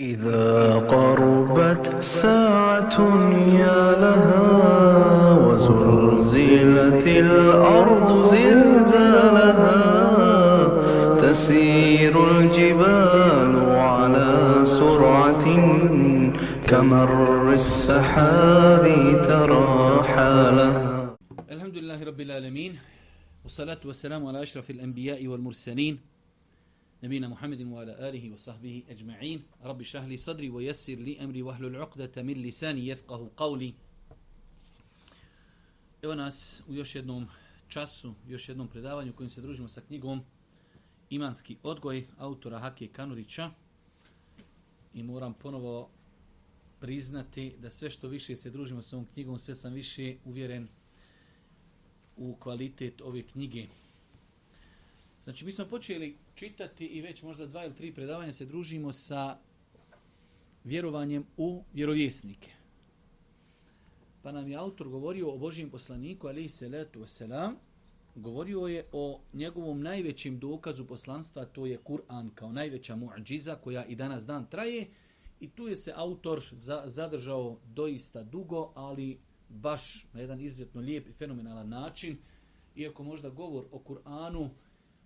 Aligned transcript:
إذا 0.00 0.74
قربت 0.74 2.02
ساعة 2.02 3.00
يا 3.60 4.00
لها 4.00 4.44
وزلزلت 5.46 7.06
الأرض 7.06 8.24
زلزالها 8.24 9.80
تسير 11.16 12.12
الجبال 12.30 13.52
على 13.72 14.60
سرعة 14.64 15.44
كمر 16.68 17.52
السحاب 17.54 18.84
ترى 19.28 20.02
حالها. 20.02 21.16
الحمد 21.50 21.76
لله 21.78 22.04
رب 22.04 22.20
العالمين 22.20 22.72
والصلاة 23.44 23.80
والسلام 23.84 24.26
على 24.26 24.42
أشرف 24.42 24.70
الأنبياء 24.70 25.26
والمرسلين 25.26 26.15
نبينا 27.03 27.27
محمد 27.27 27.61
وعلى 27.61 28.09
آله 28.09 28.33
وصحبه 28.33 28.83
أجمعين 28.89 29.43
رب 29.63 29.81
اشرح 29.81 30.03
لي 30.03 30.17
صدري 30.17 30.49
ويسر 30.49 30.95
لي 30.95 31.23
أمري 31.23 31.41
واحلل 31.41 31.75
عقدة 31.75 32.21
من 32.21 32.33
لساني 32.33 32.87
يفقه 32.87 33.31
قولي 33.37 33.73
Evo 36.01 36.15
nas 36.15 36.63
u 36.67 36.73
još 36.73 36.95
jednom 36.95 37.27
času, 37.67 38.13
još 38.27 38.49
jednom 38.49 38.67
predavanju 38.67 39.13
kojim 39.13 39.29
se 39.29 39.41
družimo 39.41 39.67
sa 39.67 39.81
knjigom 39.81 40.21
Imanski 41.09 41.57
odgoj 41.63 42.07
autora 42.17 42.59
Hakije 42.59 42.87
Kanurića 42.87 43.51
i 44.93 45.03
moram 45.03 45.33
ponovo 45.33 45.89
priznati 46.79 47.53
da 47.59 47.69
sve 47.69 47.89
što 47.89 48.07
više 48.07 48.35
se 48.35 48.49
družimo 48.49 48.81
sa 48.81 48.95
ovom 48.95 49.07
knjigom, 49.13 49.39
sve 49.39 49.55
sam 49.55 49.73
više 49.73 50.15
uvjeren 50.25 50.67
u 52.17 52.35
kvalitet 52.35 53.01
ove 53.01 53.23
knjige. 53.23 53.67
Znači, 55.23 55.45
mi 55.45 55.51
smo 55.51 55.65
počeli 55.65 56.17
čitati 56.36 56.86
i 56.86 57.00
već 57.00 57.22
možda 57.22 57.46
dva 57.46 57.64
ili 57.64 57.74
tri 57.74 57.94
predavanja 57.94 58.32
se 58.32 58.46
družimo 58.46 58.92
sa 58.92 59.38
vjerovanjem 60.64 61.24
u 61.36 61.64
vjerovjesnike. 61.72 62.50
Pa 64.22 64.32
nam 64.32 64.48
je 64.48 64.56
autor 64.56 64.88
govorio 64.88 65.30
o 65.30 65.38
Božijem 65.38 65.70
poslaniku, 65.70 66.26
ali 66.26 66.44
i 66.44 66.48
salatu 66.48 67.00
wasalam, 67.00 67.54
govorio 68.14 68.66
je 68.66 68.88
o 68.92 69.20
njegovom 69.32 69.82
najvećem 69.82 70.38
dokazu 70.38 70.86
poslanstva, 70.86 71.44
to 71.44 71.66
je 71.66 71.78
Kur'an 71.84 72.30
kao 72.34 72.52
najveća 72.52 72.96
muadžiza 72.96 73.54
koja 73.54 73.84
i 73.84 73.94
danas 73.94 74.26
dan 74.26 74.46
traje. 74.46 74.86
I 75.40 75.48
tu 75.48 75.68
je 75.68 75.76
se 75.76 75.92
autor 75.96 76.48
za, 76.52 76.82
zadržao 76.86 77.58
doista 77.66 78.22
dugo, 78.22 78.72
ali 78.74 79.18
baš 79.48 80.06
na 80.12 80.20
jedan 80.20 80.40
izuzetno 80.40 80.80
lijep 80.80 81.08
i 81.08 81.12
fenomenalan 81.12 81.68
način. 81.68 82.16
Iako 82.76 83.02
možda 83.02 83.30
govor 83.30 83.64
o 83.72 83.78
Kur'anu 83.78 84.48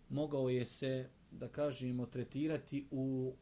mogao 0.09 0.48
je 0.48 0.67
se, 0.67 1.09
da 1.33 1.48
kažemo, 1.48 2.06
tretirati 2.06 2.86
u 2.91 3.34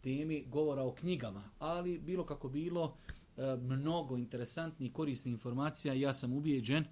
temi 0.00 0.44
govora 0.46 0.82
o 0.82 0.94
knjigama, 0.94 1.50
ali 1.58 1.98
bilo 1.98 2.26
kako 2.26 2.48
bilo, 2.48 2.96
e, 3.36 3.56
mnogo 3.56 4.16
interesantnih 4.16 4.90
i 4.90 4.92
korisnih 4.92 5.32
informacija, 5.32 5.94
ja 5.94 6.14
sam 6.14 6.32
ubijeđen, 6.32 6.84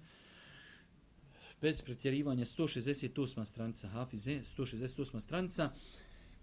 bez 1.61 1.81
pretjerivanja 1.81 2.45
168. 2.45 3.45
stranica 3.45 3.87
Hafize, 3.87 4.31
168. 4.31 5.19
stranica, 5.19 5.71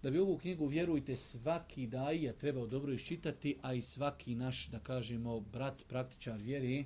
da 0.03 0.11
bi 0.11 0.19
ovu 0.19 0.37
knjigu, 0.37 0.67
vjerujte, 0.67 1.15
svaki 1.15 1.87
daija 1.87 2.33
trebao 2.33 2.67
dobro 2.67 2.93
iščitati, 2.93 3.57
a 3.61 3.73
i 3.73 3.81
svaki 3.81 4.35
naš, 4.35 4.67
da 4.67 4.79
kažemo, 4.79 5.39
brat, 5.39 5.83
praktičar 5.87 6.41
vjeri, 6.41 6.85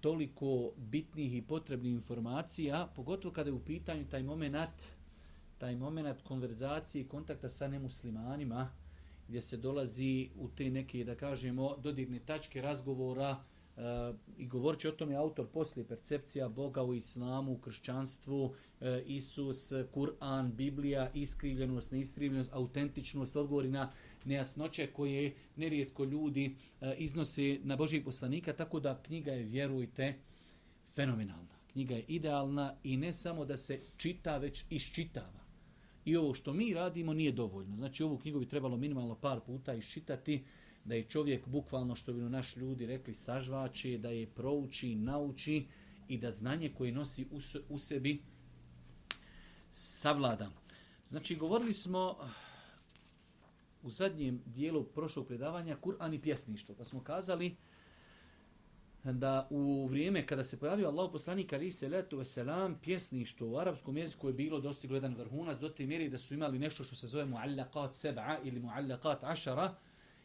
toliko 0.00 0.72
bitnih 0.76 1.34
i 1.36 1.42
potrebnih 1.42 1.92
informacija, 1.92 2.88
pogotovo 2.96 3.34
kada 3.34 3.50
je 3.50 3.54
u 3.54 3.64
pitanju 3.64 4.04
taj 4.10 4.22
moment 4.22 4.99
taj 5.60 5.76
moment 5.76 6.22
konverzacije 6.22 7.02
i 7.02 7.08
kontakta 7.08 7.48
sa 7.48 7.68
nemuslimanima, 7.68 8.70
gdje 9.28 9.42
se 9.42 9.56
dolazi 9.56 10.30
u 10.36 10.48
te 10.48 10.70
neke, 10.70 11.04
da 11.04 11.14
kažemo, 11.14 11.76
dodirne 11.76 12.18
tačke 12.18 12.62
razgovora 12.62 13.36
e, 13.76 13.80
i 14.38 14.46
govorit 14.46 14.80
će 14.80 14.88
o 14.88 14.92
tome 14.92 15.14
autor 15.14 15.46
poslije 15.46 15.86
percepcija 15.88 16.48
Boga 16.48 16.82
u 16.82 16.94
islamu, 16.94 17.52
u 17.52 17.58
kršćanstvu, 17.58 18.54
e, 18.80 19.02
Isus, 19.06 19.72
Kur'an, 19.72 20.52
Biblija, 20.52 21.10
iskrivljenost, 21.14 21.92
neiskrivljenost, 21.92 22.52
autentičnost, 22.52 23.36
odgovori 23.36 23.68
na 23.68 23.92
nejasnoće 24.24 24.86
koje 24.86 25.34
nerijetko 25.56 26.04
ljudi 26.04 26.56
e, 26.80 26.94
iznose 26.98 27.58
na 27.62 27.76
Božih 27.76 28.04
poslanika, 28.04 28.52
tako 28.52 28.80
da 28.80 29.02
knjiga 29.02 29.32
je, 29.32 29.44
vjerujte, 29.44 30.14
fenomenalna. 30.94 31.60
Knjiga 31.72 31.94
je 31.94 32.04
idealna 32.08 32.74
i 32.84 32.96
ne 32.96 33.12
samo 33.12 33.44
da 33.44 33.56
se 33.56 33.80
čita, 33.96 34.38
već 34.38 34.64
iščitava. 34.70 35.39
I 36.04 36.16
ovo 36.16 36.34
što 36.34 36.52
mi 36.52 36.74
radimo 36.74 37.14
nije 37.14 37.32
dovoljno. 37.32 37.76
Znači 37.76 38.02
ovu 38.02 38.18
knjigu 38.18 38.40
bi 38.40 38.48
trebalo 38.48 38.76
minimalno 38.76 39.14
par 39.14 39.40
puta 39.40 39.74
iščitati 39.74 40.44
da 40.84 40.94
je 40.94 41.04
čovjek 41.04 41.48
bukvalno 41.48 41.96
što 41.96 42.12
bi 42.12 42.20
naš 42.20 42.56
ljudi 42.56 42.86
rekli 42.86 43.14
sažvači, 43.14 43.98
da 43.98 44.10
je 44.10 44.26
prouči, 44.26 44.94
nauči 44.94 45.66
i 46.08 46.18
da 46.18 46.30
znanje 46.30 46.72
koje 46.78 46.92
nosi 46.92 47.26
u, 47.30 47.38
u 47.68 47.78
sebi 47.78 48.22
savlada. 49.70 50.50
Znači 51.06 51.36
govorili 51.36 51.72
smo 51.72 52.16
u 53.82 53.90
zadnjem 53.90 54.42
dijelu 54.46 54.84
prošlog 54.84 55.26
predavanja 55.26 55.76
Kur'an 55.82 56.14
i 56.14 56.22
pjesništvo. 56.22 56.74
Pa 56.74 56.84
smo 56.84 57.00
kazali 57.00 57.56
da 59.04 59.46
u 59.50 59.86
vrijeme 59.86 60.26
kada 60.26 60.44
se 60.44 60.58
pojavio 60.58 60.88
Allah 60.88 61.10
poslanik 61.12 61.52
ali 61.52 61.72
se 61.72 61.88
letu 61.88 62.18
veselam 62.18 62.78
pjesništvo 62.82 63.48
u 63.48 63.58
arapskom 63.58 63.96
jeziku 63.96 64.28
je 64.28 64.32
bilo 64.32 64.60
dostiglo 64.60 64.96
jedan 64.96 65.14
vrhunac 65.14 65.58
do 65.58 65.68
te 65.68 65.86
mjeri 65.86 66.08
da 66.08 66.18
su 66.18 66.34
imali 66.34 66.58
nešto 66.58 66.84
što 66.84 66.94
se 66.94 67.06
zove 67.06 67.24
muallaqat 67.24 67.90
seb'a 67.90 68.36
ili 68.44 68.60
muallaqat 68.60 69.16
ašara 69.20 69.74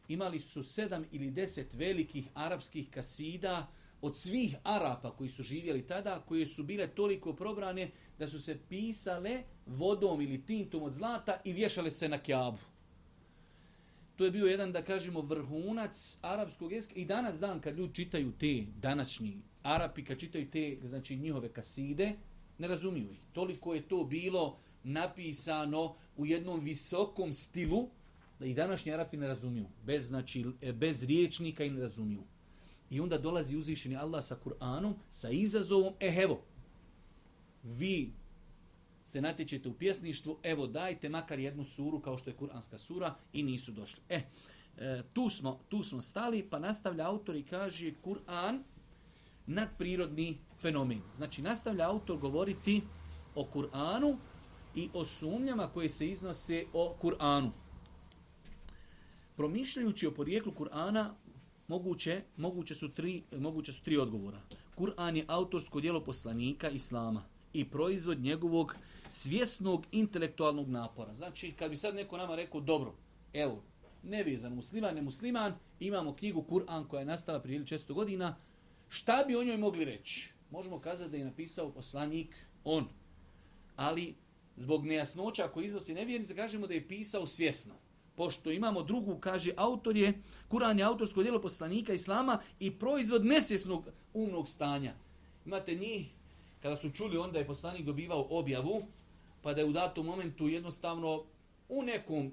imali 0.07 0.39
su 0.39 0.63
sedam 0.63 1.05
ili 1.11 1.31
deset 1.31 1.73
velikih 1.73 2.27
arapskih 2.33 2.89
kasida 2.89 3.67
od 4.01 4.17
svih 4.17 4.55
Arapa 4.63 5.11
koji 5.11 5.29
su 5.29 5.43
živjeli 5.43 5.87
tada, 5.87 6.19
koje 6.19 6.45
su 6.45 6.63
bile 6.63 6.87
toliko 6.87 7.33
probrane 7.33 7.91
da 8.19 8.27
su 8.27 8.41
se 8.41 8.57
pisale 8.69 9.43
vodom 9.65 10.21
ili 10.21 10.45
tintom 10.45 10.83
od 10.83 10.93
zlata 10.93 11.41
i 11.43 11.53
vješale 11.53 11.91
se 11.91 12.09
na 12.09 12.17
kjabu. 12.17 12.57
To 14.15 14.25
je 14.25 14.31
bio 14.31 14.45
jedan, 14.45 14.71
da 14.71 14.81
kažemo, 14.81 15.21
vrhunac 15.21 16.17
arapskog 16.21 16.71
jezika. 16.71 16.95
I 16.95 17.05
danas 17.05 17.39
dan, 17.39 17.59
kad 17.59 17.77
ljudi 17.77 17.95
čitaju 17.95 18.31
te 18.31 18.65
današnji 18.81 19.37
Arapi, 19.63 20.05
kad 20.05 20.19
čitaju 20.19 20.49
te, 20.49 20.77
znači, 20.83 21.15
njihove 21.15 21.49
kaside, 21.53 22.13
ne 22.57 22.67
razumiju 22.67 23.11
ih. 23.11 23.19
Toliko 23.33 23.73
je 23.73 23.87
to 23.87 24.03
bilo 24.03 24.57
napisano 24.83 25.95
u 26.17 26.25
jednom 26.25 26.59
visokom 26.59 27.33
stilu, 27.33 27.89
da 28.39 28.45
i 28.45 28.53
današnji 28.53 28.93
Arapi 28.93 29.17
ne 29.17 29.27
razumiju. 29.27 29.65
Bez, 29.85 30.07
znači, 30.07 30.45
e, 30.61 30.73
bez 30.73 31.03
riječnika 31.03 31.63
i 31.63 31.69
ne 31.69 31.81
razumiju. 31.81 32.23
I 32.89 32.99
onda 32.99 33.17
dolazi 33.17 33.57
uzvišeni 33.57 33.95
Allah 33.95 34.23
sa 34.23 34.37
Kur'anom, 34.45 34.93
sa 35.09 35.29
izazovom, 35.29 35.93
eh 35.99 36.15
evo, 36.23 36.41
vi 37.63 38.11
se 39.05 39.21
natječete 39.21 39.69
u 39.69 39.73
pjesništvu, 39.73 40.37
evo 40.43 40.67
dajte 40.67 41.09
makar 41.09 41.39
jednu 41.39 41.63
suru 41.63 41.99
kao 41.99 42.17
što 42.17 42.29
je 42.29 42.35
kuranska 42.35 42.77
sura 42.77 43.15
i 43.33 43.43
nisu 43.43 43.71
došli. 43.71 44.01
E, 44.09 44.21
e, 44.77 45.03
tu, 45.13 45.29
smo, 45.29 45.59
tu 45.69 45.83
smo 45.83 46.01
stali 46.01 46.47
pa 46.49 46.59
nastavlja 46.59 47.07
autor 47.07 47.35
i 47.35 47.43
kaže 47.43 47.91
Kur'an 48.03 48.59
nadprirodni 49.47 50.37
fenomen. 50.61 51.01
Znači 51.15 51.41
nastavlja 51.41 51.89
autor 51.89 52.17
govoriti 52.17 52.81
o 53.35 53.47
Kur'anu 53.53 54.17
i 54.75 54.89
o 54.93 55.05
sumnjama 55.05 55.67
koje 55.67 55.89
se 55.89 56.07
iznose 56.07 56.65
o 56.73 56.95
Kur'anu. 57.01 57.51
Promišljajući 59.35 60.07
o 60.07 60.11
porijeklu 60.11 60.51
Kur'ana, 60.51 61.09
moguće, 61.67 62.21
moguće, 62.37 62.75
su 62.75 62.89
tri, 62.89 63.23
moguće 63.37 63.73
su 63.73 63.83
tri 63.83 63.97
odgovora. 63.97 64.41
Kur'an 64.77 65.15
je 65.15 65.25
autorsko 65.27 65.81
dijelo 65.81 66.03
poslanika 66.03 66.69
Islama 66.69 67.23
i 67.53 67.65
proizvod 67.65 68.19
njegovog 68.19 68.75
svjesnog 69.09 69.85
intelektualnog 69.91 70.69
napora. 70.69 71.13
Znači, 71.13 71.51
kad 71.51 71.69
bi 71.69 71.77
sad 71.77 71.95
neko 71.95 72.17
nama 72.17 72.35
rekao, 72.35 72.61
dobro, 72.61 72.95
evo, 73.33 73.63
nevizan 74.03 74.53
musliman, 74.53 74.95
ne 74.95 75.01
musliman, 75.01 75.53
imamo 75.79 76.15
knjigu 76.15 76.45
Kur'an 76.49 76.87
koja 76.87 76.99
je 76.99 77.05
nastala 77.05 77.39
prije 77.39 77.59
400 77.59 77.93
godina, 77.93 78.35
šta 78.89 79.23
bi 79.27 79.35
o 79.35 79.43
njoj 79.43 79.57
mogli 79.57 79.85
reći? 79.85 80.33
Možemo 80.51 80.79
kazati 80.79 81.11
da 81.11 81.17
je 81.17 81.25
napisao 81.25 81.71
poslanik 81.71 82.35
on. 82.63 82.87
Ali, 83.75 84.15
zbog 84.57 84.85
nejasnoća 84.85 85.47
koji 85.47 85.65
iznosi 85.65 85.93
nevjernice, 85.93 86.35
kažemo 86.35 86.67
da 86.67 86.73
je 86.73 86.87
pisao 86.87 87.27
svjesno. 87.27 87.73
Pošto 88.15 88.51
imamo 88.51 88.83
drugu, 88.83 89.17
kaže, 89.19 89.51
autor 89.57 89.97
je, 89.97 90.21
Kur'an 90.49 90.77
je 90.79 90.83
autorsko 90.83 91.23
djelo 91.23 91.41
poslanika 91.41 91.93
Islama 91.93 92.41
i 92.59 92.79
proizvod 92.79 93.25
nesvjesnog 93.25 93.89
umnog 94.13 94.49
stanja. 94.49 94.95
Imate 95.45 95.75
njih 95.75 96.07
kada 96.65 96.77
su 96.77 96.89
čuli 96.89 97.17
onda 97.17 97.39
je 97.39 97.47
poslanik 97.47 97.85
dobivao 97.85 98.27
objavu, 98.29 98.83
pa 99.41 99.53
da 99.53 99.61
je 99.61 99.65
u 99.65 99.71
datom 99.71 100.05
momentu 100.05 100.47
jednostavno 100.47 101.23
u 101.69 101.83
nekom, 101.83 102.31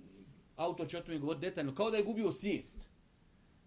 autor 0.57 0.89
će 0.89 0.99
o 0.99 1.01
tome 1.01 1.19
govoriti 1.19 1.47
detaljno, 1.47 1.75
kao 1.75 1.91
da 1.91 1.97
je 1.97 2.05
gubio 2.05 2.33
svijest. 2.33 2.79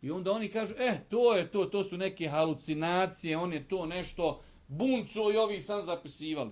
I 0.02 0.12
onda 0.12 0.32
oni 0.32 0.50
kažu, 0.50 0.74
eh, 0.78 1.00
to 1.10 1.36
je 1.36 1.52
to, 1.52 1.66
to 1.66 1.84
su 1.84 1.98
neke 1.98 2.30
halucinacije, 2.30 3.38
on 3.38 3.54
je 3.54 3.68
to 3.68 3.86
nešto, 3.86 4.42
bunco 4.68 5.32
i 5.34 5.38
ovi 5.38 5.62
sam 5.62 5.84
zapisivali. 5.84 6.52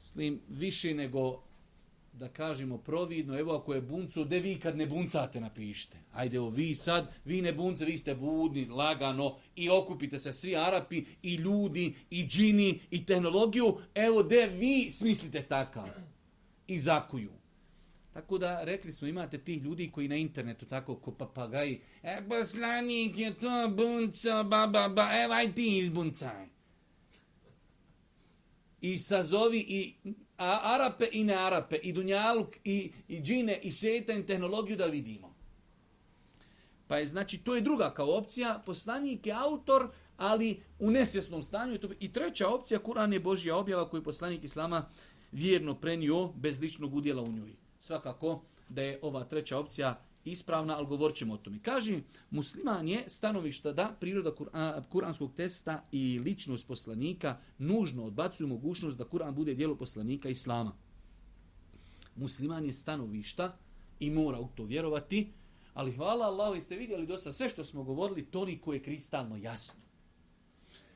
Mislim, 0.00 0.40
više 0.48 0.94
nego 0.94 1.42
da 2.12 2.28
kažemo 2.28 2.78
providno, 2.78 3.38
evo 3.38 3.56
ako 3.56 3.74
je 3.74 3.80
buncu, 3.80 4.24
de 4.24 4.40
vi 4.40 4.58
kad 4.58 4.76
ne 4.76 4.86
buncate 4.86 5.40
napišite. 5.40 5.98
Ajde, 6.12 6.36
evo 6.36 6.48
vi 6.48 6.74
sad, 6.74 7.14
vi 7.24 7.42
ne 7.42 7.52
bunce, 7.52 7.84
vi 7.84 7.98
ste 7.98 8.14
budni, 8.14 8.66
lagano 8.66 9.36
i 9.56 9.70
okupite 9.70 10.18
se 10.18 10.32
svi 10.32 10.56
Arapi 10.56 11.04
i 11.22 11.34
ljudi 11.34 11.94
i 12.10 12.26
džini 12.26 12.80
i 12.90 13.06
tehnologiju, 13.06 13.78
evo 13.94 14.22
de 14.22 14.46
vi 14.46 14.90
smislite 14.90 15.42
takav 15.42 15.88
i 16.66 16.78
zakuju. 16.78 17.30
Tako 18.12 18.38
da 18.38 18.64
rekli 18.64 18.92
smo 18.92 19.08
imate 19.08 19.38
tih 19.38 19.62
ljudi 19.62 19.90
koji 19.90 20.08
na 20.08 20.16
internetu 20.16 20.66
tako 20.66 20.96
ko 20.96 21.12
papagaji, 21.12 21.80
e 22.02 22.22
poslanik 22.28 23.18
je 23.18 23.38
to 23.38 23.68
bunca, 23.76 24.42
ba 24.42 24.66
ba 24.66 24.88
ba, 24.88 25.08
evo 25.24 25.34
aj 25.34 25.54
ti 25.54 25.78
izbuncaj. 25.78 26.46
I 28.80 28.98
sazovi 28.98 29.64
i 29.68 29.94
a 30.42 30.74
Arape 30.74 31.06
i 31.12 31.24
ne 31.24 31.34
Arape, 31.34 31.76
i 31.76 31.92
Dunjaluk, 31.92 32.56
i, 32.64 32.92
i 33.08 33.20
džine, 33.20 33.58
i 33.62 33.72
šetan, 33.72 34.22
tehnologiju 34.26 34.76
da 34.76 34.86
vidimo. 34.86 35.34
Pa 36.86 36.96
je, 36.96 37.06
znači, 37.06 37.38
to 37.38 37.54
je 37.54 37.60
druga 37.60 37.90
kao 37.94 38.16
opcija, 38.16 38.62
poslanik 38.66 39.26
je 39.26 39.32
autor, 39.32 39.88
ali 40.16 40.62
u 40.78 40.90
nesvjesnom 40.90 41.42
stanju. 41.42 41.78
I 42.00 42.12
treća 42.12 42.48
opcija, 42.48 42.80
Kur'an 42.80 43.12
je 43.12 43.20
Božja 43.20 43.56
objava 43.56 43.88
koju 43.88 44.02
poslanik 44.02 44.44
Islama 44.44 44.88
vjerno 45.32 45.74
prenio 45.74 46.28
bez 46.28 46.60
ličnog 46.60 46.94
udjela 46.94 47.22
u 47.22 47.32
njoj. 47.32 47.52
Svakako 47.80 48.42
da 48.68 48.82
je 48.82 48.98
ova 49.02 49.24
treća 49.24 49.58
opcija 49.58 50.04
ispravna, 50.24 50.76
ali 50.76 50.86
govorit 50.86 51.16
ćemo 51.16 51.34
o 51.34 51.36
tome. 51.36 51.58
Kaže, 51.62 52.00
musliman 52.30 52.88
je 52.88 53.04
stanovišta 53.06 53.72
da 53.72 53.96
priroda 54.00 54.34
kuranskog 54.90 55.34
testa 55.34 55.84
i 55.92 56.20
ličnost 56.24 56.66
poslanika 56.66 57.38
nužno 57.58 58.04
odbacuju 58.04 58.48
mogućnost 58.48 58.98
da 58.98 59.04
Kur'an 59.04 59.34
bude 59.34 59.54
dijelo 59.54 59.76
poslanika 59.76 60.28
Islama. 60.28 60.72
Musliman 62.16 62.64
je 62.64 62.72
stanovišta 62.72 63.56
i 64.00 64.10
mora 64.10 64.40
u 64.40 64.48
to 64.48 64.64
vjerovati, 64.64 65.32
ali 65.74 65.92
hvala 65.92 66.26
Allahu, 66.26 66.60
ste 66.60 66.76
vidjeli 66.76 67.06
dosta 67.06 67.32
sve 67.32 67.48
što 67.48 67.64
smo 67.64 67.84
govorili, 67.84 68.24
toliko 68.24 68.72
je 68.72 68.82
kristalno 68.82 69.36
jasno. 69.36 69.80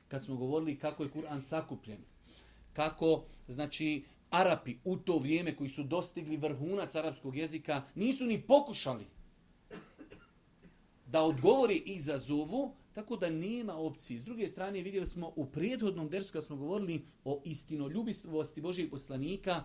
Kad 0.08 0.25
smo 0.25 0.37
govorili 0.37 0.79
kako 0.79 1.02
je 1.02 1.11
Kur'an 1.11 1.40
sakupljen, 1.40 1.99
kako, 2.72 3.25
znači, 3.49 4.05
Arapi 4.31 4.76
u 4.84 4.96
to 4.96 5.19
vrijeme 5.19 5.56
koji 5.56 5.70
su 5.70 5.82
dostigli 5.82 6.37
vrhunac 6.37 6.94
arapskog 6.94 7.37
jezika 7.37 7.82
nisu 7.94 8.26
ni 8.26 8.43
pokušali 8.43 9.06
da 11.06 11.23
odgovori 11.23 11.82
izazovu, 11.87 12.75
tako 12.93 13.17
da 13.17 13.31
nema 13.31 13.76
opcije. 13.76 14.20
S 14.20 14.25
druge 14.25 14.49
strane, 14.49 14.82
vidjeli 14.82 15.06
smo 15.06 15.32
u 15.37 15.47
prethodnom 15.47 16.08
dersu 16.08 16.32
kad 16.32 16.44
smo 16.44 16.56
govorili 16.56 17.05
o 17.25 17.43
istinoljubivosti 17.44 18.61
Božijeg 18.61 18.91
poslanika, 18.91 19.64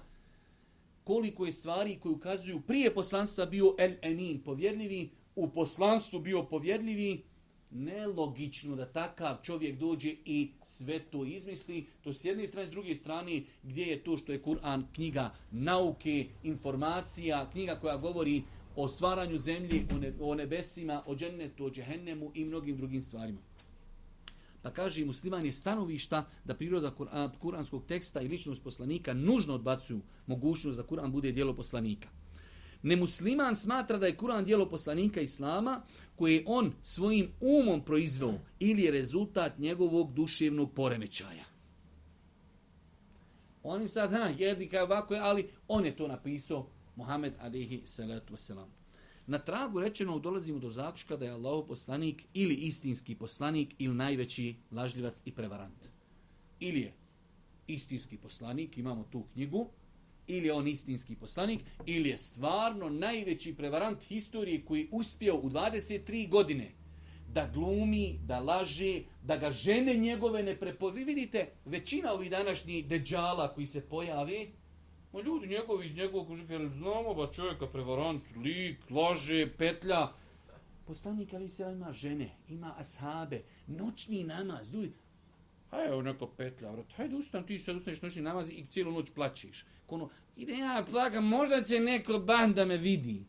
koliko 1.04 1.46
je 1.46 1.52
stvari 1.52 2.00
koje 2.00 2.14
ukazuju 2.14 2.62
prije 2.62 2.94
poslanstva 2.94 3.46
bio 3.46 3.76
el 3.80 3.94
enin, 4.02 4.44
povjedljivi, 4.44 5.10
u 5.36 5.50
poslanstvu 5.50 6.20
bio 6.20 6.44
povjedljivi, 6.44 7.24
nelogično 7.72 8.76
da 8.76 8.86
takav 8.86 9.38
čovjek 9.44 9.80
dođe 9.80 10.16
i 10.26 10.52
sve 10.66 11.00
to 11.00 11.26
izmisli. 11.26 11.88
To 12.04 12.14
s 12.14 12.26
jedne 12.26 12.48
strane, 12.48 12.68
s 12.68 12.72
druge 12.72 12.96
strane, 12.96 13.44
gdje 13.64 13.86
je 13.86 14.04
to 14.04 14.18
što 14.18 14.32
je 14.32 14.44
Kur'an 14.44 14.84
knjiga 14.94 15.34
nauke, 15.52 16.28
informacija, 16.44 17.50
knjiga 17.52 17.76
koja 17.76 17.98
govori 17.98 18.44
o 18.76 18.88
stvaranju 18.88 19.38
zemlji, 19.38 19.86
o 20.20 20.36
nebesima, 20.36 21.04
o 21.06 21.16
džennetu, 21.16 21.66
o 21.66 21.72
džehennemu 21.72 22.32
i 22.36 22.46
mnogim 22.46 22.78
drugim 22.78 23.02
stvarima. 23.02 23.40
Pa 24.62 24.72
kaže 24.72 25.06
musliman 25.06 25.46
je 25.46 25.52
stanovišta 25.52 26.26
da 26.46 26.56
priroda 26.56 26.96
kuranskog 27.40 27.86
teksta 27.86 28.22
i 28.22 28.28
ličnost 28.28 28.64
poslanika 28.64 29.14
nužno 29.14 29.54
odbacuju 29.54 30.02
mogućnost 30.28 30.78
da 30.78 30.84
Kur'an 30.84 31.12
bude 31.12 31.32
dijelo 31.32 31.56
poslanika. 31.56 32.10
Nemusliman 32.84 33.56
smatra 33.56 33.98
da 33.98 34.06
je 34.06 34.18
Kur'an 34.18 34.46
dijelo 34.46 34.70
poslanika 34.70 35.22
Islama 35.22 35.82
koje 36.16 36.36
je 36.36 36.44
on 36.46 36.74
svojim 36.82 37.32
umom 37.42 37.86
proizveo 37.86 38.40
ili 38.60 38.82
je 38.82 38.92
rezultat 38.92 39.58
njegovog 39.60 40.14
duševnog 40.14 40.74
poremećaja. 40.74 41.46
Oni 43.64 43.88
sad, 43.88 44.12
ha, 44.12 44.30
jedni 44.38 44.70
kao 44.70 44.86
ovako, 44.86 45.16
ali 45.22 45.50
on 45.68 45.86
je 45.86 45.96
to 45.96 46.08
napisao 46.08 46.68
Muhammed 47.02 47.34
alihi 47.40 47.82
salatu 47.86 48.34
wasalam. 48.34 48.70
Na 49.28 49.40
tragu 49.40 49.80
rečeno 49.80 50.20
dolazimo 50.20 50.60
do 50.60 50.70
zaključka 50.70 51.18
da 51.18 51.26
je 51.26 51.32
Allah 51.32 51.66
poslanik 51.68 52.24
ili 52.34 52.56
istinski 52.56 53.16
poslanik 53.16 53.76
ili 53.80 53.94
najveći 53.94 54.56
lažljivac 54.72 55.22
i 55.26 55.32
prevarant. 55.32 55.88
Ili 56.60 56.82
je 56.82 56.94
istinski 57.68 58.18
poslanik, 58.18 58.78
imamo 58.78 59.04
tu 59.12 59.24
knjigu, 59.34 59.70
ili 60.28 60.48
je 60.48 60.54
on 60.54 60.68
istinski 60.68 61.16
poslanik, 61.16 61.62
ili 61.86 62.10
je 62.10 62.18
stvarno 62.18 62.90
najveći 62.90 63.56
prevarant 63.56 64.04
historije 64.04 64.66
koji 64.66 64.90
uspio 64.92 65.36
u 65.36 65.50
23 65.50 66.30
godine 66.30 66.72
da 67.34 67.50
glumi, 67.54 68.20
da 68.26 68.40
laže, 68.40 69.02
da 69.24 69.38
ga 69.38 69.52
žene 69.52 69.94
njegove 69.94 70.44
ne 70.44 70.56
prepovi. 70.60 71.04
Vidite, 71.04 71.50
većina 71.66 72.14
ovih 72.14 72.30
današnjih 72.30 72.88
deđala 72.88 73.54
koji 73.54 73.68
se 73.68 73.82
pojave, 73.82 74.48
Ma 75.14 75.22
ljudi 75.22 75.48
njegovi 75.48 75.86
iz 75.86 75.96
njegovog 75.96 76.28
kužika, 76.28 76.70
znamo 76.70 77.14
ba 77.14 77.32
čovjeka 77.32 77.68
prevarant, 77.68 78.24
lik, 78.36 78.78
laže, 78.90 79.48
petlja. 79.58 80.08
Poslanik 80.88 81.34
ali 81.34 81.50
Sela 81.50 81.72
ima 81.72 81.92
žene, 81.92 82.36
ima 82.50 82.74
ashabe, 82.78 83.42
noćni 83.68 84.24
namaz, 84.24 84.74
ljudi. 84.74 84.94
A 85.72 85.86
evo 85.86 86.02
neko 86.02 86.28
petlja, 86.28 86.72
vrat, 86.72 86.94
hajde 86.96 87.16
ustan, 87.16 87.46
ti 87.46 87.60
sad 87.60 87.76
ustaneš 87.76 88.02
noćni 88.02 88.22
namaz 88.22 88.50
i 88.50 88.66
cijelu 88.70 88.92
noć 88.92 89.10
plaćiš. 89.16 89.66
Kono, 89.86 90.10
ide 90.36 90.54
ja 90.54 90.86
plaka, 90.92 91.22
možda 91.22 91.64
će 91.64 91.80
neko 91.80 92.20
ban 92.20 92.54
da 92.54 92.66
me 92.66 92.78
vidi. 92.78 93.24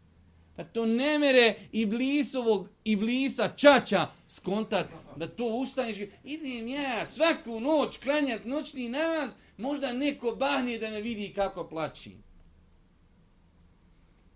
Pa 0.57 0.65
to 0.65 0.87
ne 0.87 1.19
mere 1.19 1.55
i 1.73 1.87
blisovog 1.87 2.69
i 2.85 2.97
blisa 2.97 3.49
čača 3.57 4.07
skontat 4.29 4.87
da 5.17 5.29
to 5.29 5.45
ustaneš. 5.47 5.97
Idem 6.25 6.69
ja 6.69 7.09
svaku 7.09 7.61
noć 7.61 7.97
klanjat 7.97 8.45
noćni 8.45 8.89
namaz, 8.89 9.35
možda 9.63 9.93
neko 9.93 10.37
bahne 10.39 10.79
da 10.79 10.91
me 10.91 11.01
vidi 11.01 11.33
kako 11.35 11.69
plačim. 11.69 12.23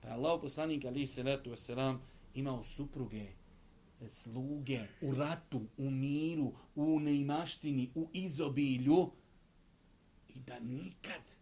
Pa 0.01 0.09
Allah 0.09 0.41
poslanik 0.41 0.85
ali 0.85 1.07
se 1.07 1.23
letu 1.23 1.51
wasalam 1.51 1.99
imao 2.35 2.63
supruge, 2.63 3.27
e, 4.01 4.09
sluge 4.09 4.81
u 5.01 5.15
ratu, 5.15 5.61
u 5.77 5.91
miru, 5.91 6.53
u 6.75 7.01
neimaštini, 7.01 7.91
u 7.95 8.09
izobilju 8.13 9.11
i 10.29 10.39
da 10.47 10.61
nikad 10.61 11.37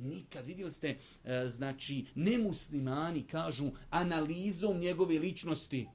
Nikad, 0.00 0.46
vidjeli 0.46 0.70
ste, 0.70 0.98
e, 1.24 1.48
znači, 1.48 2.06
nemuslimani 2.14 3.26
kažu 3.26 3.70
analizom 3.90 4.78
njegove 4.78 5.18
ličnosti, 5.18 5.86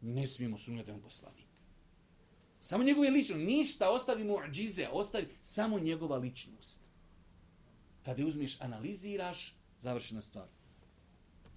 ne 0.00 0.26
smijemo 0.26 0.58
sumnjati 0.58 0.90
on 0.90 1.00
poslanik. 1.00 1.46
Samo 2.60 2.84
njegove 2.84 3.10
ličnosti, 3.10 3.44
ništa, 3.44 3.90
ostavi 3.90 4.24
mu 4.24 4.36
džize, 4.50 4.88
ostavi 4.92 5.28
samo 5.42 5.78
njegova 5.78 6.16
ličnost. 6.16 6.83
Kada 8.04 8.22
je 8.22 8.26
uzmiš, 8.26 8.60
analiziraš, 8.60 9.54
završena 9.78 10.22
stvar. 10.22 10.46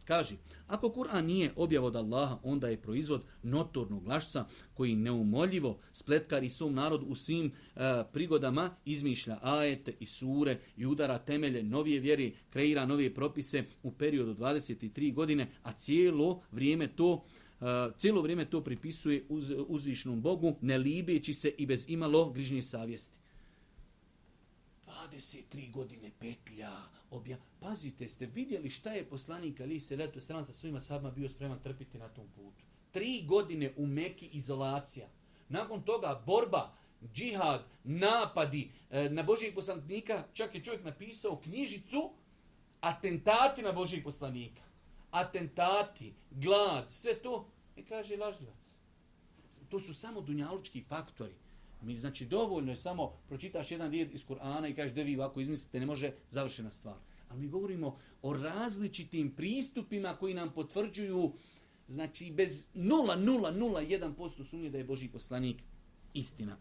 Kaži, 0.08 0.36
ako 0.68 0.90
Kur'an 0.90 1.26
nije 1.26 1.52
objav 1.56 1.86
od 1.86 1.96
Allaha, 1.96 2.40
onda 2.44 2.68
je 2.68 2.82
proizvod 2.82 3.24
notornog 3.44 4.08
lašca 4.08 4.46
koji 4.74 4.96
neumoljivo 4.96 5.80
spletkari 5.92 6.50
svom 6.50 6.74
narod 6.74 7.04
u 7.08 7.16
svim 7.16 7.46
e, 7.76 7.80
prigodama 8.14 8.76
izmišlja 8.86 9.40
ajete 9.42 9.94
i 10.00 10.06
sure 10.06 10.60
i 10.78 10.86
udara 10.86 11.18
temelje 11.18 11.64
novije 11.64 12.00
vjere, 12.00 12.32
kreira 12.50 12.86
novije 12.86 13.14
propise 13.14 13.64
u 13.84 13.92
periodu 13.92 14.34
23 14.34 15.14
godine, 15.14 15.48
a 15.64 15.72
cijelo 15.72 16.42
vrijeme 16.52 16.88
to 16.88 17.26
e, 17.62 17.66
cijelo 18.00 18.22
vrijeme 18.22 18.46
to 18.46 18.64
pripisuje 18.64 19.26
uz, 19.30 19.54
uzvišnom 19.68 20.22
Bogu, 20.22 20.56
ne 20.62 20.78
libeći 20.78 21.34
se 21.34 21.50
i 21.58 21.66
bez 21.66 21.86
imalo 21.90 22.32
grižnje 22.32 22.62
savjesti. 22.62 23.20
23 25.12 25.72
godine 25.72 26.12
petlja, 26.20 26.72
obja. 27.12 27.38
Pazite, 27.60 28.08
ste 28.08 28.26
vidjeli 28.26 28.70
šta 28.70 28.90
je 28.90 29.10
poslanik 29.10 29.62
Ali 29.62 29.80
se 29.80 29.96
letu 29.96 30.20
sram 30.20 30.46
sa 30.46 30.54
svojima 30.54 30.80
sahabima 30.80 31.12
bio 31.12 31.30
spreman 31.30 31.60
trpiti 31.64 31.98
na 31.98 32.10
tom 32.10 32.28
putu. 32.36 32.64
Tri 32.92 33.24
godine 33.28 33.74
u 33.78 33.86
Meki 33.88 34.26
izolacija. 34.26 35.08
Nakon 35.50 35.82
toga 35.82 36.24
borba, 36.26 36.76
džihad, 37.14 37.66
napadi 37.84 38.72
e, 38.90 39.10
na 39.10 39.24
Božijeg 39.24 39.56
poslanika. 39.56 40.24
Čak 40.34 40.56
je 40.56 40.64
čovjek 40.64 40.84
napisao 40.84 41.42
knjižicu 41.42 42.12
atentati 42.82 43.62
na 43.62 43.72
Božijeg 43.72 44.04
poslanika. 44.04 44.62
Atentati, 45.12 46.14
glad, 46.32 46.92
sve 46.92 47.14
to. 47.14 47.50
I 47.76 47.84
kaže 47.84 48.18
lažljivac. 48.18 48.76
To 49.70 49.80
su 49.80 49.94
samo 49.94 50.22
dunjalučki 50.22 50.84
faktori. 50.84 51.34
Mi 51.88 51.96
znači 51.96 52.26
dovoljno 52.26 52.72
je 52.72 52.76
samo 52.76 53.14
pročitaš 53.28 53.72
jedan 53.72 53.92
rijed 53.92 54.14
iz 54.14 54.26
Kur'ana 54.26 54.72
i 54.72 54.76
kažeš 54.76 54.96
da 54.96 55.04
vi 55.04 55.16
ovako 55.16 55.42
izmislite, 55.42 55.80
ne 55.80 55.86
može 55.86 56.12
završena 56.30 56.70
stvar. 56.70 56.96
Ali 57.30 57.42
mi 57.42 57.48
govorimo 57.48 58.00
o 58.22 58.34
različitim 58.34 59.32
pristupima 59.36 60.16
koji 60.20 60.34
nam 60.34 60.54
potvrđuju 60.54 61.34
znači 61.88 62.32
bez 62.32 62.68
0,001% 62.76 64.44
sumnje 64.44 64.70
da 64.70 64.78
je 64.78 64.84
Boži 64.84 65.08
poslanik 65.08 65.64
istina. 66.14 66.58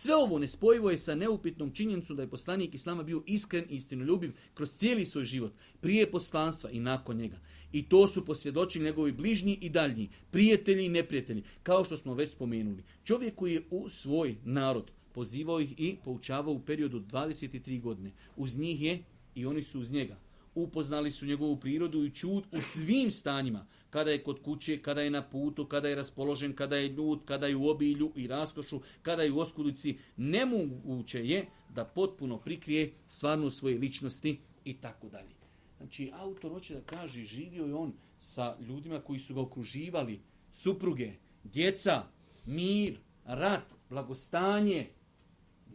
Sve 0.00 0.14
ovo 0.14 0.38
nespojivo 0.38 0.90
je 0.90 0.98
sa 0.98 1.14
neupitnom 1.14 1.72
činjenicom 1.72 2.16
da 2.16 2.22
je 2.22 2.30
poslanik 2.30 2.74
Islama 2.74 3.02
bio 3.02 3.22
iskren 3.26 3.64
i 3.70 3.74
istinoljubiv 3.74 4.32
kroz 4.54 4.70
cijeli 4.70 5.04
svoj 5.04 5.24
život, 5.24 5.52
prije 5.80 6.10
poslanstva 6.10 6.70
i 6.70 6.80
nakon 6.80 7.16
njega. 7.16 7.40
I 7.72 7.82
to 7.88 8.06
su 8.06 8.24
posvjedočili 8.24 8.84
njegovi 8.84 9.12
bližnji 9.12 9.58
i 9.60 9.68
daljnji, 9.68 10.08
prijatelji 10.30 10.86
i 10.86 10.88
neprijatelji, 10.88 11.42
kao 11.62 11.84
što 11.84 11.96
smo 11.96 12.14
već 12.14 12.32
spomenuli. 12.32 12.82
Čovjek 13.04 13.34
koji 13.34 13.54
je 13.54 13.62
u 13.70 13.88
svoj 13.88 14.36
narod 14.44 14.90
pozivao 15.12 15.60
ih 15.60 15.74
i 15.78 15.96
poučavao 16.04 16.54
u 16.54 16.60
periodu 16.60 17.00
23 17.00 17.80
godine. 17.80 18.12
Uz 18.36 18.58
njih 18.58 18.82
je 18.82 19.02
i 19.34 19.46
oni 19.46 19.62
su 19.62 19.80
uz 19.80 19.92
njega. 19.92 20.16
Upoznali 20.54 21.10
su 21.10 21.26
njegovu 21.26 21.56
prirodu 21.56 22.04
i 22.04 22.10
čud 22.10 22.44
u 22.52 22.60
svim 22.60 23.10
stanjima. 23.10 23.66
Kada 23.90 24.10
je 24.10 24.22
kod 24.22 24.42
kuće, 24.42 24.82
kada 24.82 25.02
je 25.02 25.10
na 25.10 25.22
putu, 25.22 25.66
kada 25.66 25.88
je 25.88 25.94
raspoložen, 25.94 26.54
kada 26.56 26.76
je 26.76 26.88
ljud, 26.88 27.20
kada 27.24 27.46
je 27.46 27.56
u 27.56 27.68
obilju 27.68 28.12
i 28.16 28.26
raskošu, 28.26 28.80
kada 29.02 29.22
je 29.22 29.32
u 29.32 29.38
oskudici. 29.38 29.98
Nemoguće 30.16 31.26
je 31.26 31.46
da 31.74 31.84
potpuno 31.84 32.38
prikrije 32.38 32.92
stvarnu 33.08 33.50
svoje 33.50 33.78
ličnosti 33.78 34.38
i 34.64 34.74
tako 34.74 35.08
dalje. 35.08 35.34
Znači, 35.78 36.10
autor 36.14 36.52
hoće 36.52 36.74
da 36.74 36.80
kaže, 36.80 37.24
živio 37.24 37.64
je 37.66 37.74
on 37.74 37.92
sa 38.18 38.56
ljudima 38.60 39.00
koji 39.00 39.20
su 39.20 39.34
ga 39.34 39.40
okruživali, 39.40 40.20
supruge, 40.52 41.12
djeca, 41.44 42.02
mir, 42.46 42.98
rat, 43.24 43.64
blagostanje, 43.88 44.86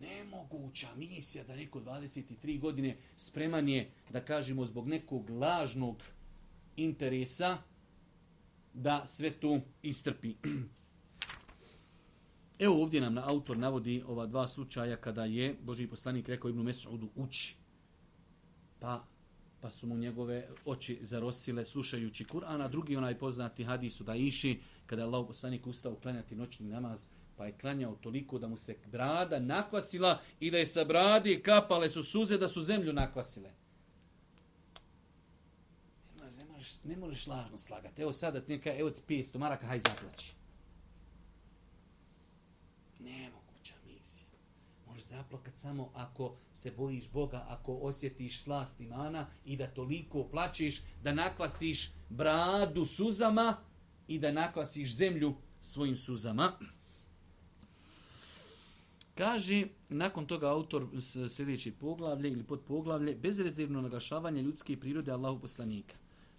nemoguća 0.01 0.87
misija 0.97 1.43
da 1.43 1.55
neko 1.55 1.79
23 1.79 2.59
godine 2.59 2.97
spreman 3.17 3.69
je, 3.69 3.89
da 4.09 4.25
kažemo, 4.25 4.65
zbog 4.65 4.87
nekog 4.87 5.29
lažnog 5.29 6.03
interesa, 6.75 7.57
da 8.75 9.03
sve 9.05 9.31
to 9.31 9.59
istrpi. 9.81 10.35
Evo 12.59 12.81
ovdje 12.83 13.01
nam 13.01 13.13
na 13.13 13.29
autor 13.29 13.57
navodi 13.57 14.03
ova 14.07 14.25
dva 14.25 14.47
slučaja 14.47 14.97
kada 14.97 15.25
je 15.25 15.55
Boži 15.61 15.87
poslanik 15.87 16.29
rekao 16.29 16.49
Ibnu 16.49 16.63
Mesudu 16.63 17.09
uči. 17.15 17.55
Pa, 18.79 19.05
pa 19.61 19.69
su 19.69 19.87
mu 19.87 19.97
njegove 19.97 20.49
oči 20.65 20.97
zarosile 21.01 21.65
slušajući 21.65 22.25
Kur'an, 22.25 22.61
a 22.61 22.67
drugi 22.67 22.95
onaj 22.95 23.19
poznati 23.19 23.63
hadisu 23.63 24.03
da 24.03 24.15
iši 24.15 24.59
kada 24.85 25.01
je 25.01 25.05
Allah 25.05 25.27
poslanik 25.27 25.67
ustao 25.67 25.95
klanjati 25.95 26.35
noćni 26.35 26.69
namaz, 26.69 27.07
pa 27.37 27.45
je 27.45 27.57
klanjao 27.61 27.95
toliko 27.95 28.39
da 28.39 28.47
mu 28.47 28.57
se 28.57 28.77
brada 28.91 29.39
nakvasila 29.39 30.21
i 30.39 30.51
da 30.51 30.57
je 30.57 30.65
sa 30.65 30.83
bradi 30.83 31.41
kapale 31.43 31.89
su 31.89 32.03
suze 32.03 32.37
da 32.37 32.47
su 32.47 32.61
zemlju 32.61 32.93
nakvasile. 32.93 33.51
Ne 36.37 36.45
možeš, 36.45 36.74
ne 36.85 36.97
možeš, 36.97 37.27
lažno 37.27 37.57
slagati. 37.57 38.01
Evo 38.01 38.13
sada 38.13 38.41
ti 38.41 38.51
neka, 38.51 38.73
evo 38.77 38.89
ti 38.89 39.01
500 39.07 39.37
maraka, 39.37 39.67
haj 39.67 39.79
zaplaći. 39.79 40.33
Nemoguća 42.99 43.73
misija. 43.85 44.27
Možeš 44.87 45.03
zaplakat 45.03 45.57
samo 45.57 45.91
ako 45.93 46.35
se 46.53 46.71
bojiš 46.71 47.11
Boga, 47.11 47.45
ako 47.49 47.73
osjetiš 47.73 48.43
slast 48.43 48.79
imana 48.79 49.27
i 49.45 49.57
da 49.57 49.67
toliko 49.67 50.23
plačeš, 50.23 50.81
da 51.03 51.13
nakvasiš 51.13 51.91
bradu 52.09 52.85
suzama 52.85 53.57
i 54.07 54.19
da 54.19 54.31
nakvasiš 54.31 54.95
zemlju 54.95 55.35
svojim 55.61 55.97
suzama. 55.97 56.51
Kaže, 59.15 59.67
nakon 59.89 60.25
toga 60.25 60.51
autor 60.51 60.87
sljedeći 61.29 61.71
poglavlje 61.71 62.29
ili 62.29 62.43
podpoglavlje, 62.43 63.15
bezrezervno 63.15 63.81
naglašavanje 63.81 64.41
ljudske 64.41 64.79
prirode 64.79 65.11
Allahu 65.11 65.39
poslanika. 65.39 65.95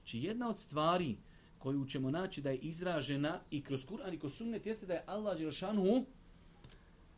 Či 0.07 0.19
znači, 0.19 0.29
jedna 0.29 0.49
od 0.49 0.59
stvari 0.59 1.17
koju 1.59 1.87
ćemo 1.87 2.11
naći 2.11 2.43
da 2.43 2.51
je 2.51 2.57
izražena 2.57 3.41
i 3.51 3.63
kroz 3.63 3.87
Kur'an 3.87 4.15
i 4.15 4.19
kroz 4.19 4.35
sunnet 4.35 4.67
jeste 4.67 4.87
da 4.87 4.95
je 4.95 5.05
Allah 5.07 5.39
Đelšanu 5.39 6.05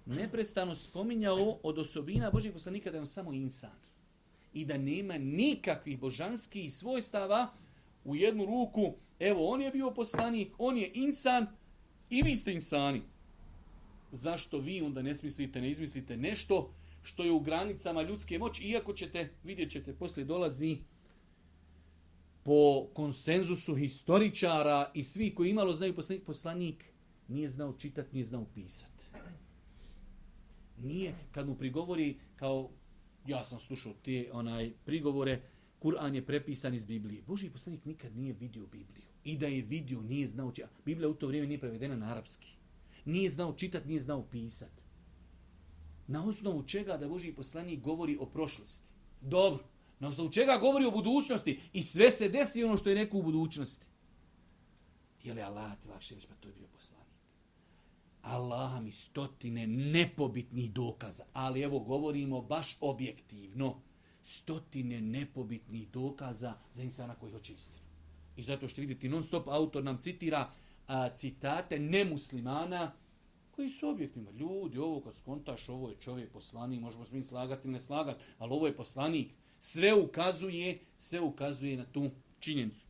neprestano 0.06 0.74
spominjao 0.74 1.58
od 1.62 1.78
osobina 1.78 2.30
Božih 2.30 2.52
poslanika 2.52 2.90
da 2.90 2.96
je 2.96 3.00
on 3.00 3.06
samo 3.06 3.32
insan. 3.32 3.76
I 4.52 4.64
da 4.64 4.78
nema 4.78 5.18
nikakvih 5.18 5.98
božanskih 5.98 6.72
svojstava 6.72 7.48
u 8.04 8.16
jednu 8.16 8.46
ruku. 8.46 8.94
Evo, 9.20 9.48
on 9.48 9.62
je 9.62 9.70
bio 9.70 9.90
poslanik, 9.90 10.54
on 10.58 10.78
je 10.78 10.90
insan 10.94 11.46
i 12.10 12.22
vi 12.22 12.36
ste 12.36 12.52
insani 12.52 13.02
zašto 14.10 14.58
vi 14.58 14.80
onda 14.82 15.02
ne 15.02 15.14
smislite, 15.14 15.60
ne 15.60 15.70
izmislite 15.70 16.16
nešto 16.16 16.72
što 17.02 17.24
je 17.24 17.32
u 17.32 17.40
granicama 17.40 18.02
ljudske 18.02 18.38
moći, 18.38 18.62
iako 18.62 18.92
ćete, 18.92 19.28
vidjet 19.44 19.70
ćete, 19.70 19.94
poslije 19.94 20.24
dolazi 20.24 20.78
po 22.42 22.86
konsenzusu 22.94 23.74
historičara 23.74 24.90
i 24.94 25.02
svi 25.02 25.34
koji 25.34 25.50
imalo 25.50 25.72
znaju 25.72 25.94
poslanik, 25.94 26.24
poslanik 26.24 26.84
nije 27.28 27.48
znao 27.48 27.72
čitati, 27.72 28.12
nije 28.12 28.24
znao 28.24 28.46
pisati. 28.54 29.04
Nije, 30.82 31.14
kad 31.32 31.48
mu 31.48 31.54
prigovori, 31.54 32.16
kao 32.36 32.70
ja 33.26 33.44
sam 33.44 33.58
slušao 33.58 33.92
te 34.04 34.30
onaj 34.32 34.72
prigovore, 34.84 35.40
Kur'an 35.80 36.14
je 36.14 36.26
prepisan 36.26 36.74
iz 36.74 36.84
Biblije. 36.84 37.22
Boži 37.26 37.50
poslanik 37.50 37.84
nikad 37.84 38.16
nije 38.16 38.32
vidio 38.32 38.66
Bibliju. 38.66 39.06
I 39.24 39.36
da 39.36 39.46
je 39.46 39.62
vidio, 39.62 40.02
nije 40.02 40.26
znao 40.26 40.52
čitati. 40.52 40.82
Biblija 40.84 41.08
u 41.08 41.14
to 41.14 41.26
vrijeme 41.26 41.48
nije 41.48 41.60
prevedena 41.60 41.96
na 41.96 42.12
arapski 42.12 42.58
nije 43.08 43.30
znao 43.30 43.52
čitati, 43.52 43.88
nije 43.88 44.00
znao 44.00 44.22
pisati. 44.22 44.82
Na 46.06 46.24
osnovu 46.24 46.62
čega 46.62 46.96
da 46.96 47.08
Boži 47.08 47.32
poslanik 47.32 47.80
govori 47.80 48.16
o 48.20 48.26
prošlosti? 48.26 48.90
Dobro. 49.20 49.64
Na 50.00 50.08
osnovu 50.08 50.30
čega 50.30 50.58
govori 50.60 50.84
o 50.84 50.90
budućnosti? 50.90 51.60
I 51.72 51.82
sve 51.82 52.10
se 52.10 52.28
desi 52.28 52.64
ono 52.64 52.76
što 52.76 52.88
je 52.88 52.94
rekao 52.94 53.20
u 53.20 53.22
budućnosti. 53.22 53.86
Je 55.22 55.34
li 55.34 55.42
Allah 55.42 55.72
te 55.82 55.88
lakše 55.88 56.14
reći, 56.14 56.26
pa 56.26 56.34
to 56.34 56.48
je 56.48 56.54
bio 56.54 56.66
poslanik. 56.66 57.08
Allah 58.22 58.82
mi 58.82 58.92
stotine 58.92 59.66
nepobitnih 59.66 60.72
dokaza. 60.72 61.24
Ali 61.32 61.62
evo, 61.62 61.78
govorimo 61.78 62.42
baš 62.42 62.76
objektivno. 62.80 63.80
Stotine 64.22 65.00
nepobitnih 65.00 65.88
dokaza 65.88 66.54
za 66.72 66.82
insana 66.82 67.14
koji 67.14 67.32
hoće 67.32 67.52
istinu. 67.52 67.82
I 68.36 68.42
zato 68.42 68.68
što 68.68 68.80
vidite, 68.80 69.08
non 69.08 69.22
stop 69.22 69.48
autor 69.48 69.84
nam 69.84 69.98
citira 69.98 70.50
a, 70.86 71.08
citate 71.08 71.78
nemuslimana 71.78 72.92
koji 73.50 73.68
su 73.68 73.88
objektivni. 73.88 74.30
Ljudi, 74.32 74.78
ovo 74.78 75.00
kad 75.00 75.14
skontaš, 75.14 75.68
ovo 75.68 75.88
je 75.88 75.96
čovjek 76.00 76.32
poslanik, 76.32 76.80
možemo 76.80 77.06
s 77.06 77.12
njim 77.12 77.24
slagati 77.24 77.68
ili 77.68 77.72
ne 77.72 77.80
slagati, 77.80 78.24
ali 78.38 78.52
ovo 78.52 78.66
je 78.66 78.76
poslanik. 78.76 79.28
Sve 79.60 79.94
ukazuje, 79.94 80.78
sve 80.96 81.20
ukazuje 81.20 81.76
na 81.76 81.84
tu 81.84 82.10
činjenicu. 82.40 82.86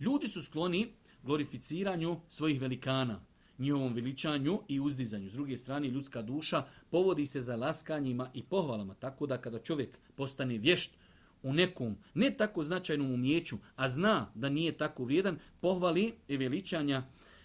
Ljudi 0.00 0.28
su 0.28 0.42
skloni 0.42 0.92
glorificiranju 1.22 2.20
svojih 2.28 2.60
velikana, 2.60 3.20
njihovom 3.58 3.92
veličanju 3.94 4.60
i 4.68 4.80
uzdizanju. 4.80 5.30
S 5.30 5.32
druge 5.32 5.56
strane, 5.56 5.88
ljudska 5.88 6.22
duša 6.22 6.64
povodi 6.90 7.26
se 7.26 7.40
za 7.40 7.56
laskanjima 7.56 8.30
i 8.34 8.42
pohvalama, 8.42 8.94
tako 8.94 9.26
da 9.26 9.38
kada 9.38 9.58
čovjek 9.58 9.98
postane 10.14 10.58
vješt 10.58 10.92
u 11.42 11.52
nekom 11.52 11.96
ne 12.14 12.30
tako 12.30 12.64
značajnom 12.64 13.14
umjeću, 13.14 13.58
a 13.76 13.88
zna 13.88 14.30
da 14.34 14.48
nije 14.48 14.72
tako 14.72 15.04
vrijedan, 15.04 15.38
pohvali 15.60 16.14
i 16.28 16.36
veličanja 16.36 17.02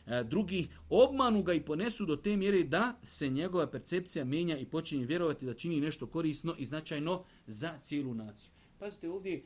E, 0.10 0.24
drugih, 0.24 0.68
obmanu 0.90 1.44
ga 1.44 1.54
i 1.54 1.62
ponesu 1.62 2.06
do 2.06 2.16
te 2.16 2.38
mjere 2.38 2.64
da 2.64 2.96
se 3.04 3.30
njegova 3.30 3.68
percepcija 3.68 4.26
menja 4.26 4.58
i 4.58 4.66
počinje 4.66 5.06
vjerovati 5.06 5.46
da 5.46 5.54
čini 5.54 5.82
nešto 5.82 6.08
korisno 6.08 6.56
i 6.58 6.66
značajno 6.66 7.24
za 7.48 7.78
cijelu 7.82 8.14
naciju. 8.14 8.52
Pazite, 8.80 9.10
ovdje 9.10 9.36
e, 9.36 9.42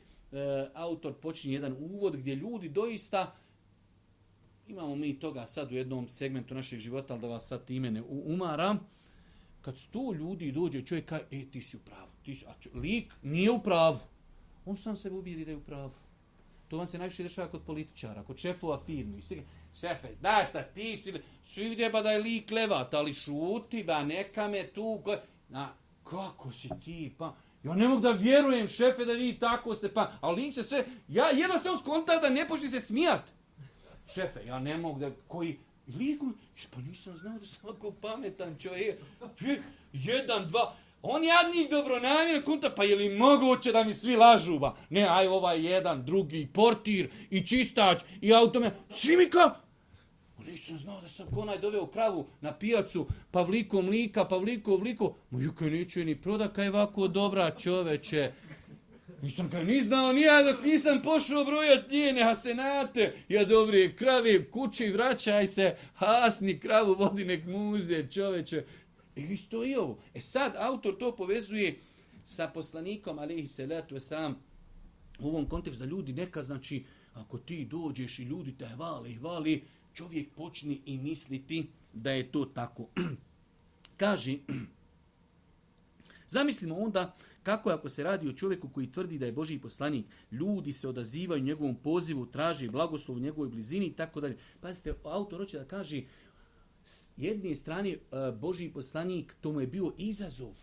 autor 0.74 1.14
počinje 1.14 1.54
jedan 1.54 1.76
uvod 1.80 2.16
gdje 2.16 2.34
ljudi 2.34 2.68
doista 2.68 3.36
imamo 4.68 4.96
mi 4.96 5.20
toga 5.20 5.46
sad 5.46 5.72
u 5.72 5.74
jednom 5.74 6.08
segmentu 6.08 6.54
našeg 6.54 6.78
života, 6.78 7.14
ali 7.14 7.22
da 7.22 7.28
vas 7.28 7.48
sad 7.48 7.64
time 7.64 7.90
ne 7.90 8.02
umaram, 8.08 8.80
kad 9.60 9.78
sto 9.78 10.12
ljudi 10.12 10.52
dođe 10.52 10.82
čovjek 10.82 11.06
kaže, 11.06 11.24
e, 11.30 11.50
ti 11.50 11.62
si 11.62 11.76
u 11.76 11.80
pravu, 11.80 12.10
ti 12.22 12.34
si, 12.34 12.46
a 12.46 12.54
čo, 12.60 12.70
lik 12.74 13.12
nije 13.22 13.50
u 13.50 13.62
pravu 13.62 13.98
on 14.64 14.76
sam 14.76 14.96
se 14.96 15.10
ubijedi 15.10 15.44
da 15.44 15.50
je 15.50 15.56
u 15.56 15.60
pravu. 15.60 15.92
To 16.68 16.78
vam 16.78 16.86
se 16.86 16.98
najviše 16.98 17.22
dešava 17.22 17.48
kod 17.48 17.62
političara, 17.62 18.24
kod 18.24 18.38
šefova 18.38 18.78
firmi. 18.78 19.22
Šefe, 19.80 20.08
da 20.20 20.44
šta 20.48 20.62
ti 20.62 20.96
si, 20.96 21.14
svi 21.44 21.70
gdje 21.70 21.88
da 21.90 22.10
je 22.10 22.18
lik 22.18 22.50
levat, 22.50 22.94
ali 22.94 23.14
šuti, 23.14 23.84
ba 23.84 24.04
neka 24.04 24.48
me 24.48 24.66
tu, 24.66 25.00
ko... 25.04 25.16
Na, 25.48 25.74
kako 26.04 26.52
si 26.52 26.68
ti, 26.84 27.14
pa, 27.18 27.34
ja 27.62 27.74
ne 27.74 27.88
mogu 27.88 28.00
da 28.00 28.10
vjerujem, 28.10 28.68
šefe, 28.68 29.04
da 29.04 29.12
vi 29.12 29.38
tako 29.38 29.74
ste, 29.74 29.94
pa, 29.94 30.12
ali 30.20 30.42
lik 30.42 30.54
se 30.54 30.62
sve, 30.62 30.84
ja 31.08 31.26
jedno 31.26 31.58
se 31.58 31.70
uskonta 31.70 32.18
da 32.18 32.30
ne 32.30 32.48
počne 32.48 32.68
se 32.68 32.80
smijat. 32.80 33.22
Šefe, 34.14 34.46
ja 34.46 34.58
ne 34.58 34.76
mogu 34.76 35.00
da, 35.00 35.10
koji, 35.28 35.58
lik, 35.98 36.20
pa 36.74 36.80
nisam 36.80 37.16
znao 37.16 37.38
da 37.38 37.46
sam 37.46 37.68
ovako 37.68 37.90
pametan 37.90 38.56
čovjek, 38.58 39.00
jedan, 39.92 40.48
dva, 40.48 40.76
On 41.06 41.24
jadnik 41.24 41.70
dobro 41.70 42.00
namjera 42.00 42.42
kunta, 42.44 42.70
pa 42.70 42.84
je 42.84 42.96
li 42.96 43.16
moguće 43.16 43.72
da 43.72 43.84
mi 43.84 43.94
svi 43.94 44.16
lažu, 44.16 44.58
ba? 44.58 44.74
Ne, 44.90 45.06
aj 45.08 45.26
ovaj 45.26 45.66
jedan, 45.66 46.04
drugi, 46.04 46.48
portir, 46.52 47.10
i 47.30 47.46
čistač, 47.46 48.02
i 48.20 48.32
autome, 48.34 48.70
svi 48.90 49.16
mi 49.16 49.30
kao... 49.30 49.63
Nisam 50.54 50.78
znao 50.78 51.00
da 51.00 51.08
sam 51.08 51.26
konaj 51.34 51.58
doveo 51.58 51.86
kravu 51.86 52.26
na 52.40 52.52
pijacu, 52.58 53.06
pa 53.30 53.42
vliko 53.42 53.82
mlika, 53.82 54.24
pa 54.24 54.36
vliko. 54.36 55.16
Moju 55.30 55.52
kaj 55.54 55.70
neću 55.70 56.04
ni 56.04 56.20
proda, 56.20 56.48
kaj 56.52 56.68
ovako 56.68 57.08
dobra 57.08 57.50
čoveče. 57.50 58.32
Nisam 59.22 59.50
kaj 59.50 59.64
ni 59.64 59.80
znao, 59.80 60.12
nija 60.12 60.42
dok 60.42 60.64
nisam 60.64 61.00
pošao 61.02 61.44
brojat 61.44 61.90
njene 61.90 62.22
hasenate. 62.22 63.14
Ja 63.28 63.44
dobri 63.44 63.96
krave, 63.96 64.50
kući, 64.50 64.88
vraćaj 64.90 65.46
se, 65.46 65.76
hasni 65.94 66.58
kravu, 66.60 66.94
vodi 66.94 67.24
nek 67.24 67.46
muze, 67.46 68.06
čoveče. 68.10 68.64
I 69.16 69.22
isto 69.22 69.64
i 69.64 69.74
ovo. 69.74 69.98
E 70.14 70.20
sad, 70.20 70.54
autor 70.58 70.98
to 70.98 71.16
povezuje 71.16 71.78
sa 72.24 72.48
poslanikom, 72.48 73.18
alihi 73.18 73.46
salatu 73.46 74.00
sam 74.00 74.42
u 75.18 75.28
ovom 75.28 75.48
kontekstu 75.48 75.84
da 75.84 75.90
ljudi 75.90 76.12
neka, 76.12 76.42
znači, 76.42 76.84
ako 77.14 77.38
ti 77.38 77.64
dođeš 77.64 78.18
i 78.18 78.22
ljudi 78.22 78.58
te 78.58 78.66
hvali 78.66 79.12
i 79.12 79.16
hvali, 79.16 79.62
čovjek 79.94 80.34
počne 80.36 80.76
i 80.86 80.98
misliti 80.98 81.66
da 81.92 82.10
je 82.10 82.32
to 82.32 82.44
tako. 82.44 82.88
Kaže, 83.96 84.38
zamislimo 86.28 86.74
onda 86.74 87.16
kako 87.44 87.70
je 87.70 87.74
ako 87.74 87.88
se 87.88 88.02
radi 88.02 88.28
o 88.28 88.32
čovjeku 88.32 88.68
koji 88.68 88.90
tvrdi 88.90 89.18
da 89.18 89.26
je 89.26 89.32
Božji 89.32 89.58
poslanik, 89.58 90.06
ljudi 90.30 90.72
se 90.72 90.88
odazivaju 90.88 91.42
njegovom 91.42 91.74
pozivu, 91.74 92.26
traže 92.26 92.70
blagoslov 92.70 93.16
u 93.16 93.20
njegovoj 93.20 93.48
blizini 93.48 93.86
i 93.86 93.92
tako 93.92 94.20
dalje. 94.20 94.38
Pazite, 94.60 94.94
autor 95.04 95.40
hoće 95.40 95.58
da 95.58 95.64
kaže, 95.64 96.02
s 96.84 97.10
jedne 97.16 97.54
strane 97.54 97.90
e, 97.90 97.98
Božji 98.40 98.72
poslanik, 98.72 99.36
to 99.40 99.52
mu 99.52 99.60
je 99.60 99.66
bio 99.66 99.92
izazov. 99.98 100.58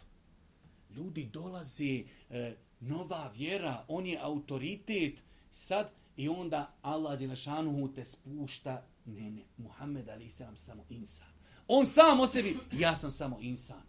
Ljudi 0.96 1.30
dolaze, 1.34 2.04
e, 2.30 2.56
nova 2.80 3.32
vjera, 3.36 3.86
on 3.88 4.06
je 4.06 4.20
autoritet, 4.22 5.24
sad 5.52 6.01
i 6.18 6.30
onda 6.30 6.74
Allah 6.82 7.20
Đelešanuhu 7.20 7.94
te 7.94 8.06
spušta, 8.06 8.86
ne, 9.06 9.32
ne, 9.32 9.42
Muhammed 9.58 10.10
Ali 10.10 10.30
sam 10.30 10.58
samo 10.58 10.86
insan. 10.90 11.28
On 11.68 11.86
sam 11.88 12.20
o 12.20 12.28
sebi, 12.28 12.58
ja 12.72 12.96
sam 12.96 13.12
samo 13.12 13.38
insan. 13.42 13.82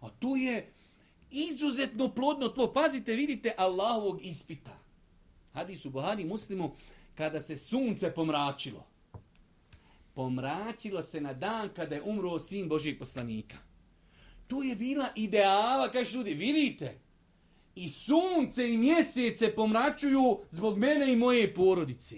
A 0.00 0.10
tu 0.10 0.36
je 0.36 0.72
izuzetno 1.30 2.14
plodno 2.14 2.48
tlo. 2.48 2.72
Pazite, 2.72 3.14
vidite 3.14 3.54
Allahovog 3.58 4.18
ispita. 4.22 4.78
Hadis 5.52 5.84
u 5.84 5.90
Buhari 5.90 6.24
muslimu, 6.24 6.74
kada 7.14 7.40
se 7.40 7.56
sunce 7.56 8.14
pomračilo. 8.14 8.86
Pomračilo 10.14 11.02
se 11.02 11.20
na 11.20 11.32
dan 11.32 11.68
kada 11.76 11.94
je 11.94 12.02
umro 12.02 12.38
sin 12.38 12.68
Božijeg 12.68 12.98
poslanika. 12.98 13.56
Tu 14.46 14.62
je 14.62 14.76
bila 14.76 15.08
ideala, 15.16 15.88
kažeš 15.88 16.14
ljudi, 16.14 16.34
vidite, 16.34 17.00
i 17.74 17.88
sunce 17.88 18.72
i 18.72 18.78
mjesece 18.78 19.54
pomračuju 19.54 20.38
zbog 20.50 20.78
mene 20.78 21.12
i 21.12 21.16
moje 21.16 21.54
porodice. 21.54 22.16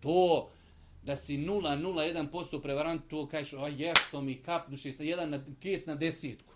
To 0.00 0.50
da 1.02 1.16
si 1.16 1.38
0,01% 1.38 2.62
prevarant, 2.62 3.02
to 3.08 3.28
kažeš, 3.28 3.52
a 3.52 3.68
je 3.68 3.92
to 4.10 4.20
mi 4.20 4.42
kapnuše 4.42 4.92
sa 4.92 5.02
jedan 5.02 5.30
na, 5.30 5.44
kec 5.60 5.86
na 5.86 5.94
desetku. 5.94 6.54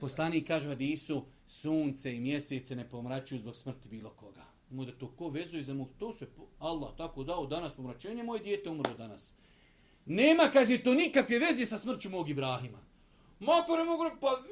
Poslanik 0.00 0.46
kaže 0.46 0.66
da 0.66 0.74
Hadisu, 0.74 1.24
sunce 1.46 2.14
i 2.14 2.20
mjesece 2.20 2.76
ne 2.76 2.88
pomračuju 2.88 3.38
zbog 3.38 3.56
smrti 3.56 3.88
bilo 3.88 4.10
koga. 4.10 4.44
Mu 4.70 4.84
da 4.84 4.92
to 4.92 5.08
ko 5.08 5.28
vezuje 5.28 5.62
za 5.62 5.74
mu, 5.74 5.88
to 5.98 6.12
se 6.12 6.26
Allah 6.58 6.96
tako 6.96 7.24
dao 7.24 7.46
danas 7.46 7.72
pomračenje, 7.72 8.22
moje 8.22 8.42
dijete 8.42 8.70
umro 8.70 8.94
danas. 8.94 9.34
Nema, 10.06 10.50
kaže, 10.52 10.82
to 10.82 10.94
nikakve 10.94 11.38
veze 11.38 11.66
sa 11.66 11.78
smrću 11.78 12.10
mog 12.10 12.30
Ibrahima. 12.30 12.78
Mako 13.42 13.76
ne 13.76 13.84
mogu, 13.84 14.04
pa 14.20 14.42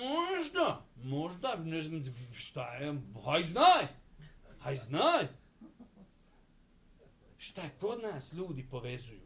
možda, 0.00 0.84
možda, 1.02 1.56
ne 1.56 1.82
znam, 1.82 2.04
šta 2.34 2.74
je, 2.74 3.02
haj 3.24 3.42
znaj, 3.42 3.86
haj 4.58 4.76
znaj. 4.76 5.26
Šta 7.38 7.62
je 7.62 7.74
kod 7.80 8.02
nas 8.02 8.32
ljudi 8.32 8.66
povezuju? 8.70 9.20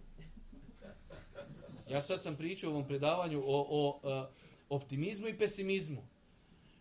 Ja 1.89 2.01
sad 2.01 2.23
sam 2.23 2.37
pričao 2.37 2.71
u 2.71 2.75
ovom 2.75 2.87
predavanju 2.87 3.43
o, 3.45 3.67
o, 3.71 4.01
o 4.03 4.31
optimizmu 4.69 5.29
i 5.29 5.39
pesimizmu. 5.39 6.03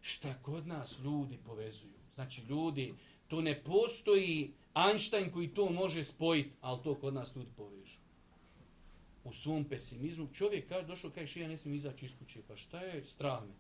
Šta 0.01 0.33
kod 0.41 0.67
nas 0.67 0.99
ljudi 1.03 1.39
povezuju? 1.45 1.99
Znači, 2.15 2.41
ljudi, 2.41 2.93
to 3.27 3.41
ne 3.41 3.63
postoji 3.63 4.53
Einstein 4.75 5.31
koji 5.31 5.53
to 5.53 5.69
može 5.69 6.03
spojiti, 6.03 6.51
ali 6.61 6.83
to 6.83 6.95
kod 6.95 7.13
nas 7.13 7.35
ljudi 7.35 7.51
povežu 7.57 8.08
u 9.23 9.33
svom 9.33 9.63
pesimizmu. 9.63 10.27
Čovjek 10.33 10.69
kaže, 10.69 10.87
došao, 10.87 11.11
kaže, 11.11 11.41
ja 11.41 11.57
smijem 11.57 11.75
izaći 11.75 12.05
iz 12.05 12.11
kuće, 12.19 12.39
pa 12.47 12.55
šta 12.55 12.79
je 12.79 13.03
strah 13.03 13.41
me? 13.41 13.53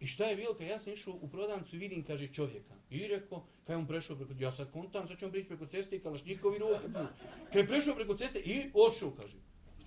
I 0.00 0.06
šta 0.06 0.24
je 0.24 0.36
bilo, 0.36 0.54
kad 0.54 0.66
ja 0.66 0.78
sam 0.78 0.92
išao 0.92 1.14
u 1.20 1.28
prodavnicu 1.28 1.76
i 1.76 1.78
vidim, 1.78 2.04
kaže, 2.04 2.26
čovjeka. 2.26 2.74
I 2.90 3.08
rekao, 3.08 3.44
kad 3.66 3.74
je 3.74 3.78
on 3.78 3.86
prešao 3.86 4.16
preko, 4.16 4.32
ja 4.38 4.52
sad 4.52 4.72
kontam, 4.72 5.08
sad 5.08 5.18
ćemo 5.18 5.32
prići 5.32 5.48
preko 5.48 5.66
ceste 5.66 5.96
i 5.96 6.00
kalašnjikovi 6.00 6.58
ruke. 6.58 6.88
Kad 7.52 7.56
je 7.56 7.66
prešao 7.66 7.94
preko 7.94 8.14
ceste 8.14 8.38
i 8.38 8.70
ošao, 8.74 9.10
kaže. 9.10 9.36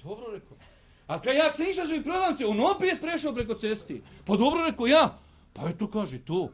Dobro, 0.04 0.26
rekao. 0.32 0.58
A 1.08 1.22
kad 1.22 1.36
ja 1.36 1.54
sam 1.54 1.70
išao 1.70 1.86
u 2.00 2.04
prodavnicu, 2.04 2.50
on 2.50 2.60
opet 2.60 3.02
prešao 3.02 3.34
preko 3.34 3.54
ceste. 3.54 4.02
Pa 4.26 4.36
dobro, 4.36 4.66
rekao, 4.66 4.88
ja. 4.88 5.20
Pa 5.54 5.70
eto, 5.70 5.88
kaže, 5.88 6.20
to. 6.26 6.52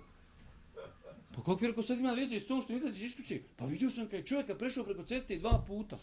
Pa 1.36 1.44
kako 1.44 1.63
je 1.63 1.68
rekao, 1.68 1.84
sad 1.84 2.00
ima 2.00 2.12
veze 2.12 2.39
s 2.39 2.48
tom 2.48 2.62
što 2.62 2.74
izlaziš 2.74 3.04
iz 3.04 3.15
kuće? 3.15 3.42
Pa 3.56 3.65
vidio 3.65 3.89
sam 3.89 4.06
kad 4.06 4.20
je 4.20 4.26
čovjeka 4.26 4.56
prešao 4.56 4.84
preko 4.84 5.04
ceste 5.04 5.38
dva 5.38 5.63
puta. 5.68 5.98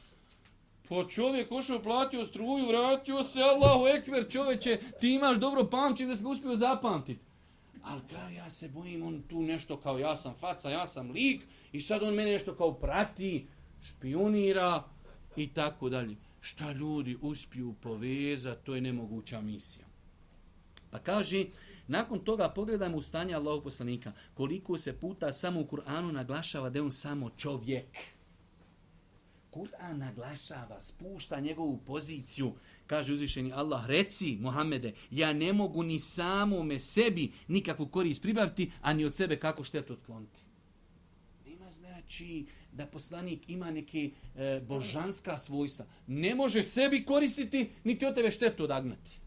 Po 0.88 1.04
čovjek 1.04 1.52
ošao, 1.52 1.82
platio 1.82 2.24
struju, 2.24 2.68
vratio 2.68 3.22
se, 3.22 3.40
Allahu 3.42 3.86
ekver, 3.86 4.30
čovječe, 4.30 4.78
ti 5.00 5.14
imaš 5.14 5.38
dobro 5.38 5.70
pamćenje 5.70 6.08
da 6.08 6.16
se 6.16 6.26
uspio 6.26 6.56
zapamtiti. 6.56 7.20
Ali 7.82 8.00
kao 8.10 8.28
ja 8.28 8.50
se 8.50 8.68
bojim, 8.68 9.02
on 9.02 9.22
tu 9.22 9.42
nešto 9.42 9.76
kao 9.76 9.98
ja 9.98 10.16
sam 10.16 10.34
faca, 10.34 10.70
ja 10.70 10.86
sam 10.86 11.10
lik 11.10 11.42
i 11.72 11.80
sad 11.80 12.02
on 12.02 12.14
mene 12.14 12.32
nešto 12.32 12.54
kao 12.54 12.72
prati, 12.72 13.46
špionira 13.82 14.84
i 15.36 15.48
tako 15.48 15.88
dalje. 15.88 16.16
Šta 16.40 16.72
ljudi 16.72 17.18
uspiju 17.22 17.74
povezati, 17.82 18.64
to 18.64 18.74
je 18.74 18.80
nemoguća 18.80 19.40
misija. 19.40 19.86
Pa 20.90 20.98
kaže, 20.98 21.44
nakon 21.88 22.18
toga 22.18 22.48
pogledajmo 22.48 22.96
u 22.96 23.02
stanje 23.02 23.34
Allahog 23.34 23.62
poslanika, 23.62 24.12
koliko 24.34 24.78
se 24.78 25.00
puta 25.00 25.32
samo 25.32 25.60
u 25.60 25.64
Kur'anu 25.64 26.12
naglašava 26.12 26.70
da 26.70 26.78
je 26.78 26.82
on 26.82 26.92
samo 26.92 27.30
čovjek. 27.30 27.86
Kur'an 29.54 29.98
naglašava, 29.98 30.80
spušta 30.80 31.40
njegovu 31.40 31.78
poziciju, 31.86 32.52
kaže 32.86 33.12
uzvišeni 33.12 33.52
Allah, 33.52 33.86
reci 33.86 34.36
Muhammede, 34.40 34.92
ja 35.10 35.32
ne 35.32 35.52
mogu 35.52 35.82
ni 35.82 35.98
samome 35.98 36.78
sebi 36.78 37.32
nikakvu 37.48 37.86
korist 37.86 38.22
pribaviti, 38.22 38.72
a 38.82 38.92
ni 38.92 39.04
od 39.04 39.14
sebe 39.14 39.36
kako 39.36 39.64
štetu 39.64 39.92
otkloniti. 39.92 40.40
Nema 41.46 41.70
znači 41.70 42.46
da 42.72 42.86
poslanik 42.86 43.48
ima 43.48 43.70
neke 43.70 44.10
e, 44.36 44.60
božanska 44.68 45.38
svojstva. 45.38 45.86
Ne 46.06 46.34
može 46.34 46.62
sebi 46.62 47.04
koristiti, 47.04 47.70
niti 47.84 48.06
od 48.06 48.14
tebe 48.14 48.30
štetu 48.30 48.64
odagnati. 48.64 49.18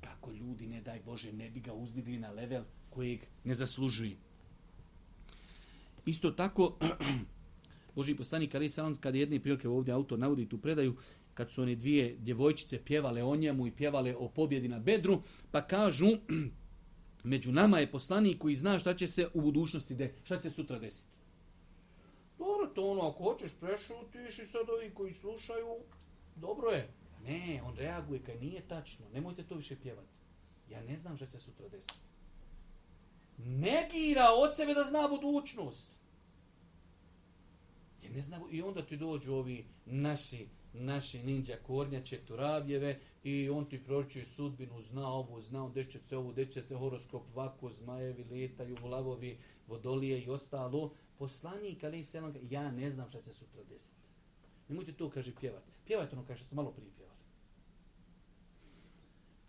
Kako 0.00 0.32
ljudi, 0.32 0.66
ne 0.66 0.80
daj 0.80 1.00
Bože, 1.00 1.32
ne 1.32 1.50
bi 1.50 1.60
ga 1.60 1.72
uzdigli 1.72 2.18
na 2.18 2.30
level 2.30 2.64
kojeg 2.90 3.20
ne 3.44 3.54
zaslužuju. 3.54 4.16
Isto 6.06 6.30
tako, 6.30 6.78
Boži 7.94 8.16
poslanik 8.16 8.54
Ali 8.54 8.68
Salam, 8.68 8.94
kada 8.94 9.18
jedne 9.18 9.40
prilike 9.40 9.68
ovdje 9.68 9.94
autor 9.94 10.18
navodi 10.18 10.48
tu 10.48 10.58
predaju, 10.58 10.96
kad 11.34 11.50
su 11.50 11.62
one 11.62 11.74
dvije 11.74 12.16
djevojčice 12.18 12.84
pjevale 12.84 13.22
o 13.22 13.36
njemu 13.36 13.66
i 13.66 13.70
pjevale 13.70 14.16
o 14.16 14.28
pobjedi 14.28 14.68
na 14.68 14.78
Bedru, 14.78 15.22
pa 15.50 15.60
kažu, 15.60 16.06
među 17.24 17.52
nama 17.52 17.78
je 17.78 17.90
poslanik 17.90 18.38
koji 18.38 18.54
zna 18.54 18.78
šta 18.78 18.94
će 18.94 19.06
se 19.06 19.28
u 19.34 19.40
budućnosti, 19.40 19.94
de, 19.94 20.14
šta 20.24 20.36
će 20.36 20.42
se 20.42 20.50
sutra 20.50 20.78
desiti. 20.78 21.08
Dobro, 22.38 22.66
to 22.74 22.90
ono, 22.90 23.08
ako 23.08 23.22
hoćeš 23.22 23.52
prešutiš 23.60 24.38
i 24.38 24.46
sad 24.46 24.70
ovi 24.70 24.90
koji 24.94 25.12
slušaju, 25.12 25.76
dobro 26.36 26.70
je. 26.70 26.88
Ne, 27.24 27.62
on 27.64 27.76
reaguje 27.76 28.22
kad 28.22 28.42
nije 28.42 28.60
tačno, 28.68 29.06
nemojte 29.12 29.42
to 29.42 29.54
više 29.54 29.76
pjevati. 29.76 30.08
Ja 30.70 30.82
ne 30.82 30.96
znam 30.96 31.16
šta 31.16 31.26
će 31.26 31.32
se 31.32 31.40
sutra 31.40 31.68
desiti. 31.68 31.98
Negira 33.38 34.28
od 34.36 34.56
sebe 34.56 34.74
da 34.74 34.84
zna 34.84 35.08
budućnost. 35.08 36.01
Ja 38.02 38.10
ne 38.10 38.22
znam, 38.22 38.42
i 38.50 38.62
onda 38.62 38.86
ti 38.86 38.96
dođu 38.96 39.34
ovi 39.34 39.64
naši, 39.86 40.46
naši 40.72 41.22
ninja 41.22 41.56
kornjače, 41.66 42.18
turabljeve, 42.18 43.00
i 43.24 43.50
on 43.50 43.64
ti 43.64 43.84
pročuje 43.84 44.24
sudbinu, 44.24 44.80
zna 44.80 45.08
ovo, 45.08 45.40
zna 45.40 45.64
on 45.64 45.72
deće 45.72 45.98
se 46.04 46.16
ovo, 46.16 46.32
deće 46.32 46.62
se 46.62 46.76
horoskop, 46.76 47.22
vako, 47.34 47.70
zmajevi, 47.70 48.24
letaju, 48.24 48.76
lavovi, 48.84 49.38
vodolije 49.66 50.22
i 50.22 50.30
ostalo. 50.30 50.94
Poslanik, 51.18 51.84
ali 51.84 52.04
se 52.04 52.22
ja 52.50 52.70
ne 52.70 52.90
znam 52.90 53.08
šta 53.08 53.22
će 53.22 53.32
sutra 53.32 53.62
desiti. 53.64 54.00
Nemojte 54.68 54.92
to, 54.92 55.10
kaže, 55.10 55.34
pjevati. 55.40 55.70
Pjevajte 55.86 56.16
ono, 56.16 56.26
kaže, 56.26 56.44
što 56.44 56.54
malo 56.54 56.70
prije 56.70 56.90
pjevali. 56.96 57.18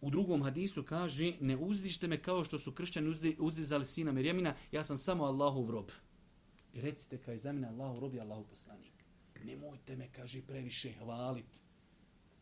U 0.01 0.09
drugom 0.09 0.43
hadisu 0.43 0.83
kaže, 0.83 1.33
ne 1.41 1.57
uzdište 1.57 2.07
me 2.07 2.21
kao 2.21 2.43
što 2.43 2.59
su 2.59 2.71
kršćani 2.71 3.13
uzdizali 3.39 3.85
sina 3.85 4.11
Mirjamina, 4.11 4.55
ja 4.71 4.83
sam 4.83 4.97
samo 4.97 5.23
Allahov 5.23 5.69
rob. 5.69 5.89
I 6.73 6.81
recite 6.81 7.17
kao 7.17 7.37
za 7.37 7.51
mene 7.51 7.67
Allahu 7.67 7.99
robi 7.99 8.19
Allahu 8.19 8.45
poslanik. 8.49 8.93
Nemojte 9.45 9.95
me, 9.95 10.11
kaže, 10.11 10.41
previše 10.41 10.91
hvalit. 10.91 11.61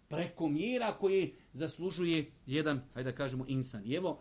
Preko 0.08 0.50
mjera 0.50 0.98
koje 1.00 1.34
zaslužuje 1.54 2.32
jedan, 2.46 2.82
hajde 2.94 3.12
da 3.12 3.18
kažemo, 3.18 3.46
insan. 3.48 3.82
I 3.86 3.94
evo, 3.94 4.20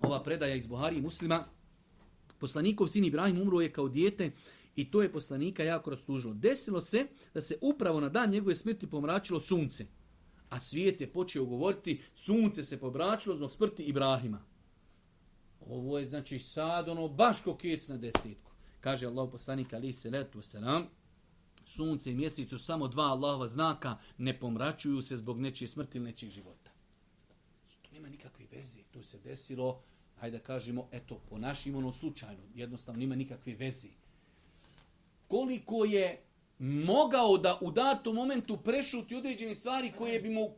ova 0.00 0.22
predaja 0.22 0.54
iz 0.54 0.66
Buhari 0.66 0.96
i 0.96 1.00
muslima, 1.00 1.44
poslanikov 2.38 2.88
sin 2.88 3.04
Ibrahim 3.04 3.40
umro 3.42 3.60
je 3.60 3.72
kao 3.72 3.88
dijete 3.88 4.30
i 4.76 4.90
to 4.90 5.02
je 5.02 5.12
poslanika 5.12 5.62
jako 5.62 5.90
rastužilo. 5.90 6.34
Desilo 6.34 6.80
se 6.80 7.06
da 7.34 7.40
se 7.40 7.58
upravo 7.60 8.00
na 8.00 8.08
dan 8.08 8.30
njegove 8.30 8.56
smrti 8.56 8.90
pomračilo 8.90 9.40
sunce. 9.40 9.86
A 10.50 10.60
svijet 10.60 11.00
je 11.00 11.12
počeo 11.12 11.44
govoriti, 11.44 12.02
sunce 12.14 12.62
se 12.62 12.80
pomračilo 12.80 13.36
zbog 13.36 13.52
smrti 13.52 13.82
Ibrahima. 13.82 14.44
Ovo 15.60 15.98
je 15.98 16.06
znači 16.06 16.38
sad 16.38 16.88
ono 16.88 17.08
baš 17.08 17.40
kokec 17.40 17.88
na 17.88 17.96
desetku. 17.96 18.47
Kaže 18.80 19.06
Allah 19.06 19.28
poslanik 19.32 19.72
ali 19.72 19.92
se 19.92 20.10
letu 20.10 20.42
selam 20.42 20.86
sunce 21.64 22.10
i 22.10 22.14
mjesec 22.14 22.50
su 22.50 22.58
samo 22.58 22.88
dva 22.88 23.04
Allahova 23.04 23.46
znaka, 23.46 23.96
ne 24.18 24.40
pomračuju 24.40 25.02
se 25.02 25.16
zbog 25.16 25.40
nečije 25.40 25.68
smrti 25.68 25.98
ili 25.98 26.04
nečijeg 26.04 26.32
života. 26.32 26.70
To 27.82 27.94
nema 27.94 28.08
nikakve 28.08 28.46
veze. 28.50 28.78
To 28.90 29.02
se 29.02 29.18
desilo, 29.18 29.82
hajde 30.16 30.38
da 30.38 30.44
kažemo, 30.44 30.88
eto, 30.92 31.20
po 31.30 31.38
našim 31.38 31.76
ono 31.76 31.92
slučajno, 31.92 32.42
jednostavno 32.54 32.98
nema 33.00 33.14
nikakve 33.14 33.54
veze. 33.54 33.88
Koliko 35.28 35.84
je 35.84 36.22
mogao 36.58 37.38
da 37.38 37.58
u 37.60 37.70
datom 37.70 38.14
momentu 38.14 38.56
prešuti 38.56 39.14
određene 39.14 39.54
stvari 39.54 39.92
koje 39.98 40.20
bi 40.20 40.28
mu, 40.28 40.50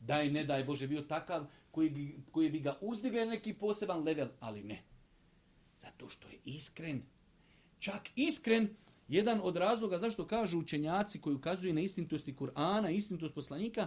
daj 0.00 0.30
ne 0.30 0.44
daj 0.44 0.64
Bože, 0.64 0.88
bio 0.88 1.02
takav, 1.02 1.46
koji, 1.70 1.90
bi- 1.90 2.16
koji 2.32 2.50
bi 2.50 2.60
ga 2.60 2.78
uzdigle 2.80 3.24
na 3.24 3.30
neki 3.30 3.54
poseban 3.54 4.02
level, 4.02 4.28
ali 4.40 4.62
ne. 4.62 4.82
Zato 5.82 6.08
što 6.08 6.28
je 6.28 6.38
iskren. 6.44 7.02
Čak 7.78 8.08
iskren, 8.16 8.76
jedan 9.08 9.40
od 9.42 9.56
razloga 9.56 9.98
zašto 9.98 10.26
kažu 10.26 10.58
učenjaci 10.58 11.20
koji 11.20 11.36
ukazuju 11.36 11.74
na 11.74 11.80
istinitosti 11.80 12.34
Kur'ana, 12.34 12.90
istinitost 12.90 13.34
poslanika, 13.34 13.86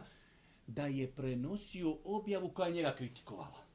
da 0.67 0.86
je 0.86 1.12
prenosio 1.12 1.97
objavu 2.03 2.49
koja 2.49 2.67
je 2.67 2.73
njega 2.73 2.95
kritikovala. 2.95 3.65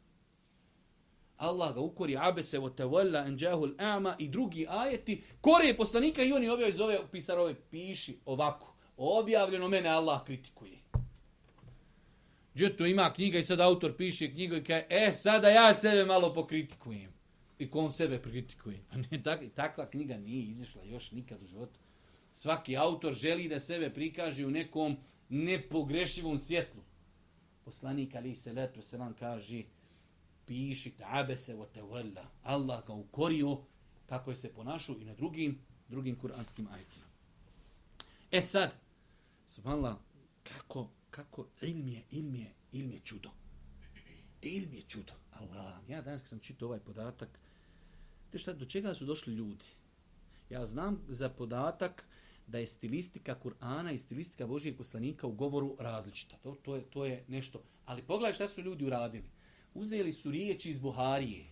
Allah 1.36 1.74
ga 1.74 1.80
ukori 1.80 2.16
abese 2.16 2.58
wa 2.58 2.74
tawalla 2.76 3.18
an 3.18 3.36
jahul 3.40 3.74
a'ma 3.78 4.14
i 4.18 4.28
drugi 4.28 4.66
ajeti 4.68 5.22
kore 5.40 5.76
poslanika 5.76 6.22
i 6.22 6.32
oni 6.32 6.48
objavi 6.48 6.72
zove 6.72 6.98
pisarove 7.12 7.54
piši 7.70 8.18
ovako 8.24 8.74
objavljeno 8.96 9.68
mene 9.68 9.88
Allah 9.88 10.24
kritikuje 10.24 10.78
Gdje 12.54 12.76
to 12.76 12.86
ima 12.86 13.12
knjiga 13.12 13.38
i 13.38 13.42
sad 13.42 13.60
autor 13.60 13.96
piše 13.96 14.30
knjigu 14.30 14.54
i 14.54 14.64
kaže, 14.64 14.86
e, 14.88 15.12
sada 15.12 15.48
ja 15.48 15.74
sebe 15.74 16.04
malo 16.04 16.34
pokritikujem. 16.34 17.19
I 17.60 17.70
ko 17.70 17.80
on 17.80 17.92
sebe 17.92 18.22
kritikuje? 18.22 18.78
A 18.90 18.92
pa 18.92 18.96
ne, 18.96 19.22
tak, 19.22 19.40
takva 19.54 19.90
knjiga 19.90 20.16
nije 20.16 20.44
izišla 20.44 20.84
još 20.84 21.12
nikad 21.12 21.42
u 21.42 21.46
životu. 21.46 21.80
Svaki 22.34 22.76
autor 22.76 23.12
želi 23.14 23.48
da 23.48 23.60
sebe 23.60 23.92
prikaže 23.94 24.46
u 24.46 24.50
nekom 24.50 24.96
nepogrešivom 25.28 26.38
svjetlu. 26.38 26.82
Poslanik 27.64 28.14
ali 28.14 28.34
se 28.34 28.52
letu 28.52 28.82
se 28.82 28.98
nam 28.98 29.14
kaže, 29.14 29.62
piši 30.46 30.90
tabe 30.90 31.36
se 31.36 31.54
o. 31.54 31.66
Allah 32.42 32.86
ga 32.86 32.92
ukorio 32.92 33.58
kako 34.06 34.30
je 34.30 34.36
se 34.36 34.54
ponašao 34.54 34.96
i 35.00 35.04
na 35.04 35.14
drugim, 35.14 35.58
drugim 35.88 36.18
kuranskim 36.18 36.68
ajetima. 36.72 37.04
E 38.30 38.40
sad, 38.40 38.74
subhanallah, 39.46 39.96
kako, 40.42 40.90
kako 41.10 41.46
ilm 41.62 41.88
je, 41.88 42.02
ilm 42.10 42.34
je, 42.34 42.54
ilm 42.72 42.92
je 42.92 43.00
čudo. 43.04 43.30
Ilm 44.42 44.74
je 44.74 44.82
čudo. 44.82 45.12
Allah, 45.30 45.88
ja 45.88 46.02
danas 46.02 46.20
kad 46.20 46.28
sam 46.28 46.38
čitao 46.38 46.68
ovaj 46.68 46.80
podatak, 46.80 47.28
te 48.30 48.38
šta, 48.38 48.52
do 48.52 48.64
čega 48.64 48.94
su 48.94 49.04
došli 49.04 49.34
ljudi? 49.34 49.64
Ja 50.50 50.66
znam 50.66 51.00
za 51.08 51.28
podatak 51.28 52.04
da 52.46 52.58
je 52.58 52.66
stilistika 52.66 53.36
Kur'ana 53.42 53.94
i 53.94 53.98
stilistika 53.98 54.46
Božijeg 54.46 54.76
poslanika 54.76 55.26
u 55.26 55.32
govoru 55.32 55.76
različita. 55.78 56.36
To, 56.36 56.54
to, 56.62 56.76
je, 56.76 56.82
to 56.82 57.04
je 57.04 57.24
nešto. 57.28 57.62
Ali 57.86 58.02
pogledaj 58.02 58.34
šta 58.34 58.48
su 58.48 58.62
ljudi 58.62 58.84
uradili. 58.84 59.24
Uzeli 59.74 60.12
su 60.12 60.30
riječi 60.30 60.70
iz 60.70 60.78
Buharije 60.78 61.46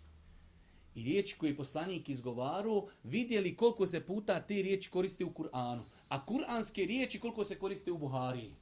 i 0.95 1.05
riječi 1.05 1.39
koje 1.39 1.51
je 1.51 1.57
poslanik 1.57 2.09
izgovarao, 2.09 2.89
vidjeli 3.05 3.57
koliko 3.57 3.87
se 3.87 4.07
puta 4.07 4.41
te 4.41 4.63
riječi 4.63 4.91
koriste 4.91 5.25
u 5.25 5.31
Kur'anu. 5.31 5.83
A 6.09 6.27
kur'anske 6.27 6.87
riječi 6.87 7.21
koliko 7.21 7.45
se 7.45 7.59
koriste 7.59 7.93
u 7.93 7.99
Buhariji. 7.99 8.55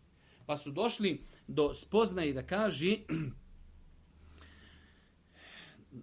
Pa 0.46 0.56
su 0.56 0.70
došli 0.70 1.24
do 1.46 1.74
spoznaje 1.74 2.32
da 2.32 2.46
kaže 2.46 2.96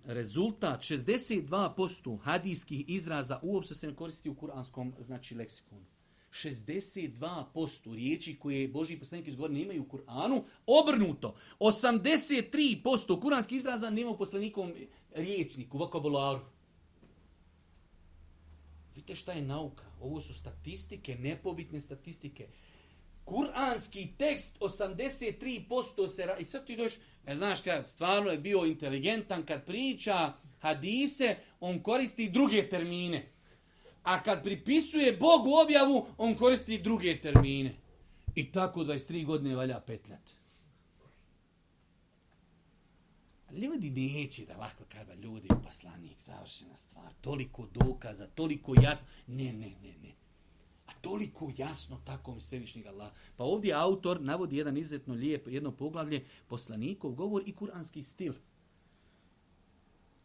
rezultat 0.05 0.81
62% 0.81 2.19
hadijskih 2.21 2.83
izraza 2.87 3.39
uopšte 3.43 3.75
se 3.75 3.87
ne 3.87 3.95
koristi 3.95 4.29
u 4.29 4.35
kuranskom 4.35 4.93
znači 4.99 5.35
leksikonu. 5.35 5.85
62% 6.33 7.95
riječi 7.95 8.39
koje 8.39 8.61
je 8.61 8.67
Boži 8.67 8.97
poslanik 8.97 9.27
izgovorio 9.27 9.57
nemaju 9.57 9.83
u 9.83 9.97
Kur'anu, 9.97 10.43
obrnuto. 10.65 11.35
83% 11.59 13.21
kuranskih 13.21 13.55
izraza 13.55 13.89
nema 13.89 14.09
u 14.09 14.17
poslanikom 14.17 14.73
riječniku, 15.15 15.77
vokabularu. 15.77 16.39
Vidite 18.95 19.15
šta 19.15 19.31
je 19.31 19.41
nauka? 19.41 19.83
Ovo 20.01 20.21
su 20.21 20.33
statistike, 20.33 21.15
nepobitne 21.15 21.79
statistike. 21.79 22.47
Kur'anski 23.25 24.07
tekst 24.17 24.59
83% 24.59 26.07
se... 26.07 26.35
I 26.39 26.45
sad 26.45 26.65
ti 26.65 26.75
dođeš, 26.75 26.93
e, 27.25 27.35
znaš 27.35 27.61
kaj, 27.61 27.83
stvarno 27.83 28.29
je 28.29 28.37
bio 28.37 28.65
inteligentan 28.65 29.45
kad 29.45 29.65
priča 29.65 30.33
hadise, 30.59 31.35
on 31.59 31.79
koristi 31.79 32.29
druge 32.29 32.69
termine. 32.69 33.29
A 34.03 34.23
kad 34.23 34.43
pripisuje 34.43 35.17
Bogu 35.17 35.49
objavu, 35.63 36.07
on 36.17 36.35
koristi 36.35 36.77
druge 36.77 37.17
termine. 37.21 37.75
I 38.35 38.51
tako 38.51 38.83
23 38.83 39.25
godine 39.25 39.55
valja 39.55 39.79
petljat. 39.79 40.29
Ljudi 43.51 43.89
neće 43.89 44.45
da 44.45 44.57
lako 44.57 44.83
kada 44.89 45.13
ljudi 45.13 45.47
poslanik, 45.63 46.21
završena 46.21 46.77
stvar, 46.77 47.13
toliko 47.21 47.67
dokaza, 47.73 48.27
toliko 48.27 48.75
jasno. 48.81 49.07
Ne, 49.27 49.53
ne, 49.53 49.69
ne, 49.83 49.93
ne. 50.03 50.22
Toliko 51.03 51.51
jasno 51.57 52.01
tako 52.05 52.33
mi 52.33 52.41
svevišnjeg 52.41 52.85
Allah. 52.87 53.11
Pa 53.37 53.43
ovdje 53.43 53.73
autor 53.73 54.21
navodi 54.21 54.57
jedan 54.57 54.77
izuzetno 54.77 55.13
lijep, 55.13 55.47
jedno 55.47 55.71
poglavlje, 55.71 56.25
poslanikov 56.47 57.11
govor 57.11 57.43
i 57.45 57.55
kuranski 57.55 58.03
stil. 58.03 58.33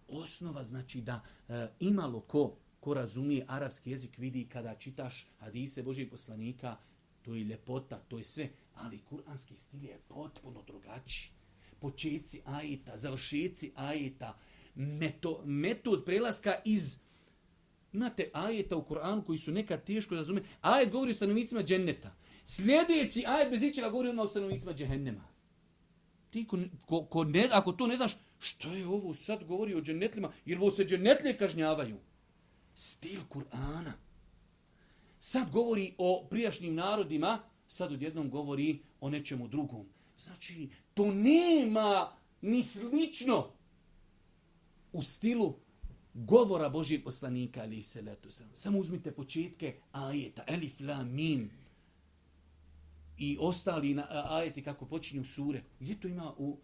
Osnova 0.08 0.64
znači 0.64 1.00
da 1.00 1.20
e, 1.48 1.68
imalo 1.80 2.20
ko, 2.20 2.56
ko 2.80 2.94
razumije 2.94 3.44
arapski 3.48 3.90
jezik 3.90 4.18
vidi 4.18 4.48
kada 4.48 4.74
čitaš 4.74 5.26
hadise 5.38 5.82
Božijeg 5.82 6.10
poslanika, 6.10 6.76
to 7.22 7.34
je 7.34 7.44
ljepota, 7.44 7.98
to 7.98 8.18
je 8.18 8.24
sve, 8.24 8.48
ali 8.74 9.02
kuranski 9.08 9.56
stil 9.56 9.84
je 9.84 10.00
potpuno 10.08 10.62
drugačiji. 10.62 11.32
Početci 11.80 12.40
ajeta, 12.44 12.96
završetci 12.96 13.72
ajeta, 13.74 14.38
meto, 14.74 15.42
metod 15.44 16.04
prelaska 16.04 16.54
iz 16.64 16.98
Imate 17.92 18.30
ajeta 18.32 18.76
u 18.76 18.84
Kur'anu 18.84 19.24
koji 19.24 19.38
su 19.38 19.52
nekad 19.52 19.84
teško 19.84 20.14
razume. 20.14 20.42
Ajet 20.60 20.90
govori 20.90 21.10
o 21.10 21.14
stanovnicima 21.14 21.62
dženneta. 21.62 22.14
Sljedeći 22.44 23.24
ajet 23.26 23.50
bez 23.50 23.62
ičega 23.62 23.88
govori 23.88 24.08
odmah 24.08 24.24
o 24.24 24.28
stanovnicima 24.28 24.72
džehennema. 24.72 25.24
Ti 26.30 26.46
ko, 26.46 26.58
ko, 26.86 27.04
ko 27.04 27.24
ne, 27.24 27.48
ako 27.50 27.72
to 27.72 27.86
ne 27.86 27.96
znaš, 27.96 28.16
što 28.38 28.72
je 28.72 28.86
ovo 28.86 29.14
sad 29.14 29.44
govori 29.44 29.74
o 29.74 29.80
džennetlima, 29.80 30.32
jer 30.44 30.58
ovo 30.58 30.70
se 30.70 30.84
džennetlije 30.84 31.36
kažnjavaju. 31.36 31.96
Stil 32.74 33.20
Kur'ana. 33.28 33.92
Sad 35.18 35.50
govori 35.50 35.94
o 35.98 36.26
prijašnjim 36.30 36.74
narodima, 36.74 37.38
sad 37.68 37.92
odjednom 37.92 38.30
govori 38.30 38.82
o 39.00 39.10
nečemu 39.10 39.48
drugom. 39.48 39.86
Znači, 40.18 40.68
to 40.94 41.12
nema 41.12 42.16
ni 42.40 42.62
slično 42.62 43.50
u 44.92 45.02
stilu 45.02 45.54
govora 46.24 46.68
Božijeg 46.68 47.04
poslanika, 47.04 47.62
ali 47.62 47.82
se 47.82 48.02
letu 48.02 48.30
sam. 48.30 48.50
Samo 48.54 48.78
uzmite 48.78 49.12
početke 49.12 49.76
ajeta, 49.92 50.44
elif, 50.46 50.80
la, 50.80 51.04
mim, 51.04 51.50
i 53.18 53.36
ostali 53.40 53.94
na, 53.94 54.06
ajeti 54.10 54.62
kako 54.62 54.86
počinju 54.86 55.24
sure. 55.24 55.62
Gdje 55.80 56.00
to 56.00 56.08
ima 56.08 56.32
u 56.38 56.58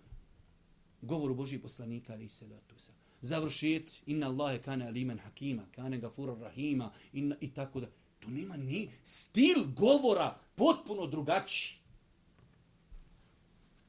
govoru 1.02 1.34
Božijeg 1.34 1.62
poslanika, 1.62 2.12
ali 2.12 2.28
se 2.28 2.46
letu 2.46 2.74
sam. 2.78 2.94
Završet, 3.20 4.02
inna 4.06 4.26
Allahe 4.26 4.62
kane 4.62 4.86
alimen 4.86 5.18
hakima, 5.18 5.62
kane 5.70 5.98
gafura 5.98 6.34
rahima, 6.34 6.92
inna, 7.12 7.36
i 7.40 7.50
tako 7.50 7.80
da. 7.80 7.86
To 8.20 8.30
nema 8.30 8.56
ni 8.56 8.90
stil 9.02 9.64
govora 9.76 10.38
potpuno 10.54 11.06
drugačiji. 11.06 11.78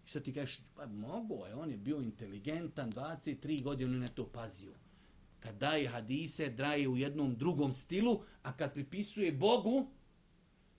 I 0.05 0.09
sad 0.09 0.23
ti 0.23 0.33
kažeš, 0.33 0.59
pa 0.75 0.85
mogo 0.85 1.45
je, 1.45 1.55
on 1.55 1.71
je 1.71 1.77
bio 1.77 2.01
inteligentan, 2.01 2.91
23 2.91 3.63
godine, 3.63 3.95
on 3.95 4.03
je 4.03 4.15
to 4.15 4.27
pazio. 4.27 4.73
Kad 5.45 5.57
daje 5.57 5.87
hadise, 5.87 6.49
draje 6.49 6.87
u 6.87 6.97
jednom 6.97 7.35
drugom 7.35 7.73
stilu, 7.73 8.21
a 8.43 8.57
kad 8.57 8.73
pripisuje 8.73 9.31
Bogu, 9.31 9.87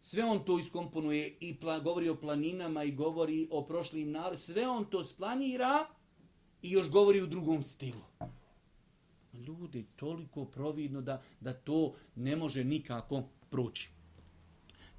sve 0.01 0.25
on 0.25 0.45
to 0.45 0.59
iskomponuje 0.59 1.37
i 1.41 1.55
pla, 1.61 1.79
govori 1.79 2.09
o 2.09 2.17
planinama 2.17 2.85
i 2.85 2.93
govori 2.93 3.49
o 3.51 3.67
prošlim 3.67 4.11
narodima, 4.11 4.39
sve 4.39 4.69
on 4.69 4.85
to 4.85 5.05
splanira 5.05 5.87
i 6.63 6.71
još 6.71 6.91
govori 6.91 7.23
u 7.23 7.27
drugom 7.27 7.63
stilu. 7.63 8.03
Ljudi, 9.33 9.87
toliko 9.97 10.45
providno 10.45 11.01
da, 11.01 11.23
da 11.41 11.53
to 11.53 11.95
ne 12.15 12.37
može 12.37 12.65
nikako 12.65 13.23
proći. 13.51 13.91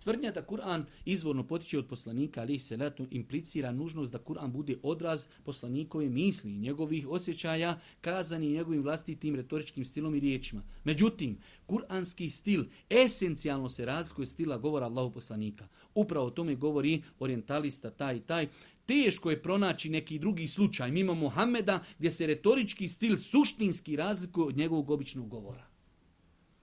Tvrdnja 0.08 0.32
da 0.32 0.42
Kur'an 0.42 0.86
izvorno 1.06 1.44
potiče 1.48 1.78
od 1.78 1.88
poslanika, 1.88 2.42
ali 2.42 2.60
se 2.60 2.78
letno 2.78 3.08
implicira 3.12 3.72
nužnost 3.72 4.12
da 4.12 4.20
Kur'an 4.20 4.52
bude 4.52 4.78
odraz 4.84 5.28
poslanikove 5.44 6.10
misli, 6.10 6.52
i 6.52 6.58
njegovih 6.58 7.08
osjećaja, 7.08 7.80
kazani 8.02 8.52
njegovim 8.52 8.84
vlastitim 8.84 9.36
retoričkim 9.36 9.86
stilom 9.86 10.16
i 10.16 10.20
riječima. 10.20 10.64
Međutim, 10.84 11.38
kuranski 11.66 12.30
stil 12.30 12.64
esencijalno 12.90 13.70
se 13.70 13.86
razlikuje 13.86 14.24
od 14.24 14.30
stila 14.30 14.58
govora 14.58 14.86
Allahu 14.86 15.12
poslanika. 15.12 15.68
Upravo 15.96 16.28
o 16.28 16.32
tome 16.32 16.56
govori 16.56 17.04
orientalista 17.20 17.92
taj 17.92 18.16
i 18.16 18.20
taj. 18.20 18.48
Teško 18.86 19.32
je 19.32 19.44
pronaći 19.44 19.90
neki 19.90 20.20
drugi 20.20 20.48
slučaj 20.48 20.92
mimo 20.92 21.14
Muhameda 21.14 21.84
gdje 22.00 22.12
se 22.12 22.28
retorički 22.28 22.88
stil 22.88 23.18
suštinski 23.18 23.96
razlikuje 23.96 24.48
od 24.48 24.58
njegovog 24.58 24.90
običnog 24.90 25.30
govora. 25.30 25.67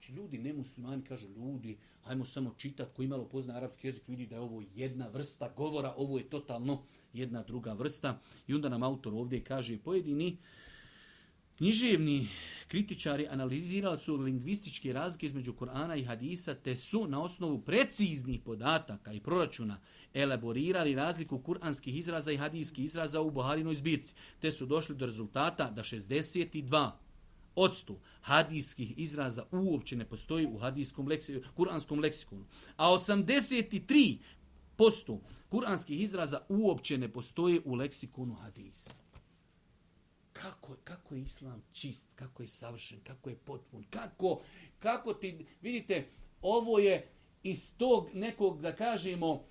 Znači, 0.05 0.17
ljudi, 0.21 0.37
nemuslimani, 0.37 1.03
kažu 1.03 1.27
ljudi, 1.27 1.77
hajmo 2.01 2.25
samo 2.25 2.53
čitat, 2.57 2.93
ko 2.95 3.03
imalo 3.03 3.25
pozna 3.25 3.55
arapski 3.55 3.87
jezik, 3.87 4.07
vidi 4.07 4.27
da 4.27 4.35
je 4.35 4.41
ovo 4.41 4.63
jedna 4.75 5.07
vrsta 5.07 5.53
govora, 5.57 5.93
ovo 5.97 6.17
je 6.17 6.29
totalno 6.29 6.83
jedna 7.13 7.43
druga 7.43 7.73
vrsta. 7.73 8.21
I 8.47 8.53
onda 8.53 8.69
nam 8.69 8.83
autor 8.83 9.13
ovdje 9.13 9.43
kaže, 9.43 9.77
pojedini 9.77 10.37
književni 11.57 12.27
kritičari 12.67 13.27
analizirali 13.27 13.97
su 13.97 14.15
lingvističke 14.15 14.93
razlike 14.93 15.25
između 15.25 15.53
Korana 15.53 15.95
i 15.95 16.03
Hadisa, 16.03 16.55
te 16.55 16.75
su 16.75 17.07
na 17.07 17.21
osnovu 17.21 17.61
preciznih 17.61 18.41
podataka 18.41 19.13
i 19.13 19.19
proračuna 19.19 19.81
elaborirali 20.13 20.95
razliku 20.95 21.39
kuranskih 21.39 21.97
izraza 21.97 22.31
i 22.31 22.37
hadijskih 22.37 22.85
izraza 22.85 23.21
u 23.21 23.31
Buharinoj 23.31 23.75
zbirci, 23.75 24.15
te 24.39 24.51
su 24.51 24.65
došli 24.65 24.95
do 24.95 25.05
rezultata 25.05 25.71
da 25.71 25.83
62 25.83 26.91
odstu 27.55 27.99
hadijskih 28.21 28.97
izraza 28.97 29.45
uopće 29.51 29.95
ne 29.95 30.09
postoji 30.09 30.45
u 30.45 30.57
hadijskom 30.57 31.07
leksi, 31.07 31.41
kuranskom 31.55 31.99
leksikonu. 31.99 32.45
A 32.77 32.87
83% 32.87 34.19
kuranskih 35.49 36.01
izraza 36.01 36.41
uopće 36.49 36.97
ne 36.97 37.13
postoji 37.13 37.61
u 37.65 37.73
leksikonu 37.73 38.33
hadisa. 38.33 38.93
Kako, 40.33 40.75
kako 40.83 41.15
je 41.15 41.21
islam 41.21 41.63
čist, 41.71 42.13
kako 42.15 42.43
je 42.43 42.47
savršen, 42.47 42.99
kako 43.03 43.29
je 43.29 43.35
potpun, 43.35 43.83
kako, 43.89 44.41
kako 44.79 45.13
ti, 45.13 45.45
vidite, 45.61 46.07
ovo 46.41 46.79
je 46.79 47.09
iz 47.43 47.77
tog 47.77 48.09
nekog, 48.13 48.61
da 48.61 48.75
kažemo, 48.75 49.45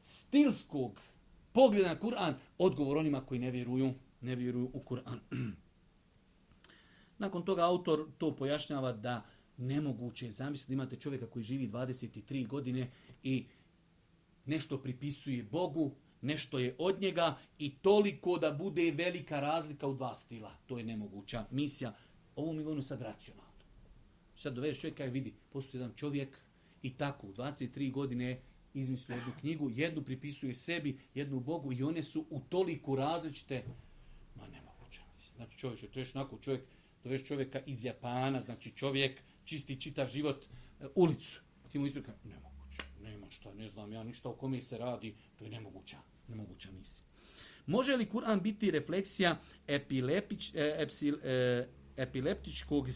stilskog 0.00 1.00
pogleda 1.52 1.88
na 1.88 2.00
Kur'an, 2.00 2.34
odgovor 2.58 2.96
onima 2.96 3.20
koji 3.20 3.40
ne 3.40 3.50
vjeruju, 3.50 3.94
ne 4.20 4.34
vjeruju 4.34 4.70
u 4.72 4.80
Kur'an. 4.80 5.18
Nakon 7.18 7.44
toga 7.44 7.62
autor 7.62 8.06
to 8.18 8.36
pojašnjava 8.36 8.92
da 8.92 9.26
nemoguće 9.56 10.26
je 10.26 10.32
zamisliti 10.32 10.70
da 10.70 10.74
imate 10.74 10.96
čovjeka 10.96 11.26
koji 11.26 11.42
živi 11.42 11.68
23 11.68 12.46
godine 12.46 12.90
i 13.22 13.46
nešto 14.46 14.78
pripisuje 14.78 15.42
Bogu, 15.42 15.94
nešto 16.20 16.58
je 16.58 16.76
od 16.78 17.00
njega 17.00 17.38
i 17.58 17.74
toliko 17.78 18.38
da 18.38 18.52
bude 18.52 18.90
velika 18.90 19.40
razlika 19.40 19.86
u 19.86 19.94
dva 19.94 20.14
stila. 20.14 20.52
To 20.66 20.78
je 20.78 20.84
nemoguća 20.84 21.46
misija. 21.50 21.94
Ovo 22.36 22.52
mi 22.52 22.62
govorimo 22.62 22.82
sad 22.82 23.02
racionalno. 23.02 23.52
Sad 24.36 24.54
dovedeš 24.54 24.80
čovjeka 24.80 25.04
i 25.04 25.10
vidi, 25.10 25.34
postoji 25.50 25.80
jedan 25.80 25.96
čovjek 25.96 26.38
i 26.82 26.96
tako 26.96 27.26
u 27.26 27.32
23 27.32 27.92
godine 27.92 28.40
izmislio 28.74 29.16
jednu 29.16 29.32
knjigu, 29.40 29.70
jednu 29.70 30.02
pripisuje 30.02 30.54
sebi, 30.54 30.98
jednu 31.14 31.40
Bogu 31.40 31.72
i 31.72 31.82
one 31.82 32.02
su 32.02 32.26
u 32.30 32.40
toliko 32.40 32.96
različite. 32.96 33.64
Ma 34.36 34.46
nemoguća 34.46 35.02
misija. 35.14 35.32
Znači 35.36 35.58
čovjek, 35.58 35.90
to 35.92 36.00
je 36.00 36.06
onako 36.14 36.38
čovjek, 36.38 36.64
doveš 37.04 37.24
čovjeka 37.24 37.60
iz 37.66 37.84
Japana, 37.84 38.40
znači 38.40 38.70
čovjek 38.70 39.22
čisti 39.44 39.80
čitav 39.80 40.08
život 40.08 40.46
e, 40.80 40.86
ulicu. 40.94 41.40
Ti 41.72 41.78
mu 41.78 41.86
isprika, 41.86 42.12
nemoguće, 42.24 42.78
nema 43.02 43.30
šta, 43.30 43.54
ne 43.54 43.68
znam 43.68 43.92
ja 43.92 44.04
ništa 44.04 44.28
o 44.28 44.34
kome 44.34 44.62
se 44.62 44.78
radi, 44.78 45.14
to 45.36 45.44
je 45.44 45.50
nemoguća, 45.50 45.98
nemoguća 46.28 46.72
misija. 46.72 47.06
Može 47.66 47.96
li 47.96 48.06
Kur'an 48.06 48.40
biti 48.40 48.70
refleksija 48.70 49.40
epilepič, 49.66 50.54
e, 50.54 50.76
epsil, 50.78 51.14
e, 51.22 51.68
epileptičkog 51.96 52.88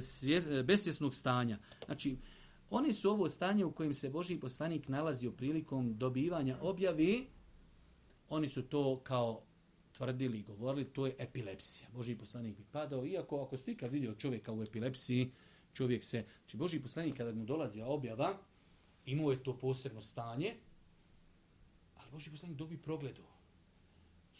svjes, 0.00 0.48
besvjesnog 0.64 1.14
stanja? 1.14 1.58
Znači, 1.86 2.16
oni 2.70 2.92
su 2.92 3.10
ovo 3.10 3.28
stanje 3.28 3.64
u 3.64 3.72
kojem 3.72 3.94
se 3.94 4.10
Boži 4.10 4.36
poslanik 4.36 4.88
nalazio 4.88 5.32
prilikom 5.32 5.98
dobivanja 5.98 6.58
objavi, 6.60 7.26
oni 8.28 8.48
su 8.48 8.62
to 8.62 9.00
kao 9.00 9.42
tvrdili 10.00 10.38
i 10.38 10.42
govorili, 10.42 10.84
to 10.84 11.06
je 11.06 11.14
epilepsija. 11.18 11.88
Boži 11.92 12.14
poslanik 12.16 12.56
bi 12.56 12.64
padao, 12.72 13.06
iako 13.06 13.42
ako 13.42 13.56
ste 13.56 13.72
ikad 13.72 13.92
vidio 13.92 14.14
čovjeka 14.14 14.52
u 14.52 14.62
epilepsiji, 14.62 15.30
čovjek 15.72 16.04
se, 16.04 16.24
znači 16.38 16.56
Boži 16.56 16.80
poslanik 16.80 17.16
kada 17.16 17.32
mu 17.32 17.44
dolazi 17.44 17.82
objava, 17.82 18.38
imao 19.06 19.30
je 19.30 19.42
to 19.42 19.58
posebno 19.58 20.02
stanje, 20.02 20.54
ali 21.96 22.10
Boži 22.10 22.30
poslanik 22.30 22.56
dobi 22.56 22.76
progledu. 22.76 23.22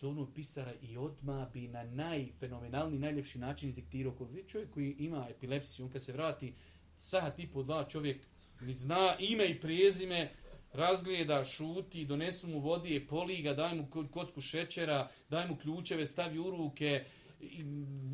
Zovnu 0.01 0.27
pisara 0.35 0.73
i 0.83 0.97
odma 0.97 1.51
bi 1.53 1.69
na 1.69 1.85
najfenomenalni, 1.85 2.99
najljepši 2.99 3.39
način 3.39 3.69
iziktirao. 3.69 4.17
Čovjek 4.49 4.71
koji 4.71 4.97
ima 4.99 5.27
epilepsiju, 5.31 5.85
on 5.85 5.93
kad 5.93 6.05
se 6.05 6.13
vrati, 6.13 6.55
sahat 6.97 7.39
i 7.39 7.47
po 7.47 7.63
dva 7.63 7.85
čovjek 7.89 8.27
zna 8.61 9.17
ime 9.19 9.49
i 9.49 9.61
prijezime, 9.61 10.31
razgleda, 10.73 11.45
šuti, 11.45 12.05
donesu 12.05 12.49
mu 12.49 12.59
vodi, 12.59 13.07
poli 13.09 13.43
ga, 13.43 13.55
daj 13.55 13.75
mu 13.75 13.87
kocku 14.11 14.41
šećera, 14.41 15.11
daj 15.29 15.49
mu 15.49 15.57
ključeve, 15.57 16.07
stavi 16.07 16.39
u 16.39 16.51
ruke 16.51 17.05
i, 17.41 17.65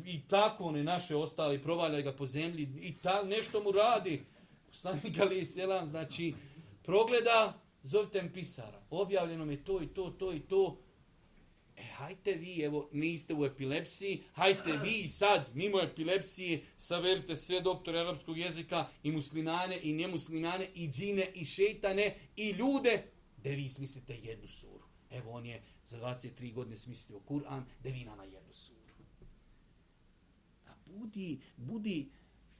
i 0.05 0.21
tako 0.27 0.63
one 0.63 0.83
naše 0.83 1.15
ostali, 1.15 1.61
provaljaj 1.61 2.03
ga 2.03 2.11
po 2.11 2.25
zemlji 2.25 2.69
i 2.81 2.95
ta, 2.95 3.23
nešto 3.23 3.63
mu 3.63 3.71
radi. 3.71 4.25
Poslanik 4.67 5.19
Ali 5.19 5.45
Selam, 5.45 5.87
znači, 5.87 6.33
progleda, 6.83 7.53
zovite 7.81 8.21
mi 8.21 8.33
pisara, 8.33 8.81
objavljeno 8.89 9.45
mi 9.45 9.63
to 9.63 9.83
i 9.83 9.87
to, 9.87 10.09
to 10.09 10.33
i 10.33 10.39
to, 10.39 10.77
hajte 11.97 12.33
vi, 12.33 12.61
evo, 12.61 12.89
niste 12.91 13.33
u 13.33 13.45
epilepsiji, 13.45 14.23
hajte 14.33 14.79
vi 14.83 15.07
sad, 15.07 15.49
mimo 15.53 15.81
epilepsije, 15.81 16.63
saverite 16.77 17.35
sve 17.35 17.61
doktore 17.61 17.99
arapskog 17.99 18.37
jezika, 18.37 18.87
i 19.03 19.11
muslimane, 19.11 19.79
i 19.83 19.93
nemuslimane, 19.93 20.69
i 20.75 20.87
džine, 20.87 21.31
i 21.35 21.45
šeitane, 21.45 22.15
i 22.35 22.49
ljude, 22.51 23.03
da 23.43 23.49
vi 23.49 23.69
smislite 23.69 24.17
jednu 24.23 24.47
suru. 24.47 24.85
Evo, 25.11 25.31
on 25.31 25.45
je 25.45 25.63
za 25.85 25.99
23 25.99 26.53
godine 26.53 26.75
smislio 26.75 27.19
Kur'an, 27.19 27.63
da 27.83 27.89
vi 27.89 28.03
nama 28.03 28.23
jednu 28.23 28.53
suru. 28.53 28.77
A 30.67 30.73
budi, 30.85 31.39
budi, 31.55 32.09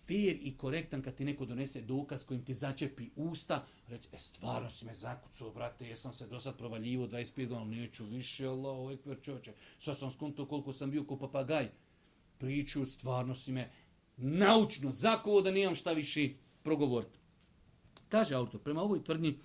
fair 0.08 0.38
i 0.42 0.58
korektan 0.58 1.02
kad 1.02 1.16
ti 1.16 1.26
neko 1.26 1.46
donese 1.46 1.82
dokaz 1.82 2.26
kojim 2.26 2.46
ti 2.46 2.54
začepi 2.54 3.10
usta, 3.16 3.66
reći, 3.88 4.08
e, 4.12 4.20
stvarno 4.20 4.70
si 4.70 4.86
me 4.86 4.94
zakucao, 4.94 5.52
brate, 5.52 5.88
jesam 5.88 6.14
se 6.14 6.28
do 6.28 6.40
sad 6.40 6.58
provaljivo 6.58 7.08
25 7.08 7.48
godina, 7.48 7.82
neću 7.82 8.06
više, 8.06 8.48
Allah, 8.48 8.78
ovo 8.78 8.92
je 8.92 8.98
čovječe, 9.22 9.54
sad 9.80 10.00
sam 10.00 10.12
skonto 10.12 10.48
koliko 10.48 10.74
sam 10.74 10.92
bio 10.92 11.04
ko 11.04 11.18
papagaj, 11.18 11.70
priču, 12.38 12.86
stvarno 12.86 13.36
si 13.36 13.52
me 13.52 13.72
naučno 14.18 14.92
zakovo 14.92 15.42
da 15.42 15.52
nijam 15.52 15.76
šta 15.76 15.92
više 15.92 16.30
progovoriti. 16.64 17.20
Kaže 18.10 18.36
autor, 18.36 18.62
prema 18.62 18.82
ovoj 18.82 19.04
tvrdnji, 19.04 19.40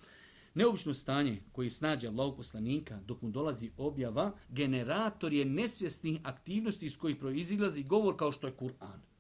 neobično 0.55 0.95
stanje 0.95 1.43
koji 1.53 1.71
snađa 1.71 2.09
Allahog 2.09 2.37
poslanika 2.37 3.01
dok 3.07 3.23
mu 3.23 3.31
dolazi 3.31 3.71
objava, 3.77 4.33
generator 4.49 5.33
je 5.33 5.45
nesvjesnih 5.45 6.21
aktivnosti 6.23 6.87
iz 6.87 6.99
kojih 6.99 7.17
proizilazi 7.17 7.83
govor 7.83 8.17
kao 8.17 8.33
što 8.33 8.47
je 8.47 8.57
Kur'an. 8.57 9.12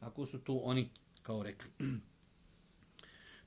Tako 0.00 0.26
su 0.26 0.38
to 0.38 0.54
oni 0.54 0.90
kao 1.22 1.42
rekli. 1.42 1.70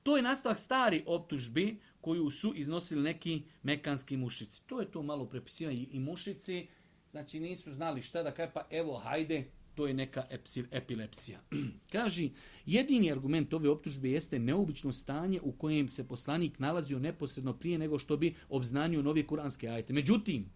To 0.03 0.17
je 0.17 0.23
nastavak 0.23 0.59
stari 0.59 1.03
optužbi 1.07 1.79
koju 2.01 2.31
su 2.31 2.53
iznosili 2.55 3.01
neki 3.01 3.43
mekanski 3.63 4.17
mušici. 4.17 4.61
To 4.65 4.79
je 4.79 4.91
to 4.91 5.03
malo 5.03 5.25
prepisivanje 5.25 5.87
i 5.91 5.99
mušici, 5.99 6.67
znači 7.09 7.39
nisu 7.39 7.73
znali 7.73 8.01
šta 8.01 8.23
da 8.23 8.33
kaj, 8.33 8.53
pa 8.53 8.67
evo, 8.71 8.97
hajde, 8.97 9.51
to 9.75 9.87
je 9.87 9.93
neka 9.93 10.25
epilepsija. 10.71 11.39
Kaži, 11.91 12.31
jedini 12.65 13.11
argument 13.11 13.53
ove 13.53 13.69
optužbe 13.69 14.09
jeste 14.09 14.39
neobično 14.39 14.91
stanje 14.91 15.41
u 15.41 15.51
kojem 15.51 15.89
se 15.89 16.07
poslanik 16.07 16.59
nalazio 16.59 16.99
neposredno 16.99 17.53
prije 17.53 17.77
nego 17.77 17.99
što 17.99 18.17
bi 18.17 18.35
obznanio 18.49 19.01
novi 19.01 19.27
kuranske 19.27 19.67
ajete. 19.67 19.93
Međutim, 19.93 20.51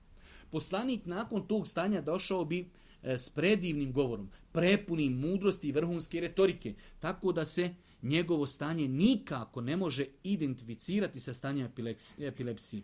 poslanik 0.49 1.05
nakon 1.05 1.47
tog 1.47 1.67
stanja 1.67 2.01
došao 2.01 2.45
bi 2.45 2.69
E, 3.05 3.17
s 3.17 3.29
predivnim 3.29 3.93
govorom, 3.93 4.29
prepunim 4.51 5.13
mudrosti 5.13 5.67
i 5.67 5.71
vrhunske 5.71 6.21
retorike, 6.21 6.73
tako 6.99 7.31
da 7.31 7.45
se 7.45 7.75
njegovo 8.01 8.47
stanje 8.47 8.87
nikako 8.87 9.61
ne 9.61 9.77
može 9.77 10.05
identificirati 10.23 11.19
sa 11.19 11.33
stanjem 11.33 11.69
epilepsije. 12.19 12.83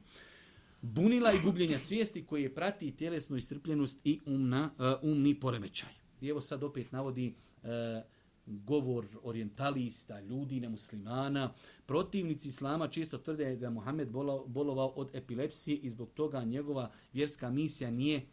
Bunila 0.82 1.34
i 1.34 1.40
gubljenja 1.44 1.80
svijesti 1.80 2.26
koje 2.26 2.56
prati 2.56 2.92
tjelesnu 2.92 3.38
istrpljenost 3.38 4.00
i 4.04 4.20
umna, 4.26 4.72
e, 4.80 5.08
umni 5.08 5.40
poremećaj. 5.40 5.90
I 6.22 6.28
evo 6.28 6.42
sad 6.42 6.64
opet 6.64 6.92
navodi 6.92 7.36
e, 7.64 8.02
govor 8.46 9.08
orientalista, 9.24 10.20
ljudi, 10.20 10.60
nemuslimana. 10.60 11.54
Protivnici 11.86 12.48
islama 12.48 12.88
često 12.88 13.18
tvrde 13.18 13.56
da 13.56 13.66
je 13.66 13.70
Mohamed 13.70 14.10
bolovao 14.48 14.88
od 14.88 15.10
epilepsije 15.14 15.78
i 15.78 15.90
zbog 15.90 16.12
toga 16.14 16.44
njegova 16.44 16.92
vjerska 17.14 17.50
misija 17.50 17.92
nije 17.92 18.18
uh, 18.18 18.24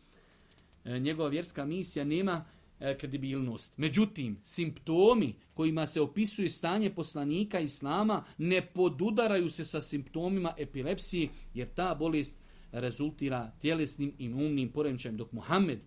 E, 0.85 0.99
njegova 0.99 1.29
vjerska 1.29 1.65
misija 1.65 2.05
nema 2.05 2.45
e, 2.81 2.99
kredibilnost. 2.99 3.73
Međutim, 3.77 4.41
simptomi 4.45 5.35
kojima 5.55 5.87
se 5.87 6.01
opisuje 6.01 6.51
stanje 6.51 6.91
poslanika 6.91 7.61
islama 7.61 8.25
ne 8.39 8.67
podudaraju 8.67 9.51
se 9.51 9.65
sa 9.65 9.81
simptomima 9.81 10.55
epilepsije, 10.59 11.29
jer 11.55 11.69
ta 11.69 11.95
bolest 11.95 12.37
rezultira 12.73 13.53
tjelesnim 13.61 14.15
i 14.19 14.29
umnim 14.29 14.73
poremećajem 14.73 15.17
dok 15.17 15.33
Muhammed 15.33 15.81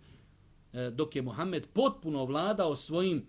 e, 0.73 0.89
dok 0.89 1.15
je 1.15 1.21
Muhammed 1.21 1.67
potpuno 1.73 2.25
vladao 2.25 2.75
svojim 2.75 3.25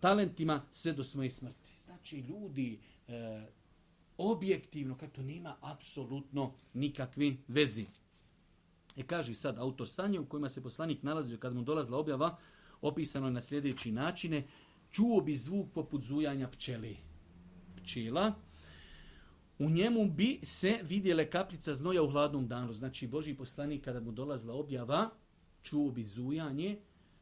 talentima 0.00 0.62
sve 0.70 0.92
do 0.92 1.04
svoje 1.04 1.30
smrti. 1.30 1.70
Znači, 1.78 2.18
ljudi 2.18 2.78
objektivno, 4.18 4.96
kako 4.96 5.12
to 5.12 5.22
nema 5.22 5.56
apsolutno 5.60 6.54
nikakve 6.74 7.36
vezi. 7.48 7.86
I 8.96 9.00
e, 9.00 9.06
kaže 9.06 9.34
sad 9.34 9.58
autor 9.58 9.88
stanje 9.88 10.20
u 10.20 10.26
kojima 10.26 10.48
se 10.48 10.62
poslanik 10.62 11.02
nalazio 11.02 11.38
kad 11.38 11.54
mu 11.54 11.62
dolazila 11.62 11.98
objava, 11.98 12.36
opisano 12.80 13.26
je 13.26 13.32
na 13.32 13.40
sljedeći 13.40 13.92
načine. 13.92 14.46
čuo 14.90 15.20
bi 15.20 15.34
zvuk 15.36 15.66
poput 15.74 16.02
zujanja 16.02 16.48
pčeli. 16.48 16.96
Pčela. 17.76 18.32
U 19.58 19.70
njemu 19.70 20.10
bi 20.10 20.40
se 20.42 20.78
vidjele 20.82 21.30
kaplica 21.30 21.74
znoja 21.74 22.02
u 22.02 22.10
hladnom 22.10 22.48
danu. 22.48 22.72
Znači, 22.72 23.06
Boži 23.06 23.34
poslanik 23.34 23.84
kada 23.84 24.00
mu 24.00 24.12
dolazila 24.12 24.54
objava, 24.54 25.10
čuo 25.62 25.90
bi 25.90 26.04
zujanje, 26.04 26.78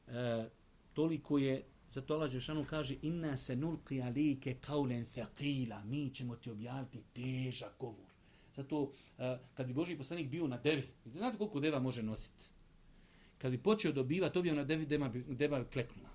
e, 0.09 0.49
toliko 0.93 1.39
je, 1.39 1.65
zato 1.91 2.15
Allah 2.15 2.31
Žešanu 2.31 2.65
kaže, 2.71 2.97
inna 3.03 3.37
se 3.37 3.57
nulqi 3.57 4.07
alike 4.07 4.55
kaulen 4.55 5.05
thaqila, 5.05 5.85
mi 5.85 6.11
ćemo 6.15 6.37
ti 6.37 6.51
objaviti 6.51 7.03
težak 7.13 7.73
govor. 7.79 8.12
Zato, 8.55 8.93
eh, 9.19 9.39
kad 9.55 9.67
bi 9.67 9.73
Boži 9.73 9.97
poslanik 9.97 10.29
bio 10.29 10.47
na 10.47 10.57
devi, 10.57 10.89
znate 11.05 11.39
koliko 11.39 11.61
deva 11.61 11.79
može 11.79 12.03
nositi? 12.03 12.45
Kad 13.39 13.51
bi 13.51 13.63
počeo 13.63 13.93
dobivati 13.93 14.39
objavu 14.39 14.57
na 14.57 14.65
devi, 14.65 14.87
deva 14.87 15.09
bi, 15.09 15.25
deva 15.29 15.65
kleknula. 15.65 16.09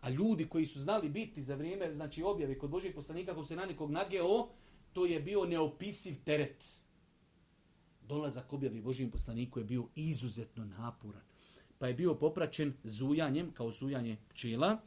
A 0.00 0.10
ljudi 0.10 0.48
koji 0.48 0.66
su 0.66 0.80
znali 0.80 1.08
biti 1.08 1.42
za 1.42 1.54
vrijeme, 1.54 1.94
znači 1.94 2.22
objave 2.22 2.58
kod 2.58 2.70
Božih 2.70 2.94
poslanika, 2.94 3.32
kako 3.32 3.44
se 3.44 3.56
na 3.56 3.66
nekog 3.66 3.90
nageo, 3.90 4.48
to 4.92 5.06
je 5.06 5.20
bio 5.20 5.44
neopisiv 5.44 6.14
teret. 6.24 6.64
Dolazak 8.08 8.52
objavi 8.52 8.80
Božijem 8.80 9.10
poslaniku 9.10 9.58
je 9.58 9.64
bio 9.64 9.88
izuzetno 9.94 10.64
napuran. 10.64 11.22
Pa 11.78 11.86
je 11.86 11.94
bio 11.94 12.14
popraćen 12.14 12.74
zujanjem, 12.84 13.50
kao 13.52 13.70
zujanje 13.70 14.16
pčela. 14.28 14.80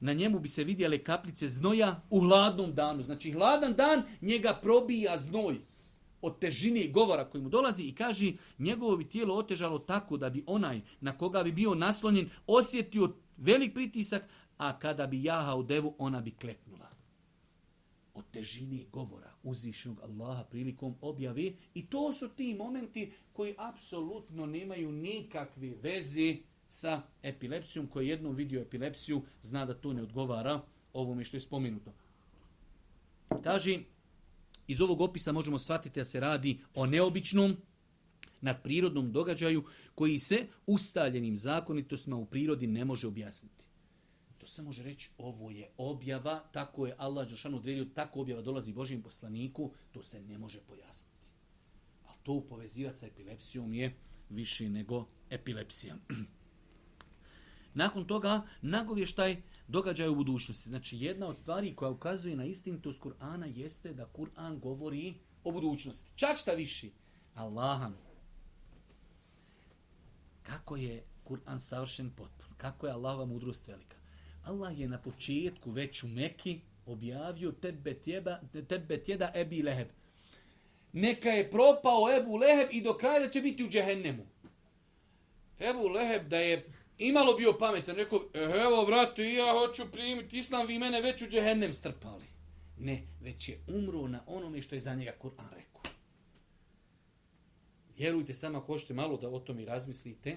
Na 0.00 0.12
njemu 0.12 0.40
bi 0.40 0.48
se 0.48 0.64
vidjele 0.64 0.98
kaplice 0.98 1.48
znoja 1.48 2.00
u 2.10 2.20
hladnom 2.20 2.74
danu. 2.74 3.02
Znači, 3.02 3.32
hladan 3.32 3.74
dan 3.74 4.02
njega 4.20 4.58
probija 4.62 5.18
znoj 5.18 5.60
od 6.22 6.38
težine 6.38 6.88
govora 6.88 7.30
koji 7.30 7.42
mu 7.42 7.48
dolazi 7.48 7.82
i 7.82 7.94
kaže 7.94 8.32
njegovo 8.58 8.96
bi 8.96 9.08
tijelo 9.08 9.34
otežalo 9.34 9.78
tako 9.78 10.16
da 10.16 10.30
bi 10.30 10.44
onaj 10.46 10.80
na 11.00 11.18
koga 11.18 11.42
bi 11.42 11.52
bio 11.52 11.74
naslonjen 11.74 12.30
osjetio 12.46 13.12
velik 13.36 13.74
pritisak, 13.74 14.28
a 14.58 14.78
kada 14.78 15.06
bi 15.06 15.24
jahao 15.24 15.62
devu, 15.62 15.94
ona 15.98 16.20
bi 16.20 16.30
kleknula. 16.30 16.88
Od 18.14 18.24
težine 18.30 18.84
govora 18.92 19.32
uzvišenog 19.42 20.00
Allaha 20.00 20.44
prilikom 20.44 20.94
objave 21.00 21.52
i 21.74 21.86
to 21.86 22.12
su 22.12 22.28
ti 22.28 22.54
momenti 22.54 23.12
koji 23.32 23.54
apsolutno 23.58 24.46
nemaju 24.46 24.92
nikakve 24.92 25.74
veze 25.82 26.36
sa 26.68 27.02
epilepsijom, 27.22 27.86
koji 27.86 28.08
jednom 28.08 28.34
vidio 28.34 28.60
epilepsiju 28.60 29.22
zna 29.42 29.64
da 29.64 29.74
to 29.74 29.92
ne 29.92 30.02
odgovara 30.02 30.60
ovome 30.92 31.24
što 31.24 31.36
je 31.36 31.40
spomenuto. 31.40 31.92
Kaže, 33.44 33.78
iz 34.72 34.80
ovog 34.80 35.00
opisa 35.00 35.32
možemo 35.32 35.58
shvatiti 35.58 36.00
da 36.00 36.04
se 36.04 36.20
radi 36.20 36.60
o 36.74 36.86
neobičnom, 36.86 37.56
nadprirodnom 38.40 39.12
događaju 39.12 39.64
koji 39.94 40.18
se 40.18 40.46
ustaljenim 40.66 41.36
zakonitostima 41.36 42.16
u 42.16 42.26
prirodi 42.26 42.66
ne 42.66 42.84
može 42.84 43.06
objasniti. 43.06 43.66
To 44.38 44.46
se 44.46 44.62
može 44.62 44.82
reći, 44.82 45.10
ovo 45.18 45.50
je 45.50 45.70
objava, 45.76 46.40
tako 46.52 46.86
je 46.86 46.94
Allah 46.98 47.28
Đelšanu 47.28 47.56
odredio, 47.56 47.84
tako 47.84 48.20
objava 48.20 48.42
dolazi 48.42 48.72
Božijem 48.72 49.02
poslaniku, 49.02 49.72
to 49.92 50.02
se 50.02 50.22
ne 50.22 50.38
može 50.38 50.60
pojasniti. 50.60 51.28
A 52.04 52.14
to 52.22 52.40
povezivati 52.48 52.98
sa 52.98 53.06
epilepsijom 53.06 53.74
je 53.74 53.96
više 54.28 54.68
nego 54.68 55.06
epilepsija. 55.30 55.96
Nakon 57.74 58.06
toga, 58.06 58.42
nagovještaj 58.62 59.42
događaja 59.68 60.10
u 60.10 60.14
budućnosti. 60.14 60.68
Znači, 60.68 60.98
jedna 60.98 61.26
od 61.26 61.38
stvari 61.38 61.74
koja 61.74 61.90
ukazuje 61.90 62.36
na 62.36 62.44
istinitost 62.44 63.02
Kur'ana 63.02 63.46
jeste 63.56 63.92
da 63.92 64.10
Kur'an 64.12 64.58
govori 64.58 65.14
o 65.44 65.50
budućnosti. 65.50 66.10
Čak 66.16 66.36
šta 66.36 66.52
viši? 66.52 66.92
Allahan. 67.34 67.94
Kako 70.42 70.76
je 70.76 71.04
Kur'an 71.24 71.58
savršen 71.58 72.10
potpun? 72.10 72.54
Kako 72.56 72.86
je 72.86 72.92
Allahova 72.92 73.24
mudrost 73.24 73.68
velika? 73.68 73.96
Allah 74.44 74.78
je 74.78 74.88
na 74.88 74.98
početku 74.98 75.70
već 75.70 76.02
u 76.02 76.08
Meki 76.08 76.60
objavio 76.86 77.52
tebe 77.52 77.94
tjeba, 77.94 78.40
tebe 78.68 79.02
tjeda 79.02 79.32
Ebi 79.34 79.62
Leheb. 79.62 79.88
Neka 80.92 81.28
je 81.28 81.50
propao 81.50 82.16
Ebu 82.20 82.36
Leheb 82.36 82.68
i 82.70 82.82
do 82.82 82.94
kraja 82.94 83.20
da 83.20 83.30
će 83.30 83.40
biti 83.40 83.64
u 83.64 83.68
džehennemu. 83.68 84.26
Ebu 85.60 85.88
Leheb 85.88 86.28
da 86.28 86.36
je 86.36 86.72
imalo 86.98 87.34
bio 87.34 87.52
pametan, 87.58 87.96
rekao, 87.96 88.20
eh, 88.34 88.40
evo 88.40 88.86
brate, 88.86 89.32
ja 89.32 89.52
hoću 89.52 89.90
primiti 89.92 90.38
islam, 90.38 90.66
vi 90.66 90.78
mene 90.78 91.00
već 91.00 91.22
u 91.22 91.26
džehennem 91.26 91.72
strpali. 91.72 92.24
Ne, 92.78 93.06
već 93.20 93.48
je 93.48 93.60
umro 93.68 94.08
na 94.08 94.22
onome 94.26 94.62
što 94.62 94.74
je 94.74 94.80
za 94.80 94.94
njega 94.94 95.12
Kur'an 95.20 95.50
rekao. 95.54 95.82
Vjerujte 97.96 98.34
samo 98.34 98.58
ako 98.58 98.66
hoćete 98.66 98.94
malo 98.94 99.16
da 99.16 99.28
o 99.28 99.40
tom 99.40 99.60
i 99.60 99.64
razmislite, 99.64 100.36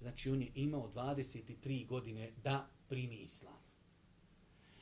znači 0.00 0.30
on 0.30 0.42
je 0.42 0.52
imao 0.54 0.90
23 0.94 1.86
godine 1.86 2.32
da 2.44 2.68
primi 2.88 3.16
islam. 3.16 3.62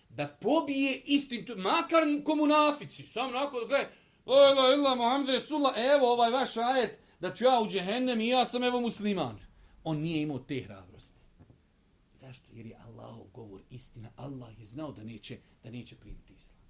Da 0.09 0.29
pobije 0.29 1.03
istinu, 1.05 1.57
makar 1.57 2.03
komunafici, 2.25 3.07
samo 3.07 3.31
nakon 3.33 3.61
da 3.61 3.67
gledaj, 3.67 3.87
la 4.27 4.53
ila 4.53 4.75
ila 4.75 4.95
Muhammed 4.95 5.29
Resulullah, 5.29 5.75
evo 5.97 6.13
ovaj 6.13 6.31
vaš 6.31 6.57
ajet, 6.57 6.99
da 7.21 7.35
ću 7.35 7.45
ja 7.45 7.61
u 7.61 7.69
džehennem 7.69 8.21
i 8.21 8.29
ja 8.29 8.45
sam 8.45 8.65
evo 8.65 8.81
musliman. 8.81 9.39
On 9.85 9.99
nije 9.99 10.23
imao 10.23 10.39
te 10.39 10.63
hrabrosti. 10.63 11.21
Zašto? 12.15 12.49
Jer 12.53 12.67
je 12.67 12.77
Allahov 12.87 13.25
govor 13.35 13.61
istina. 13.81 14.11
Allah 14.17 14.59
je 14.59 14.65
znao 14.65 14.93
da 14.93 15.05
neće, 15.05 15.39
da 15.65 15.71
neće 15.71 15.97
primiti 15.97 16.33
islam. 16.33 16.61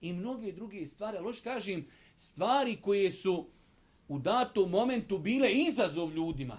I 0.00 0.12
mnoge 0.12 0.52
druge 0.52 0.86
stvari, 0.86 1.18
ali 1.18 1.36
kažem, 1.44 1.86
stvari 2.16 2.76
koje 2.82 3.12
su 3.12 3.48
u 4.08 4.18
datom 4.18 4.70
momentu 4.70 5.18
bile 5.18 5.48
izazov 5.52 6.12
ljudima, 6.14 6.58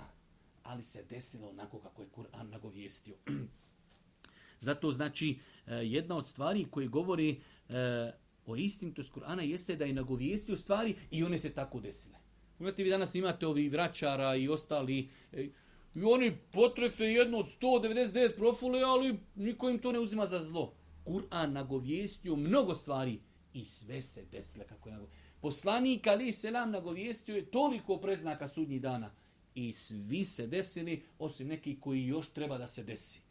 ali 0.64 0.84
se 0.84 1.04
desilo 1.10 1.50
onako 1.50 1.80
kako 1.80 2.02
je 2.02 2.08
Kur'an 2.16 2.50
nagovijestio. 2.50 3.16
Zato 4.68 4.92
znači, 4.92 5.40
e, 5.68 5.76
jedna 5.76 6.16
od 6.16 6.28
stvari 6.28 6.66
koje 6.72 6.88
govori 6.88 7.30
e, 7.70 8.12
o 8.46 8.56
istinitost 8.56 9.14
Kur'ana 9.14 9.42
jeste 9.42 9.76
da 9.76 9.86
je 9.86 9.94
nagovijestio 9.94 10.58
stvari 10.58 10.96
i 11.12 11.24
one 11.24 11.40
se 11.40 11.54
tako 11.54 11.80
desile. 11.80 12.18
Imate 12.60 12.84
vi 12.84 12.90
danas 12.90 13.16
imate 13.16 13.48
ovi 13.48 13.70
vraćara 13.70 14.36
i 14.36 14.50
ostali, 14.50 15.10
e, 15.32 15.50
I 15.96 16.04
oni 16.04 16.38
potrefe 16.52 17.04
jedno 17.04 17.38
od 17.38 17.46
199 17.62 18.36
profile, 18.36 18.82
ali 18.82 19.20
niko 19.36 19.70
im 19.70 19.80
to 19.80 19.92
ne 19.92 20.00
uzima 20.00 20.28
za 20.28 20.44
zlo. 20.44 20.74
Kur'an 21.06 21.52
nagovijestio 21.54 22.36
mnogo 22.36 22.76
stvari 22.76 23.20
i 23.54 23.66
sve 23.66 24.02
se 24.02 24.26
desile 24.32 24.68
kako 24.68 24.90
je 24.90 24.94
nagovijestio. 24.94 25.24
Poslanik 25.42 26.08
Ali 26.08 26.32
Selam 26.32 26.72
nagovijestio 26.72 27.36
je 27.36 27.52
toliko 27.52 27.98
predznaka 27.98 28.48
sudnjih 28.48 28.82
dana 28.82 29.12
i 29.56 29.74
svi 29.74 30.26
se 30.26 30.48
desili, 30.48 31.04
osim 31.20 31.48
neki 31.48 31.80
koji 31.80 32.06
još 32.06 32.30
treba 32.30 32.58
da 32.58 32.68
se 32.68 32.84
desi. 32.84 33.22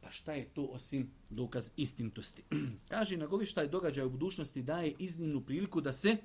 Pa 0.00 0.10
šta 0.10 0.32
je 0.32 0.44
to 0.44 0.64
osim 0.64 1.10
dokaz 1.30 1.70
istintosti? 1.76 2.42
Kaže, 2.88 3.16
nagovještaj 3.16 3.68
događaja 3.68 4.06
u 4.06 4.10
budućnosti 4.10 4.62
daje 4.62 4.94
iznimnu 4.98 5.40
priliku 5.40 5.80
da 5.80 5.92
se 5.92 6.16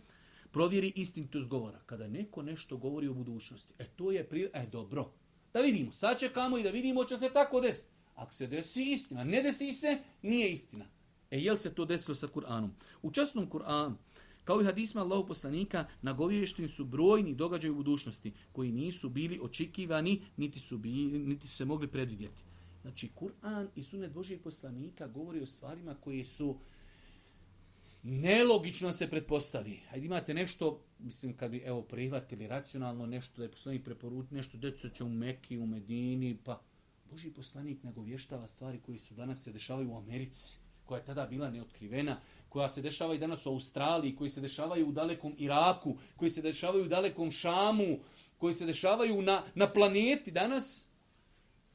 provjeri 0.52 0.94
istinitost 0.96 1.50
govora. 1.50 1.80
Kada 1.86 2.08
neko 2.08 2.42
nešto 2.42 2.78
govori 2.78 3.08
o 3.08 3.14
budućnosti, 3.14 3.74
e 3.80 3.86
to 3.86 4.12
je 4.12 4.30
pri... 4.30 4.50
E 4.54 4.68
dobro, 4.72 5.14
da 5.54 5.60
vidimo, 5.60 5.92
sad 5.92 6.20
čekamo 6.20 6.58
i 6.58 6.64
da 6.64 6.70
vidimo 6.70 7.04
će 7.04 7.18
se 7.18 7.30
tako 7.34 7.62
desiti. 7.62 7.94
Ako 8.16 8.34
se 8.34 8.48
desi 8.48 8.84
istina, 8.92 9.24
ne 9.24 9.42
desi 9.42 9.72
se, 9.72 9.98
nije 10.22 10.52
istina. 10.52 10.86
E 11.32 11.40
jel 11.40 11.58
se 11.58 11.76
to 11.76 11.86
desilo 11.86 12.16
sa 12.16 12.28
Kur'anom? 12.28 12.70
U 13.02 13.12
časnom 13.12 13.50
Kur'anu, 13.50 13.96
kao 14.44 14.62
i 14.62 14.66
hadisma 14.66 15.02
Allahu 15.02 15.28
poslanika, 15.28 15.86
nagovješteni 16.02 16.68
su 16.68 16.86
brojni 16.86 17.36
događaji 17.36 17.72
u 17.72 17.76
budućnosti, 17.76 18.34
koji 18.52 18.72
nisu 18.72 19.10
bili 19.10 19.40
očekivani, 19.42 20.26
niti 20.38 20.60
su, 20.60 20.78
bili, 20.78 21.20
niti 21.20 21.48
su 21.48 21.56
se 21.56 21.66
mogli 21.66 21.88
predvidjeti. 21.88 22.44
Znači, 22.82 23.10
Kur'an 23.16 23.68
i 23.76 23.84
sunet 23.84 24.12
Božijeg 24.12 24.42
poslanika 24.42 25.08
govori 25.08 25.42
o 25.42 25.46
stvarima 25.46 25.96
koje 25.96 26.24
su 26.24 26.60
nelogično 28.04 28.94
se 28.94 29.10
pretpostavi. 29.10 29.80
Hajde 29.90 30.06
imate 30.06 30.34
nešto, 30.34 30.84
mislim 31.00 31.38
kad 31.38 31.52
bi 31.52 31.58
evo 31.58 31.82
prihvatili 31.82 32.48
racionalno 32.48 33.06
nešto 33.06 33.38
da 33.38 33.44
je 33.44 33.52
poslanik 33.52 33.84
preporut, 33.84 34.32
nešto 34.32 34.58
deca 34.58 34.90
će 34.90 35.04
u 35.04 35.10
Meki, 35.10 35.58
u 35.58 35.66
Medini, 35.66 36.38
pa 36.44 36.62
Boži 37.12 37.32
poslanik 37.32 37.84
nagovještava 37.84 38.48
stvari 38.48 38.80
koji 38.86 38.98
su 38.98 39.14
danas 39.14 39.44
se 39.44 39.52
dešavaju 39.52 39.92
u 39.92 39.98
Americi, 39.98 40.58
koja 40.86 41.00
je 41.00 41.06
tada 41.06 41.26
bila 41.26 41.50
neotkrivena, 41.50 42.20
koja 42.50 42.70
se 42.70 42.82
dešava 42.82 43.16
i 43.16 43.20
danas 43.20 43.46
u 43.46 43.50
Australiji, 43.50 44.16
koji 44.16 44.30
se 44.30 44.42
dešavaju 44.42 44.88
u 44.88 44.92
dalekom 44.92 45.36
Iraku, 45.38 45.98
koji 46.16 46.30
se 46.30 46.42
dešavaju 46.42 46.86
u 46.86 46.88
dalekom 46.88 47.32
Šamu, 47.32 48.00
koji 48.38 48.54
se 48.54 48.66
dešavaju 48.66 49.22
na, 49.22 49.44
na 49.56 49.74
planeti 49.74 50.32
danas, 50.32 50.88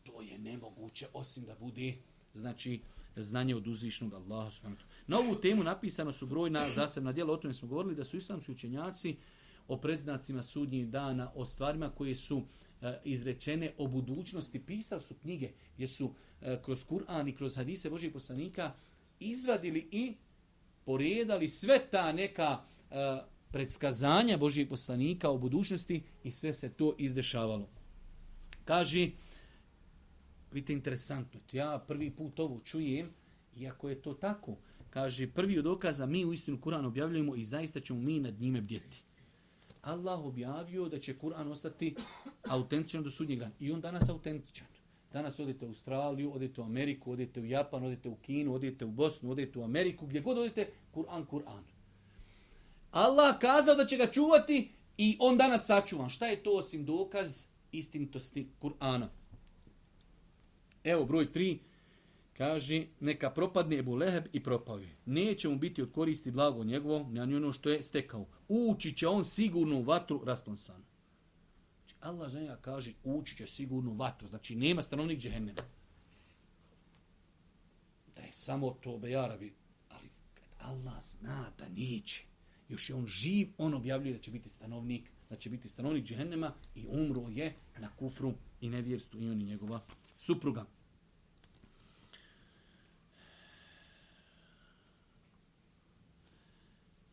to 0.03 0.23
je 0.23 0.39
nemoguće 0.39 1.07
osim 1.12 1.45
da 1.45 1.55
bude 1.55 1.95
znači 2.35 2.81
znanje 3.16 3.55
od 3.55 3.66
uzvišnog 3.66 4.14
Allaha 4.14 4.51
subhanahu 4.51 4.83
Na 5.07 5.19
ovu 5.19 5.35
temu 5.35 5.65
napisano 5.65 6.13
su 6.13 6.27
brojna 6.27 6.71
zasebna 6.71 7.13
djela, 7.13 7.33
o 7.33 7.37
tome 7.37 7.55
smo 7.55 7.69
govorili 7.69 7.95
da 7.95 8.05
su 8.05 8.17
islamski 8.17 8.53
učenjaci 8.53 9.17
o 9.69 9.77
predznacima 9.77 10.43
sudnjih 10.43 10.89
dana, 10.89 11.33
o 11.35 11.47
stvarima 11.47 11.91
koje 11.91 12.15
su 12.15 12.47
e, 12.83 13.01
izrečene 13.05 13.71
o 13.79 13.87
budućnosti, 13.87 14.67
pisali 14.67 15.03
su 15.03 15.15
knjige 15.15 15.51
gdje 15.75 15.89
su 15.89 16.15
e, 16.43 16.59
kroz 16.65 16.87
Kur'an 16.87 17.29
i 17.29 17.37
kroz 17.37 17.57
hadise 17.57 17.91
Božih 17.91 18.13
poslanika 18.13 18.73
izvadili 19.21 19.89
i 19.93 20.15
poredali 20.85 21.49
sve 21.49 21.91
ta 21.91 22.13
neka 22.13 22.61
e, 22.91 23.19
predskazanja 23.51 24.37
Božih 24.37 24.69
poslanika 24.69 25.31
o 25.31 25.39
budućnosti 25.39 26.03
i 26.25 26.31
sve 26.31 26.53
se 26.53 26.73
to 26.73 26.95
izdešavalo. 26.99 27.69
Kaži 28.65 29.13
Vidite, 30.57 30.73
interesantno. 30.73 31.41
Ja 31.53 31.85
prvi 31.89 32.11
put 32.11 32.41
ovo 32.41 32.61
čujem, 32.61 33.11
iako 33.57 33.89
je 33.89 34.03
to 34.03 34.15
tako. 34.15 34.57
Kaže, 34.97 35.26
prvi 35.28 35.59
od 35.59 35.64
dokaza 35.64 36.07
mi 36.07 36.24
u 36.24 36.32
istinu 36.32 36.59
Kur'an 36.61 36.86
objavljujemo 36.86 37.36
i 37.36 37.44
zaista 37.44 37.80
ćemo 37.80 38.01
mi 38.01 38.20
nad 38.20 38.40
njime 38.40 38.61
bdjeti. 38.61 39.03
Allah 39.82 40.24
objavio 40.24 40.88
da 40.88 40.99
će 40.99 41.18
Kur'an 41.18 41.51
ostati 41.51 41.94
autentičan 42.49 43.03
do 43.03 43.11
sudnjeg 43.11 43.38
dana. 43.38 43.53
I 43.61 43.72
on 43.72 43.80
danas 43.80 44.09
autentičan. 44.09 44.66
Danas 45.12 45.40
odete 45.40 45.66
u 45.66 45.68
Australiju, 45.68 46.32
odete 46.34 46.61
u 46.61 46.64
Ameriku, 46.64 47.12
odete 47.12 47.40
u 47.40 47.44
Japan, 47.44 47.84
odete 47.84 48.09
u 48.09 48.16
Kinu, 48.16 48.55
odete 48.55 48.84
u 48.84 48.90
Bosnu, 48.90 49.30
odete 49.30 49.59
u 49.59 49.64
Ameriku, 49.64 50.07
gdje 50.07 50.20
god 50.20 50.38
odete, 50.38 50.68
Kur'an, 50.94 51.26
Kur'an. 51.26 51.62
Allah 52.90 53.38
kazao 53.38 53.74
da 53.74 53.86
će 53.86 53.97
ga 53.97 54.07
čuvati 54.07 54.70
i 54.97 55.16
on 55.20 55.36
danas 55.36 55.66
sačuvan. 55.66 56.09
Šta 56.09 56.26
je 56.26 56.42
to 56.42 56.51
osim 56.51 56.84
dokaz 56.84 57.28
istinitosti 57.72 58.49
Kur'ana? 58.61 59.09
Evo 60.84 61.05
broj 61.05 61.32
3 61.32 61.59
kaže 62.37 62.87
neka 63.01 63.30
propadne 63.30 63.78
Ebu 63.78 63.95
Leheb 63.95 64.24
i 64.32 64.43
propao 64.43 64.78
je. 64.78 64.97
Neće 65.07 65.49
mu 65.49 65.57
biti 65.57 65.82
od 65.82 65.93
koristi 65.93 66.30
blago 66.30 66.64
njegovo, 66.64 67.09
na 67.11 67.22
ono 67.22 67.53
što 67.53 67.70
je 67.70 67.82
stekao. 67.82 68.26
Ući 68.49 68.93
će 68.97 69.09
on 69.09 69.24
sigurno 69.24 69.78
u 69.78 69.82
vatru 69.82 70.22
rasplonsan. 70.24 70.82
Znači, 71.78 71.95
Allah 72.01 72.32
za 72.32 72.57
kaže 72.61 72.93
ući 73.05 73.37
će 73.37 73.47
sigurno 73.47 73.91
u 73.91 73.97
vatru. 73.97 74.28
Znači 74.28 74.57
nema 74.57 74.82
stanovnik 74.82 75.18
džehennema. 75.20 75.62
Da 78.14 78.22
je 78.22 78.32
samo 78.32 78.70
to 78.70 78.99
bejarabi. 78.99 79.55
Ali 79.89 80.09
kad 80.34 80.49
Allah 80.59 81.03
zna 81.03 81.53
da 81.59 81.68
neće, 81.68 82.24
još 82.68 82.91
je 82.91 82.97
on 82.97 83.07
živ, 83.07 83.49
on 83.59 83.74
objavljuje 83.74 84.12
da 84.12 84.20
će 84.20 84.30
biti 84.30 84.49
stanovnik, 84.49 85.11
da 85.30 85.37
će 85.37 85.51
biti 85.51 85.68
stanovnik 85.68 86.05
džehennema 86.05 86.53
i 86.74 86.87
umro 86.89 87.28
je 87.28 87.55
na 87.78 87.89
kufru 87.97 88.34
i 88.61 88.68
nevjerstvu 88.68 89.22
i 89.22 89.28
on 89.28 89.41
i 89.41 89.45
njegova 89.45 89.80
supruga. 90.16 90.66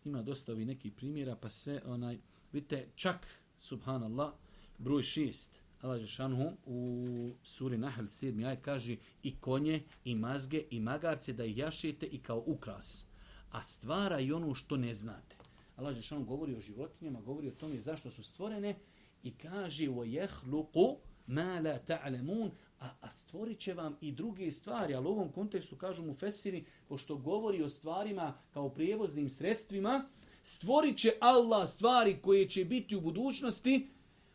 Ima 0.06 0.22
dosta 0.22 0.52
ovih 0.52 0.68
nekih 0.68 0.92
primjera, 0.92 1.36
pa 1.36 1.50
sve 1.50 1.82
onaj, 1.86 2.20
vidite, 2.52 2.88
čak, 2.96 3.28
subhanallah, 3.60 4.34
broj 4.78 5.04
šest, 5.04 5.64
Allah 5.84 6.00
Žešanhu 6.00 6.52
u 6.66 7.36
suri 7.44 7.78
Nahl 7.78 8.04
7. 8.04 8.46
ajet 8.48 8.60
kaže 8.62 8.96
i 9.24 9.36
konje, 9.40 9.84
i 10.06 10.16
mazge, 10.16 10.64
i 10.70 10.80
magarce 10.80 11.34
da 11.34 11.46
ih 11.46 11.58
jašete 11.58 12.06
i 12.06 12.20
kao 12.20 12.44
ukras. 12.46 13.06
A 13.52 13.62
stvara 13.62 14.20
i 14.20 14.32
ono 14.32 14.56
što 14.56 14.78
ne 14.78 14.94
znate. 14.94 15.36
Allah 15.76 15.96
Žešanhu 15.96 16.26
govori 16.26 16.56
o 16.56 16.62
životinjama, 16.62 17.22
govori 17.22 17.48
o 17.48 17.52
tome 17.52 17.80
zašto 17.80 18.12
su 18.12 18.24
stvorene 18.24 18.76
i 19.24 19.32
kaže 19.32 19.90
o 19.90 20.04
jehluku 20.04 20.98
ma 21.28 21.60
la 21.60 21.80
ta'lamun 21.80 22.52
a, 22.84 22.90
a 23.02 23.12
stvorit 23.12 23.60
će 23.60 23.74
vam 23.74 23.98
i 24.02 24.12
druge 24.12 24.52
stvari, 24.52 24.96
ali 24.96 25.08
u 25.08 25.12
ovom 25.12 25.32
kontekstu 25.32 25.76
kažu 25.76 26.04
mu 26.04 26.14
Fesiri, 26.14 26.66
pošto 26.88 27.18
govori 27.18 27.64
o 27.64 27.70
stvarima 27.70 28.34
kao 28.54 28.70
prijevoznim 28.70 29.30
sredstvima, 29.30 30.04
stvorit 30.44 30.98
će 30.98 31.14
Allah 31.20 31.70
stvari 31.70 32.18
koje 32.22 32.50
će 32.50 32.66
biti 32.66 32.96
u 32.96 33.02
budućnosti 33.02 33.90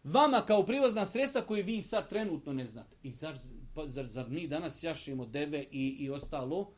vama 0.04 0.40
kao 0.40 0.66
prijevozna 0.66 1.06
sredstva 1.06 1.42
koje 1.42 1.62
vi 1.62 1.82
sad 1.82 2.08
trenutno 2.08 2.52
ne 2.52 2.66
znate. 2.66 2.96
I 3.02 3.12
zar, 3.12 3.38
pa 3.74 3.86
zar, 3.86 4.08
zar 4.08 4.30
mi 4.30 4.48
danas 4.48 4.82
jašemo 4.82 5.26
deve 5.26 5.64
i, 5.70 5.96
i 6.00 6.10
ostalo, 6.10 6.72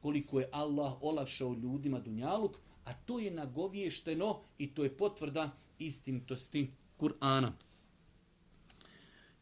koliko 0.00 0.40
je 0.40 0.48
Allah 0.52 1.02
olakšao 1.02 1.54
ljudima 1.54 2.00
dunjaluk, 2.00 2.56
a 2.84 2.92
to 2.92 3.18
je 3.18 3.30
nagovješteno 3.30 4.40
i 4.58 4.74
to 4.74 4.84
je 4.84 4.96
potvrda 4.96 5.50
istinitosti 5.78 6.70
Kur'ana. 6.98 7.52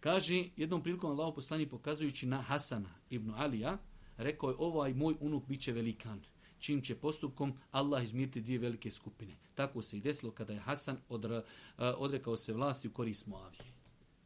Kaže, 0.01 0.45
jednom 0.57 0.83
prilikom 0.83 1.11
Allah 1.11 1.35
poslani 1.35 1.69
pokazujući 1.69 2.27
na 2.27 2.37
Hasana 2.37 2.91
ibn 3.11 3.31
Alija, 3.31 3.79
rekao 4.17 4.51
je, 4.51 4.57
ovaj 4.59 4.95
moj 4.95 5.15
unuk 5.21 5.45
bit 5.49 5.61
će 5.61 5.73
velikan, 5.73 6.21
čim 6.59 6.83
će 6.83 6.95
postupkom 6.95 7.53
Allah 7.71 8.05
izmiriti 8.05 8.41
dvije 8.41 8.59
velike 8.59 8.91
skupine. 8.91 9.37
Tako 9.55 9.83
se 9.83 9.97
i 9.97 10.01
desilo 10.01 10.33
kada 10.33 10.53
je 10.53 10.61
Hasan 10.61 10.97
odra, 11.09 11.37
eh, 11.37 11.43
odrekao 11.79 12.37
se 12.37 12.53
vlasti 12.53 12.89
u 12.89 12.93
korist 12.93 13.27
Moavije. 13.27 13.73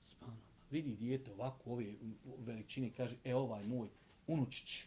Spano, 0.01 0.37
vidi 0.71 0.95
dijete 0.97 1.33
ovako 1.33 1.71
ove 1.71 1.95
veličine 2.39 2.91
kaže, 2.91 3.17
e 3.25 3.35
ovaj 3.35 3.65
moj 3.65 3.89
unučić. 4.27 4.85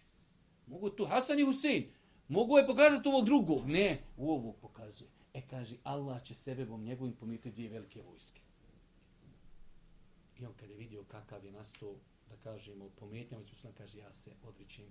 Mogu 0.67 0.89
tu 0.89 1.05
Hasan 1.05 1.39
i 1.39 1.43
Husein, 1.43 1.85
mogu 2.27 2.57
je 2.57 2.67
pokazati 2.67 3.07
ovog 3.07 3.25
drugog. 3.25 3.67
Ne, 3.67 4.01
u 4.17 4.31
ovog 4.31 4.55
pokazuje. 4.61 5.09
E 5.33 5.41
kaže, 5.41 5.75
Allah 5.83 6.23
će 6.23 6.33
sebebom 6.33 6.83
njegovim 6.83 7.13
pomiriti 7.13 7.51
dvije 7.51 7.69
velike 7.69 8.01
vojske. 8.01 8.44
I 10.39 10.45
on 10.45 10.53
kada 10.53 10.71
je 10.71 10.77
vidio 10.77 11.03
kakav 11.03 11.45
je 11.45 11.51
nastao, 11.51 11.95
da 12.29 12.37
kažemo, 12.37 12.89
pometnjama, 12.89 13.41
već 13.41 13.51
muslim 13.51 13.73
kaže, 13.73 13.99
ja 13.99 14.13
se 14.13 14.31
odričim 14.43 14.85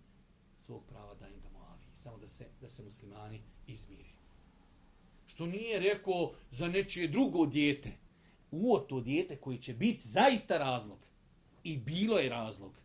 svog 0.57 0.85
prava 0.89 1.15
da 1.15 1.29
im 1.29 1.41
ga 1.41 1.49
moavi. 1.49 1.85
Samo 1.95 2.19
da 2.19 2.29
se, 2.29 2.49
da 2.61 2.69
se 2.69 2.83
muslimani 2.83 3.43
izmiri. 3.67 4.11
Što 5.27 5.47
nije 5.47 5.81
rekao 5.81 6.33
za 6.51 6.69
nečije 6.69 7.09
drugo 7.09 7.47
dijete. 7.47 7.93
Uo 8.51 8.79
to 8.79 9.01
dijete 9.01 9.37
koji 9.37 9.59
će 9.59 9.75
biti 9.75 10.09
zaista 10.09 10.59
razlog. 10.59 10.99
I 11.65 11.77
bilo 11.77 12.19
je 12.19 12.29
razlog. 12.29 12.79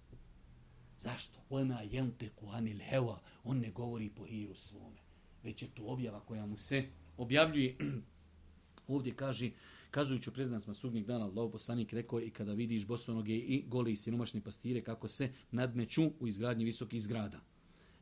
Zašto? 0.97 1.39
Ona 1.49 1.81
jente 1.81 2.29
kuanil 2.29 2.79
heva. 2.79 3.21
On 3.43 3.59
ne 3.59 3.71
govori 3.71 4.09
po 4.09 4.25
hiru 4.25 4.55
svome. 4.55 4.97
Već 5.43 5.61
je 5.61 5.67
to 5.67 5.83
objava 5.83 6.19
koja 6.19 6.45
mu 6.45 6.57
se 6.57 6.89
objavljuje. 7.17 7.77
Ovdje 8.87 9.15
kaže, 9.15 9.51
Kazujući 9.91 10.29
o 10.29 10.33
preznacima 10.33 10.73
sudnjeg 10.73 11.05
dana, 11.05 11.25
Allah 11.25 11.51
poslanik 11.51 11.93
rekao 11.93 12.21
i 12.21 12.29
kada 12.29 12.53
vidiš 12.53 12.87
bosonoge 12.87 13.35
i 13.35 13.63
gole 13.67 13.91
i 13.91 13.97
siromašne 13.97 14.41
pastire 14.41 14.81
kako 14.81 15.07
se 15.07 15.31
nadmeću 15.51 16.11
u 16.19 16.27
izgradnji 16.27 16.65
visokih 16.65 17.03
zgrada. 17.03 17.39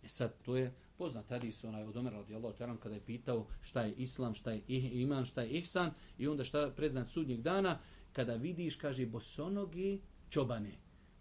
E 0.04 0.08
sad, 0.08 0.42
to 0.42 0.58
je 0.58 0.74
poznat 0.98 1.30
hadis 1.30 1.64
onaj 1.64 1.84
od 1.84 1.98
Omer 1.98 2.14
radijallahu 2.14 2.58
ta'ala 2.58 2.78
kada 2.78 2.96
je 2.96 3.06
pitao 3.06 3.48
šta 3.62 3.82
je 3.82 3.94
islam, 3.94 4.34
šta 4.34 4.52
je 4.52 4.62
iman, 4.68 5.26
šta 5.26 5.42
je 5.42 5.50
ihsan 5.50 5.92
i 6.18 6.28
onda 6.28 6.44
šta 6.44 6.74
preznat 6.76 7.10
sudnjeg 7.10 7.42
dana 7.42 7.80
kada 8.14 8.36
vidiš, 8.36 8.76
kaže, 8.76 9.06
bosonogi 9.06 10.02
čobane 10.30 10.72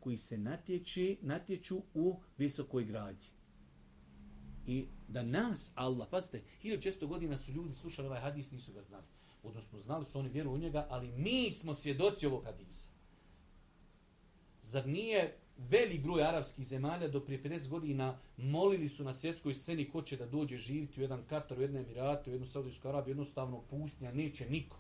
koji 0.01 0.19
se 0.19 0.39
natječi, 0.39 1.19
natječu 1.23 1.83
u 1.95 2.21
visokoj 2.39 2.85
gradnji. 2.85 3.27
I 4.67 4.87
da 5.09 5.23
nas, 5.23 5.73
Allah, 5.75 6.09
pazite, 6.11 6.43
1600 6.63 7.07
godina 7.07 7.37
su 7.37 7.53
ljudi 7.53 7.75
slušali 7.75 8.09
ovaj 8.09 8.21
hadis, 8.21 8.53
nisu 8.53 8.73
ga 8.73 8.83
znali 8.83 9.07
odnosno 9.47 9.81
znali 9.81 10.05
su 10.05 10.19
oni 10.19 10.29
vjeru 10.29 10.51
u 10.51 10.59
njega, 10.59 10.87
ali 10.91 11.13
mi 11.17 11.51
smo 11.51 11.75
svjedoci 11.75 12.27
ovog 12.27 12.45
hadisa. 12.45 12.89
Zar 14.61 14.89
nije 14.89 15.37
velik 15.59 16.03
broj 16.03 16.23
arapskih 16.23 16.67
zemalja 16.67 17.09
do 17.09 17.21
prije 17.21 17.43
50 17.43 17.69
godina 17.69 18.19
molili 18.37 18.89
su 18.89 19.05
na 19.05 19.13
svjetskoj 19.13 19.55
sceni 19.55 19.91
ko 19.91 20.03
će 20.03 20.17
da 20.17 20.27
dođe 20.27 20.57
živiti 20.57 21.01
u 21.01 21.03
jedan 21.03 21.25
Katar, 21.27 21.59
u 21.59 21.63
jedne 21.63 21.81
Emirate, 21.81 22.31
u 22.31 22.33
jednu 22.33 22.47
Saudijsku 22.47 22.89
Arabiju, 22.89 23.11
jednostavno 23.11 23.63
pustnja, 23.71 24.13
neće 24.13 24.51
niko. 24.51 24.77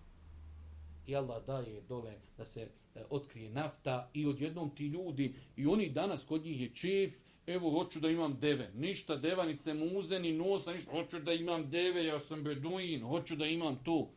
I 1.06 1.16
Allah 1.16 1.46
daje 1.46 1.80
dole 1.88 2.14
da 2.36 2.44
se 2.44 2.62
e, 2.94 3.04
otkrije 3.10 3.50
nafta 3.50 4.10
i 4.14 4.26
odjednom 4.26 4.70
ti 4.70 4.86
ljudi, 4.86 5.34
i 5.56 5.66
oni 5.66 5.90
danas 5.90 6.24
kod 6.24 6.44
njih 6.44 6.60
je 6.60 6.74
čef, 6.74 7.14
evo 7.46 7.70
hoću 7.70 8.00
da 8.00 8.10
imam 8.10 8.38
deve, 8.40 8.70
ništa 8.74 9.16
devanice 9.16 9.74
muze 9.74 10.18
ni 10.18 10.32
nosa, 10.32 10.72
ništa, 10.72 10.90
hoću 10.90 11.20
da 11.20 11.32
imam 11.32 11.70
deve, 11.70 12.04
ja 12.04 12.18
sam 12.18 12.44
beduin, 12.44 13.02
hoću 13.02 13.36
da 13.36 13.46
imam 13.46 13.84
to 13.84 14.10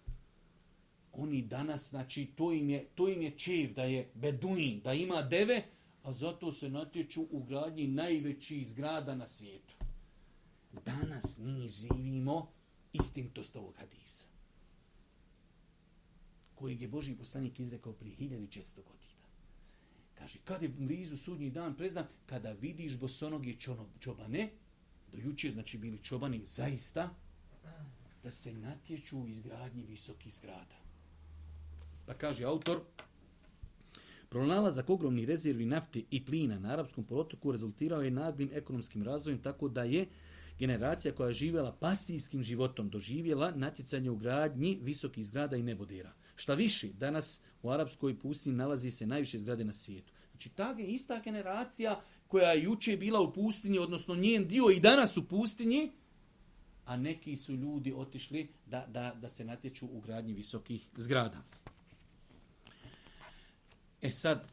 oni 1.14 1.42
danas, 1.42 1.90
znači, 1.90 2.26
to 2.36 2.54
im 2.54 2.70
je, 2.70 2.86
to 2.96 3.10
im 3.10 3.22
je 3.22 3.32
čev 3.32 3.74
da 3.74 3.84
je 3.84 4.12
beduin, 4.16 4.82
da 4.84 4.94
ima 4.94 5.22
deve, 5.22 5.64
a 6.04 6.14
zato 6.14 6.52
se 6.52 6.70
natječu 6.70 7.28
u 7.32 7.44
gradnji 7.44 7.88
najvećih 7.88 8.68
zgrada 8.68 9.16
na 9.16 9.26
svijetu. 9.26 9.76
Danas 10.86 11.38
mi 11.38 11.68
živimo 11.68 12.52
istintost 12.94 13.56
ovog 13.56 13.76
hadisa. 13.76 14.28
Kojeg 16.56 16.82
je 16.82 16.88
Boži 16.88 17.16
poslanik 17.16 17.60
izrekao 17.60 17.94
prije 17.94 18.18
1600 18.18 18.76
godina. 18.76 19.00
Kaže, 20.16 20.40
kad 20.44 20.62
je 20.62 20.70
blizu 20.70 21.18
sudnji 21.18 21.50
dan 21.50 21.78
preznan, 21.78 22.08
kada 22.26 22.52
vidiš 22.52 22.98
bosonoge 22.98 23.56
čobane, 24.00 24.50
do 25.12 25.18
juče 25.18 25.52
znači 25.52 25.78
bili 25.78 26.04
čobani 26.04 26.42
zaista, 26.46 27.16
da 28.24 28.32
se 28.32 28.54
natječu 28.54 29.20
u 29.20 29.28
izgradnji 29.28 29.86
visokih 29.86 30.34
zgrada. 30.34 30.89
Pa 32.10 32.16
kaže 32.18 32.42
autor, 32.44 32.80
pronalazak 34.30 34.90
ogromnih 34.90 35.28
rezervi 35.28 35.66
nafte 35.66 36.02
i 36.12 36.26
plina 36.26 36.60
na 36.60 36.72
arapskom 36.74 37.04
polotoku 37.04 37.52
rezultirao 37.52 38.02
je 38.02 38.12
naglim 38.12 38.50
ekonomskim 38.54 39.04
razvojem 39.04 39.42
tako 39.42 39.68
da 39.70 39.84
je 39.84 40.08
generacija 40.60 41.14
koja 41.14 41.28
je 41.28 41.34
živjela 41.34 41.72
pastijskim 41.72 42.44
životom 42.44 42.90
doživjela 42.90 43.52
natjecanje 43.52 44.10
u 44.10 44.16
gradnji 44.16 44.80
visokih 44.82 45.28
zgrada 45.28 45.58
i 45.58 45.64
nebodera. 45.64 46.14
Šta 46.36 46.54
više, 46.54 46.88
danas 46.88 47.44
u 47.62 47.70
arapskoj 47.70 48.20
pustinji 48.20 48.56
nalazi 48.56 48.92
se 48.92 49.08
najviše 49.08 49.40
zgrade 49.40 49.64
na 49.64 49.74
svijetu. 49.74 50.14
Znači, 50.32 50.50
ta 50.50 50.70
je 50.72 50.88
ista 50.88 51.22
generacija 51.24 52.02
koja 52.28 52.52
je 52.52 52.64
juče 52.64 52.98
bila 52.98 53.22
u 53.22 53.34
pustinji, 53.34 53.80
odnosno 53.80 54.16
njen 54.16 54.48
dio 54.48 54.70
i 54.70 54.80
danas 54.80 55.18
u 55.18 55.28
pustinji, 55.28 55.92
a 56.86 56.98
neki 56.98 57.36
su 57.36 57.54
ljudi 57.54 57.94
otišli 57.94 58.50
da, 58.66 58.86
da, 58.88 59.16
da 59.22 59.30
se 59.30 59.46
natječu 59.46 59.88
u 59.92 60.02
gradnji 60.02 60.34
visokih 60.34 60.88
zgrada. 60.96 61.44
E 64.02 64.12
sad, 64.12 64.52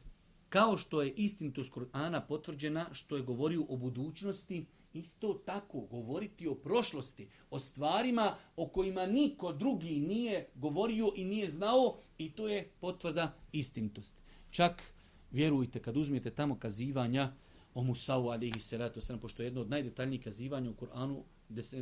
Kao 0.49 0.77
što 0.77 1.01
je 1.01 1.11
istintost 1.11 1.73
Kur'ana 1.73 2.21
potvrđena 2.27 2.89
što 2.91 3.15
je 3.15 3.23
govorio 3.23 3.65
o 3.69 3.77
budućnosti, 3.77 4.65
isto 4.93 5.33
tako 5.33 5.79
govoriti 5.79 6.47
o 6.47 6.55
prošlosti, 6.55 7.27
o 7.49 7.59
stvarima 7.59 8.35
o 8.55 8.67
kojima 8.67 9.05
niko 9.05 9.53
drugi 9.53 9.99
nije 9.99 10.49
govorio 10.55 11.11
i 11.15 11.25
nije 11.25 11.49
znao 11.49 11.97
i 12.17 12.31
to 12.31 12.47
je 12.47 12.69
potvrda 12.79 13.33
istintosti. 13.51 14.21
Čak, 14.49 14.83
vjerujte, 15.31 15.81
kad 15.81 15.97
uzmijete 15.97 16.31
tamo 16.31 16.59
kazivanja 16.59 17.33
o 17.73 17.83
Musau, 17.83 18.29
alihi 18.29 18.59
salatu 18.59 19.01
sram, 19.01 19.19
pošto 19.19 19.41
je 19.41 19.47
jedno 19.47 19.61
od 19.61 19.69
najdetaljnijih 19.69 20.23
kazivanja 20.23 20.69
u 20.69 20.73
Kur'anu, 20.73 21.23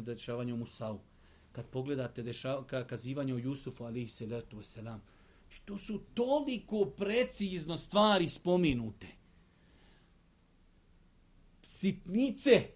dešavanje 0.02 0.54
o 0.54 0.58
Musau. 0.58 1.00
Kad 1.52 1.66
pogledate 1.66 2.24
dešava, 2.24 2.86
kazivanje 2.88 3.34
o 3.34 3.38
Jusufu, 3.38 3.84
alihi 3.84 4.08
salatu 4.08 4.58
wasalam, 4.58 5.00
to 5.66 5.78
su 5.78 6.00
toliko 6.14 6.86
precizno 6.86 7.78
stvari 7.78 8.30
spominute. 8.30 9.08
Sitnice, 11.64 12.68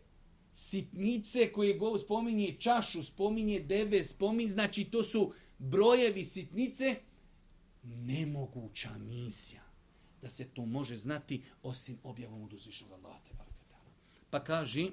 sitnice 0.54 1.52
koje 1.52 1.78
go 1.78 1.98
spominje 1.98 2.56
čašu, 2.60 3.04
spominje 3.04 3.60
debe, 3.60 4.04
spominje, 4.04 4.50
znači 4.50 4.84
to 4.84 5.04
su 5.04 5.34
brojevi 5.58 6.24
sitnice, 6.24 6.96
nemoguća 7.84 8.98
misija 8.98 9.62
da 10.22 10.30
se 10.30 10.50
to 10.50 10.66
može 10.66 10.98
znati 10.98 11.44
osim 11.64 11.98
objavom 12.04 12.44
od 12.44 12.54
uzvišnog 12.54 12.92
Allaha. 12.92 13.20
Pa 14.30 14.44
kaže, 14.44 14.84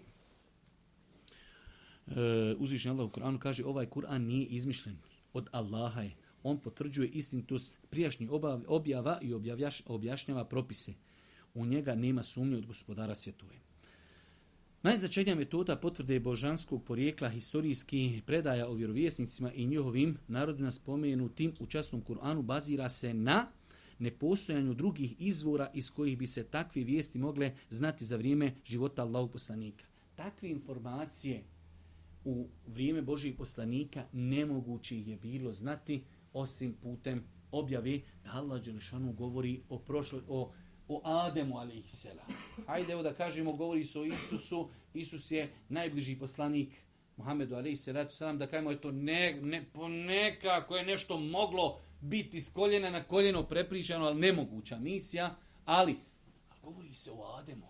uh, 2.07 2.15
uzvišnji 2.59 2.91
Allah 2.91 3.07
u 3.07 3.11
Kur'anu 3.11 3.39
kaže, 3.39 3.65
ovaj 3.65 3.87
Kur'an 3.87 4.19
nije 4.19 4.47
izmišljen 4.47 4.99
od 5.33 5.49
Allaha 5.53 6.03
je. 6.03 6.17
On 6.49 6.59
potvrđuje 6.59 7.09
istinitost 7.09 7.79
prijašnjih 7.91 8.31
objava 8.67 9.19
i 9.23 9.33
objašnjava 9.87 10.45
propise. 10.45 10.93
U 11.55 11.67
njega 11.67 11.95
nema 11.95 12.23
sumnje 12.23 12.57
od 12.57 12.67
gospodara 12.67 13.15
svjetove. 13.15 13.55
Najznačajnija 14.83 15.35
metoda 15.37 15.77
potvrde 15.77 16.21
božanskog 16.21 16.85
porijekla 16.85 17.29
historijski 17.29 18.23
predaja 18.27 18.69
o 18.69 18.75
vjerovjesnicima 18.75 19.53
i 19.53 19.67
njihovim 19.67 20.17
narodima 20.29 20.71
spomenutim 20.71 21.55
u 21.61 21.67
časnom 21.67 22.03
Kur'anu 22.05 22.43
bazira 22.43 22.89
se 22.89 23.15
na 23.15 23.47
nepostojanju 23.99 24.75
drugih 24.75 25.15
izvora 25.19 25.71
iz 25.75 25.91
kojih 25.91 26.19
bi 26.19 26.27
se 26.27 26.45
takve 26.45 26.85
vijesti 26.85 27.19
mogle 27.19 27.55
znati 27.71 28.05
za 28.05 28.17
vrijeme 28.17 28.55
života 28.65 29.03
Allahog 29.03 29.33
poslanika. 29.33 29.85
Takve 30.15 30.51
informacije 30.51 31.43
u 32.25 32.49
vrijeme 32.67 33.03
Božih 33.03 33.35
poslanika 33.35 34.05
nemoguće 34.13 35.01
je 35.01 35.17
bilo 35.17 35.53
znati 35.53 36.03
osim 36.37 36.75
putem 36.83 37.25
objave 37.53 38.01
da 38.25 38.31
Allah 38.35 38.63
Đelešanu 38.65 39.13
govori 39.13 39.63
o 39.69 39.79
prošloj, 39.79 40.23
o 40.29 40.53
o 40.89 41.01
Ademu 41.05 41.59
alaihisselam. 41.59 42.27
Hajde 42.67 42.93
evo 42.93 43.03
da 43.03 43.15
kažemo, 43.15 43.53
govori 43.53 43.85
se 43.85 43.99
o 43.99 44.05
Isusu. 44.05 44.69
Isus 44.95 45.31
je 45.31 45.53
najbliži 45.69 46.19
poslanik 46.19 46.75
Muhammedu 47.17 47.55
alaihisselam. 47.55 48.39
Da 48.39 48.47
kažemo, 48.47 48.73
eto, 48.73 48.93
ne, 48.93 49.39
ne, 49.43 49.65
ponekako 49.73 50.77
je 50.77 50.85
nešto 50.85 51.19
moglo 51.19 51.81
biti 52.01 52.41
s 52.41 52.53
koljena 52.53 52.91
na 52.91 53.03
koljeno 53.03 53.43
prepričano, 53.43 54.07
ali 54.07 54.21
nemoguća 54.21 54.79
misija. 54.79 55.37
Ali, 55.65 55.97
ali 56.49 56.63
govori 56.63 56.95
se 56.95 57.11
o 57.11 57.37
Ademu, 57.39 57.67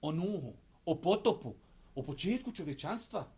o 0.00 0.12
Nuhu, 0.12 0.54
o 0.86 0.94
potopu, 0.94 1.54
o 1.94 2.02
početku 2.02 2.52
čovečanstva. 2.52 3.32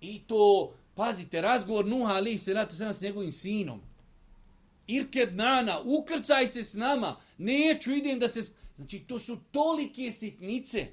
I 0.00 0.22
to, 0.26 0.74
pazite, 0.94 1.40
razgovor 1.40 1.86
Nuha 1.86 2.12
alaihisselam 2.12 2.92
s 2.92 3.00
njegovim 3.00 3.32
sinom. 3.32 3.80
Irkeb 4.86 5.34
nana, 5.34 5.80
ukrcaj 5.84 6.46
se 6.46 6.64
s 6.64 6.74
nama, 6.74 7.16
neću 7.38 7.92
idem 7.92 8.18
da 8.18 8.28
se... 8.28 8.42
Znači, 8.76 8.98
to 8.98 9.18
su 9.18 9.38
tolike 9.50 10.12
sitnice. 10.12 10.86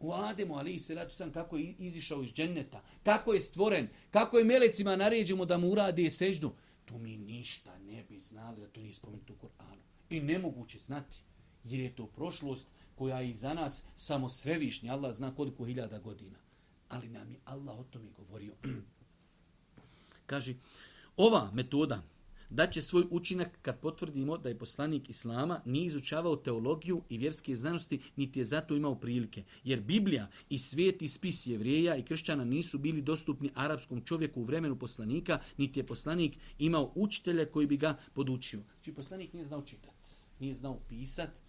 U 0.00 0.12
Ademu, 0.12 0.58
ali 0.58 0.78
se 0.78 0.94
ratu 0.94 1.14
sam 1.14 1.32
kako 1.32 1.56
je 1.56 1.74
izišao 1.78 2.22
iz 2.22 2.30
dženneta, 2.30 2.82
kako 3.02 3.34
je 3.34 3.40
stvoren, 3.40 3.88
kako 4.10 4.38
je 4.38 4.44
melecima 4.44 4.96
naređemo 4.96 5.44
da 5.44 5.58
mu 5.58 5.70
urade 5.70 6.10
seždu. 6.10 6.52
To 6.84 6.98
mi 6.98 7.16
ništa 7.16 7.78
ne 7.78 8.04
bi 8.04 8.18
znali 8.18 8.60
da 8.60 8.68
to 8.68 8.80
nije 8.80 8.94
spomenuto 8.94 9.32
u 9.32 9.36
Koranu. 9.36 9.82
I 10.10 10.20
nemoguće 10.20 10.78
znati, 10.78 11.16
jer 11.64 11.80
je 11.80 11.96
to 11.96 12.06
prošlost 12.06 12.68
koja 12.94 13.20
je 13.20 13.34
za 13.34 13.54
nas 13.54 13.84
samo 13.96 14.28
svevišnja. 14.28 14.92
Allah 14.92 15.14
zna 15.14 15.34
koliko 15.34 15.64
hiljada 15.64 15.98
godina. 15.98 16.38
Ali 16.88 17.08
nam 17.08 17.30
je 17.30 17.40
Allah 17.44 17.78
o 17.78 17.84
tome 17.84 18.10
govorio. 18.16 18.54
Kaže, 20.28 20.54
ova 21.16 21.50
metoda, 21.52 22.02
da 22.50 22.66
će 22.66 22.82
svoj 22.82 23.04
učinak 23.10 23.58
kad 23.62 23.80
potvrdimo 23.80 24.38
da 24.38 24.48
je 24.48 24.58
poslanik 24.58 25.08
Islama 25.10 25.60
nije 25.64 25.86
izučavao 25.86 26.36
teologiju 26.36 27.02
i 27.08 27.18
vjerske 27.18 27.54
znanosti, 27.54 28.00
niti 28.16 28.40
je 28.40 28.44
zato 28.44 28.76
imao 28.76 28.94
prilike. 28.94 29.44
Jer 29.64 29.80
Biblija 29.80 30.28
i 30.50 30.58
svijeti 30.58 31.08
spis 31.08 31.46
jevrijeja 31.46 31.96
i 31.96 32.02
kršćana 32.02 32.44
nisu 32.44 32.78
bili 32.78 33.02
dostupni 33.02 33.50
arapskom 33.54 34.04
čovjeku 34.04 34.40
u 34.40 34.44
vremenu 34.44 34.78
poslanika, 34.78 35.38
niti 35.56 35.80
je 35.80 35.86
poslanik 35.86 36.38
imao 36.58 36.92
učitelja 36.94 37.46
koji 37.46 37.66
bi 37.66 37.76
ga 37.76 37.96
podučio. 38.12 38.60
Znači 38.74 38.92
poslanik 38.92 39.32
nije 39.32 39.44
znao 39.44 39.62
čitati, 39.62 40.10
nije 40.40 40.54
znao 40.54 40.80
pisat. 40.88 41.42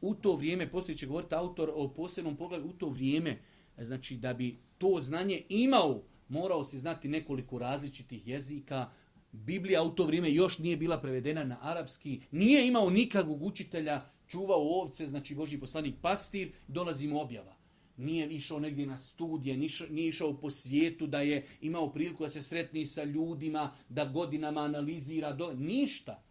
U 0.00 0.14
to 0.14 0.36
vrijeme, 0.36 0.70
poslije 0.70 0.96
će 0.96 1.06
govoriti 1.06 1.34
autor 1.34 1.70
o 1.74 1.88
posebnom 1.88 2.36
pogledu, 2.36 2.68
u 2.68 2.72
to 2.72 2.88
vrijeme, 2.88 3.38
znači 3.78 4.16
da 4.16 4.34
bi 4.34 4.58
to 4.78 4.98
znanje 5.00 5.42
imao, 5.48 6.02
morao 6.32 6.64
si 6.64 6.78
znati 6.78 7.08
nekoliko 7.08 7.58
različitih 7.58 8.28
jezika, 8.28 8.90
Biblija 9.32 9.82
u 9.82 9.90
to 9.90 10.06
vrijeme 10.06 10.32
još 10.32 10.58
nije 10.58 10.76
bila 10.76 11.00
prevedena 11.00 11.44
na 11.44 11.58
arapski, 11.62 12.20
nije 12.30 12.68
imao 12.68 12.90
nikakvog 12.90 13.42
učitelja, 13.42 14.10
čuvao 14.28 14.80
ovce, 14.80 15.06
znači 15.06 15.34
Boži 15.34 15.58
poslanik 15.58 15.94
pastir, 16.02 16.52
dolazi 16.68 17.08
mu 17.08 17.20
objava. 17.20 17.56
Nije 17.96 18.30
išao 18.30 18.60
negdje 18.60 18.86
na 18.86 18.98
studije, 18.98 19.56
nije 19.90 20.08
išao 20.08 20.36
po 20.36 20.50
svijetu 20.50 21.06
da 21.06 21.20
je 21.20 21.46
imao 21.60 21.92
priliku 21.92 22.22
da 22.22 22.28
se 22.28 22.42
sretni 22.42 22.86
sa 22.86 23.04
ljudima, 23.04 23.72
da 23.88 24.04
godinama 24.04 24.60
analizira, 24.60 25.32
do... 25.32 25.54
ništa. 25.54 26.22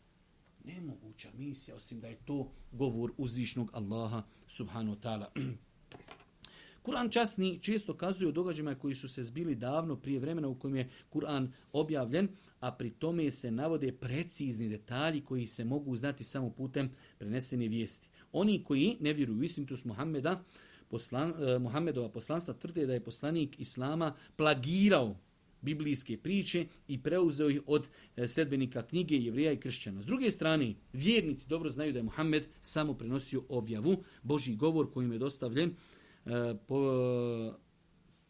Nemoguća 0.64 1.30
misija, 1.38 1.76
osim 1.76 2.00
da 2.00 2.08
je 2.08 2.20
to 2.26 2.52
govor 2.72 3.12
uzvišnog 3.18 3.70
Allaha 3.74 4.24
subhanahu 4.48 4.96
ta'ala. 4.96 5.26
Kur'an 6.84 7.10
časni 7.10 7.60
često 7.62 7.94
kazuje 7.98 8.30
o 8.30 8.32
događajima 8.32 8.76
koji 8.76 8.96
su 8.96 9.10
se 9.10 9.24
zbili 9.24 9.56
davno 9.56 9.96
prije 9.96 10.20
vremena 10.20 10.48
u 10.48 10.60
kojem 10.60 10.76
je 10.76 10.90
Kur'an 11.10 11.48
objavljen, 11.74 12.28
a 12.60 12.72
pri 12.72 12.90
tome 12.90 13.32
se 13.32 13.52
navode 13.52 13.92
precizni 13.92 14.70
detalji 14.70 15.22
koji 15.22 15.48
se 15.48 15.66
mogu 15.66 15.96
znati 15.96 16.24
samo 16.24 16.50
putem 16.50 16.90
prenesene 17.18 17.68
vijesti. 17.68 18.10
Oni 18.32 18.64
koji 18.64 18.98
ne 19.00 19.14
vjeruju 19.14 19.40
u 19.40 19.44
istinitost 19.44 19.86
Muhammeda, 19.86 20.44
poslan, 20.90 21.30
eh, 21.30 21.60
Muhammedova 21.60 22.10
poslanstva 22.10 22.54
tvrde 22.54 22.86
da 22.86 22.94
je 22.94 23.04
poslanik 23.04 23.60
Islama 23.60 24.16
plagirao 24.36 25.16
biblijske 25.62 26.18
priče 26.18 26.66
i 26.88 27.04
preuzeo 27.04 27.50
ih 27.50 27.62
od 27.66 27.88
e, 28.16 28.28
sedbenika 28.28 28.82
knjige 28.82 29.16
Jevrija 29.16 29.52
i 29.52 29.60
Kršćana. 29.60 30.02
S 30.02 30.06
druge 30.06 30.32
strane, 30.32 30.74
vjernici 30.94 31.50
dobro 31.50 31.70
znaju 31.70 31.94
da 31.94 32.00
je 32.00 32.04
Muhammed 32.04 32.48
samo 32.62 32.94
prenosio 32.94 33.44
objavu, 33.50 34.04
Boži 34.24 34.56
govor 34.56 34.92
kojim 34.94 35.12
je 35.12 35.20
dostavljen 35.20 35.76
E, 36.26 36.56
po, 36.68 36.76
e, 36.76 37.54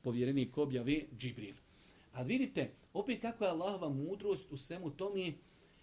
povjerenik 0.02 0.58
objave 0.58 1.06
Džibril. 1.18 1.56
A 2.14 2.24
vidite, 2.24 2.72
opet 2.94 3.22
kako 3.22 3.44
je 3.44 3.50
Allahova 3.50 3.90
mudrost 3.90 4.52
u 4.52 4.58
svemu 4.58 4.92
tome, 4.92 5.34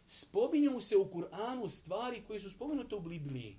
spominju 0.07 0.81
se 0.81 0.97
u 0.97 1.05
Kur'anu 1.05 1.69
stvari 1.69 2.23
koje 2.27 2.41
su 2.41 2.51
spomenute 2.51 2.95
u 2.95 3.01
Bibliji, 3.01 3.57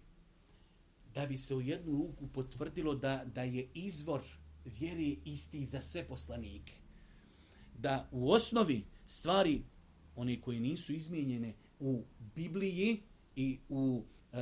da 1.13 1.25
bi 1.25 1.37
se 1.37 1.55
u 1.55 1.61
jednu 1.61 1.91
ruku 1.91 2.27
potvrdilo 2.27 2.95
da, 2.95 3.25
da 3.35 3.43
je 3.43 3.69
izvor 3.73 4.21
vjeri 4.65 5.19
isti 5.25 5.65
za 5.65 5.81
sve 5.81 6.07
poslanike. 6.07 6.73
Da 7.77 8.09
u 8.11 8.31
osnovi 8.31 8.85
stvari, 9.07 9.63
one 10.15 10.41
koje 10.41 10.59
nisu 10.59 10.93
izmijenjene 10.93 11.53
u 11.79 12.03
Bibliji 12.35 13.01
i 13.35 13.59
u 13.69 14.03
e, 14.33 14.37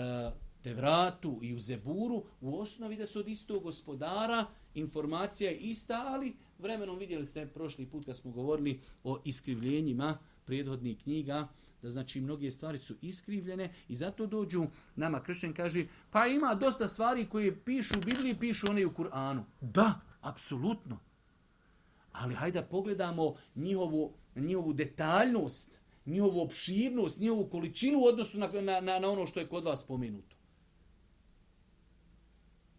Tevratu 0.68 1.40
i 1.42 1.54
u 1.54 1.60
Zeburu, 1.60 2.24
u 2.42 2.60
osnovi 2.60 2.96
da 2.96 3.06
su 3.06 3.20
od 3.20 3.28
istog 3.28 3.64
gospodara, 3.64 4.46
informacija 4.74 5.52
je 5.52 5.58
ista, 5.58 6.04
ali 6.08 6.36
vremenom 6.60 6.98
vidjeli 6.98 7.26
ste 7.26 7.46
prošli 7.46 7.86
put 7.86 8.06
kad 8.06 8.16
smo 8.16 8.32
govorili 8.32 8.82
o 9.04 9.22
iskrivljenjima 9.26 10.18
prijedhodnih 10.46 10.98
knjiga, 11.04 11.48
da 11.82 11.90
znači 11.90 12.22
mnoge 12.22 12.52
stvari 12.52 12.78
su 12.78 12.96
iskrivljene 13.02 13.74
i 13.88 13.96
zato 13.96 14.26
dođu 14.26 14.68
nama 14.96 15.24
kršćan 15.24 15.54
kaže 15.54 15.88
pa 16.12 16.26
ima 16.26 16.56
dosta 16.56 16.88
stvari 16.88 17.30
koje 17.30 17.64
pišu 17.64 17.94
u 17.98 18.06
Bibliji, 18.06 18.40
pišu 18.40 18.66
one 18.70 18.86
u 18.86 18.92
Kur'anu. 18.92 19.44
Da, 19.62 20.02
apsolutno. 20.22 21.00
Ali 22.12 22.36
hajde 22.36 22.62
da 22.62 22.68
pogledamo 22.68 23.36
njihovu, 23.56 24.14
njihovu 24.36 24.74
detaljnost, 24.74 25.80
njihovu 26.06 26.42
opširnost, 26.42 27.20
njihovu 27.20 27.50
količinu 27.50 28.00
u 28.00 28.06
odnosu 28.06 28.40
na, 28.40 28.50
na, 28.82 29.00
na 29.00 29.10
ono 29.10 29.28
što 29.28 29.40
je 29.40 29.48
kod 29.48 29.64
vas 29.64 29.82
spomenuto. 29.82 30.37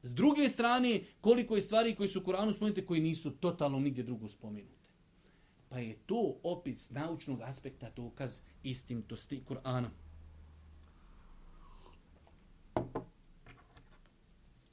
S 0.08 0.14
druge 0.14 0.48
strane, 0.48 1.00
koliko 1.20 1.56
je 1.56 1.62
stvari 1.62 1.94
koji 1.94 2.08
su 2.08 2.20
u 2.20 2.24
Koranu 2.24 2.52
spomenute, 2.52 2.86
koji 2.86 3.00
nisu 3.00 3.30
totalno 3.30 3.80
nigdje 3.80 4.04
drugo 4.04 4.28
spomenute. 4.28 4.78
Pa 5.68 5.78
je 5.78 5.96
to 6.06 6.40
opet 6.42 6.78
s 6.78 6.90
naučnog 6.90 7.40
aspekta 7.40 7.90
dokaz 7.96 8.40
istintosti 8.62 9.42
Korana. 9.44 9.90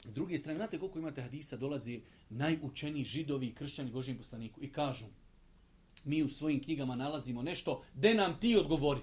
S 0.06 0.14
druge 0.14 0.38
strane, 0.38 0.58
znate 0.58 0.80
koliko 0.80 1.00
imate 1.00 1.22
hadisa, 1.22 1.58
dolazi 1.58 2.02
najučeniji 2.30 3.04
židovi 3.04 3.48
i 3.48 3.56
kršćani 3.56 3.92
Božijem 3.92 4.18
poslaniku 4.18 4.64
i 4.64 4.72
kažu, 4.72 5.06
mi 6.04 6.24
u 6.24 6.30
svojim 6.30 6.64
knjigama 6.64 6.96
nalazimo 6.96 7.42
nešto, 7.42 7.84
de 7.94 8.14
nam 8.14 8.40
ti 8.40 8.56
odgovori. 8.58 9.02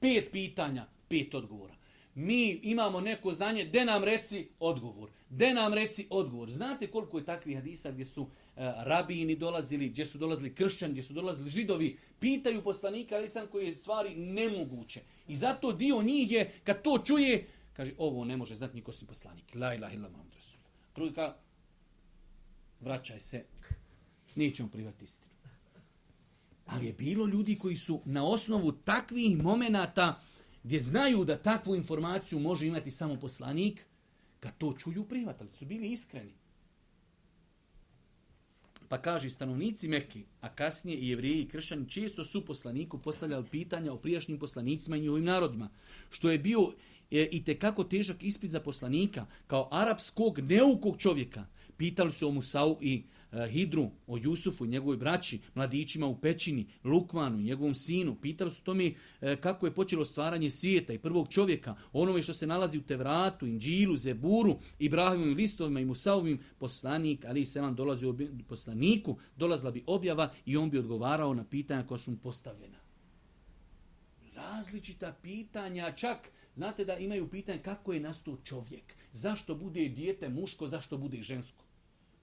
Pet 0.00 0.28
pitanja, 0.32 0.86
pet 1.08 1.34
odgovora. 1.34 1.79
Mi 2.20 2.60
imamo 2.62 3.00
neko 3.00 3.34
znanje, 3.34 3.64
de 3.64 3.84
nam 3.84 4.04
reci 4.04 4.48
odgovor. 4.58 5.10
De 5.30 5.54
nam 5.54 5.74
reci 5.74 6.06
odgovor. 6.10 6.50
Znate 6.50 6.86
koliko 6.86 7.18
je 7.18 7.24
takvih 7.24 7.56
hadisa 7.56 7.92
gdje 7.92 8.04
su 8.04 8.22
e, 8.22 8.72
rabini 8.76 9.36
dolazili, 9.36 9.88
gdje 9.88 10.06
su 10.06 10.18
dolazili 10.18 10.54
kršćani, 10.54 10.92
gdje 10.92 11.02
su 11.02 11.12
dolazili 11.12 11.50
židovi, 11.50 11.96
pitaju 12.18 12.62
poslanika, 12.62 13.14
ali 13.16 13.28
sam 13.28 13.46
koji 13.46 13.66
je 13.66 13.72
stvari 13.74 14.16
nemoguće. 14.16 15.00
I 15.28 15.36
zato 15.36 15.72
dio 15.72 16.02
njih 16.02 16.32
je, 16.32 16.52
kad 16.64 16.82
to 16.82 16.98
čuje, 17.04 17.46
kaže, 17.72 17.92
ovo 17.98 18.24
ne 18.24 18.36
može 18.36 18.56
znati 18.56 18.74
niko 18.74 18.92
si 18.92 19.06
poslanik. 19.06 19.54
La 19.54 19.74
ilaha 19.74 19.94
illa 19.94 20.08
Muhammed 20.08 20.34
Rasul. 20.34 20.60
Drugi 20.94 21.14
ka, 21.14 21.36
vraćaj 22.80 23.20
se, 23.20 23.44
nećemo 24.34 24.68
privati 24.68 25.04
istinu. 25.04 25.30
Ali 26.66 26.86
je 26.86 26.92
bilo 26.92 27.26
ljudi 27.26 27.58
koji 27.58 27.76
su 27.76 28.00
na 28.04 28.24
osnovu 28.24 28.72
takvih 28.72 29.42
momenata 29.42 30.20
gdje 30.62 30.80
znaju 30.80 31.24
da 31.24 31.36
takvu 31.36 31.76
informaciju 31.76 32.38
može 32.38 32.66
imati 32.66 32.90
samo 32.90 33.16
poslanik, 33.20 33.86
kad 34.40 34.58
to 34.58 34.72
čuju 34.72 35.04
privatali, 35.04 35.50
su 35.52 35.66
bili 35.66 35.92
iskreni. 35.92 36.32
Pa 38.88 38.98
kaže 38.98 39.30
stanovnici 39.30 39.88
Mekke, 39.88 40.20
a 40.40 40.48
kasnije 40.48 40.98
i 40.98 41.08
jevriji 41.08 41.42
i 41.42 41.48
kršćani 41.48 41.88
često 41.88 42.24
su 42.24 42.46
poslaniku 42.46 42.98
postavljali 42.98 43.46
pitanja 43.50 43.92
o 43.92 43.96
prijašnjim 43.96 44.38
poslanicima 44.38 44.96
i 44.96 45.00
njihovim 45.00 45.24
narodima, 45.24 45.68
što 46.10 46.30
je 46.30 46.38
bio 46.38 46.72
e, 47.10 47.28
i 47.32 47.44
te 47.44 47.58
kako 47.58 47.84
težak 47.84 48.22
ispit 48.22 48.50
za 48.50 48.60
poslanika, 48.60 49.26
kao 49.46 49.68
arapskog 49.72 50.38
neukog 50.38 50.98
čovjeka. 50.98 51.46
Pitali 51.76 52.12
su 52.12 52.28
o 52.28 52.32
Musau 52.32 52.78
i 52.80 53.02
Eh, 53.32 53.48
Hidru, 53.48 53.90
o 54.06 54.18
Jusufu 54.18 54.64
i 54.64 54.68
njegovoj 54.68 54.96
braći, 54.96 55.40
mladićima 55.54 56.06
u 56.06 56.20
pećini, 56.20 56.66
Lukmanu 56.84 57.38
i 57.38 57.44
njegovom 57.44 57.74
sinu. 57.74 58.16
Pitali 58.22 58.50
su 58.50 58.64
to 58.64 58.74
mi 58.74 58.96
eh, 59.20 59.36
kako 59.36 59.66
je 59.66 59.74
počelo 59.74 60.04
stvaranje 60.04 60.50
svijeta 60.50 60.92
i 60.92 60.98
prvog 60.98 61.28
čovjeka, 61.28 61.74
onome 61.92 62.22
što 62.22 62.34
se 62.34 62.46
nalazi 62.46 62.78
u 62.78 62.82
Tevratu, 62.82 63.46
Inđilu, 63.46 63.96
Zeburu, 63.96 64.58
Ibrahimovim 64.78 65.36
listovima 65.36 65.80
i 65.80 65.84
Musaovim 65.84 66.40
poslanik, 66.58 67.24
ali 67.24 67.40
i 67.40 67.46
selam 67.46 67.74
dolazi 67.74 68.06
u 68.06 68.16
poslaniku, 68.48 69.16
dolazila 69.36 69.70
bi 69.70 69.84
objava 69.86 70.30
i 70.46 70.56
on 70.56 70.70
bi 70.70 70.78
odgovarao 70.78 71.34
na 71.34 71.44
pitanja 71.44 71.86
koja 71.86 71.98
su 71.98 72.10
mu 72.10 72.16
postavljena. 72.16 72.78
Različita 74.34 75.12
pitanja, 75.22 75.92
čak 75.92 76.30
znate 76.54 76.84
da 76.84 76.96
imaju 76.96 77.30
pitanje 77.30 77.58
kako 77.58 77.92
je 77.92 78.00
nastao 78.00 78.36
čovjek, 78.44 78.94
zašto 79.12 79.54
bude 79.54 79.88
dijete 79.88 80.28
muško, 80.28 80.68
zašto 80.68 80.98
bude 80.98 81.22
žensko. 81.22 81.69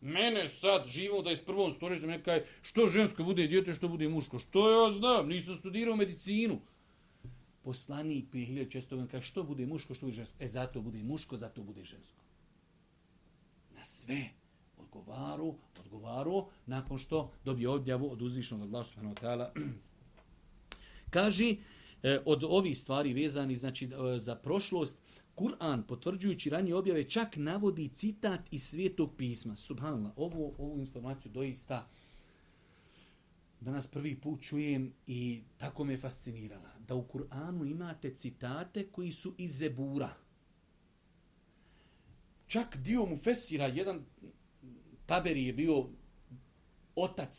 Mene 0.02 0.48
sad 0.48 0.88
živo 0.88 1.22
da 1.22 1.30
je 1.30 1.36
s 1.36 1.46
prvom 1.46 1.72
stoljećem 1.72 2.10
neka 2.10 2.32
je 2.32 2.48
što 2.62 2.88
žensko 2.88 3.24
bude 3.24 3.48
djete, 3.48 3.74
što 3.74 3.88
bude 3.88 4.10
muško. 4.10 4.40
Što 4.40 4.70
ja 4.70 4.92
znam, 4.92 5.28
nisam 5.28 5.56
studirao 5.56 5.96
medicinu. 5.96 6.60
Poslanik 7.62 8.30
prije 8.32 8.68
1600 8.70 8.90
godina 8.90 9.08
kaže 9.08 9.28
što 9.28 9.44
bude 9.44 9.66
muško, 9.66 9.94
što 9.94 10.06
bude 10.06 10.16
žensko. 10.16 10.38
E 10.40 10.48
zato 10.48 10.82
bude 10.82 11.04
muško, 11.04 11.38
zato 11.38 11.64
bude 11.64 11.84
žensko. 11.84 12.22
Na 13.76 13.86
sve 13.86 14.30
odgovaru, 14.78 15.56
odgovaru 15.80 16.46
nakon 16.66 16.98
što 16.98 17.32
dobije 17.46 17.70
objavu 17.70 18.12
od 18.12 18.22
uzvišnog 18.22 18.62
Allah 18.62 18.88
subhanahu 18.88 19.16
wa 19.16 19.22
ta'ala. 19.22 19.70
Kaži, 21.10 21.58
E, 22.04 22.20
od 22.26 22.44
ovih 22.44 22.78
stvari 22.78 23.14
vezani 23.14 23.56
znači 23.56 23.86
e, 23.86 24.20
za 24.20 24.36
prošlost, 24.36 24.98
Kur'an, 25.36 25.84
potvrđujući 25.88 26.50
ranije 26.50 26.76
objave, 26.76 27.10
čak 27.10 27.36
navodi 27.36 27.90
citat 27.90 28.40
iz 28.52 28.64
svijetog 28.64 29.16
pisma. 29.18 29.56
Subhanallah, 29.56 30.12
ovu, 30.16 30.56
ovu 30.58 30.80
informaciju 30.80 31.32
doista 31.32 31.88
danas 33.60 33.88
prvi 33.88 34.22
put 34.22 34.42
čujem 34.42 34.94
i 35.08 35.42
tako 35.58 35.84
me 35.84 35.98
fascinirala. 35.98 36.70
Da 36.80 36.96
u 36.96 37.08
Kur'anu 37.08 37.72
imate 37.72 38.16
citate 38.16 38.88
koji 38.92 39.12
su 39.12 39.34
iz 39.38 39.58
Zebura. 39.58 40.14
Čak 42.48 42.78
dio 42.78 43.06
mu 43.06 43.18
fesira, 43.18 43.66
jedan 43.66 44.06
taberi 45.06 45.46
je 45.46 45.54
bio 45.54 45.90
otac 46.96 47.34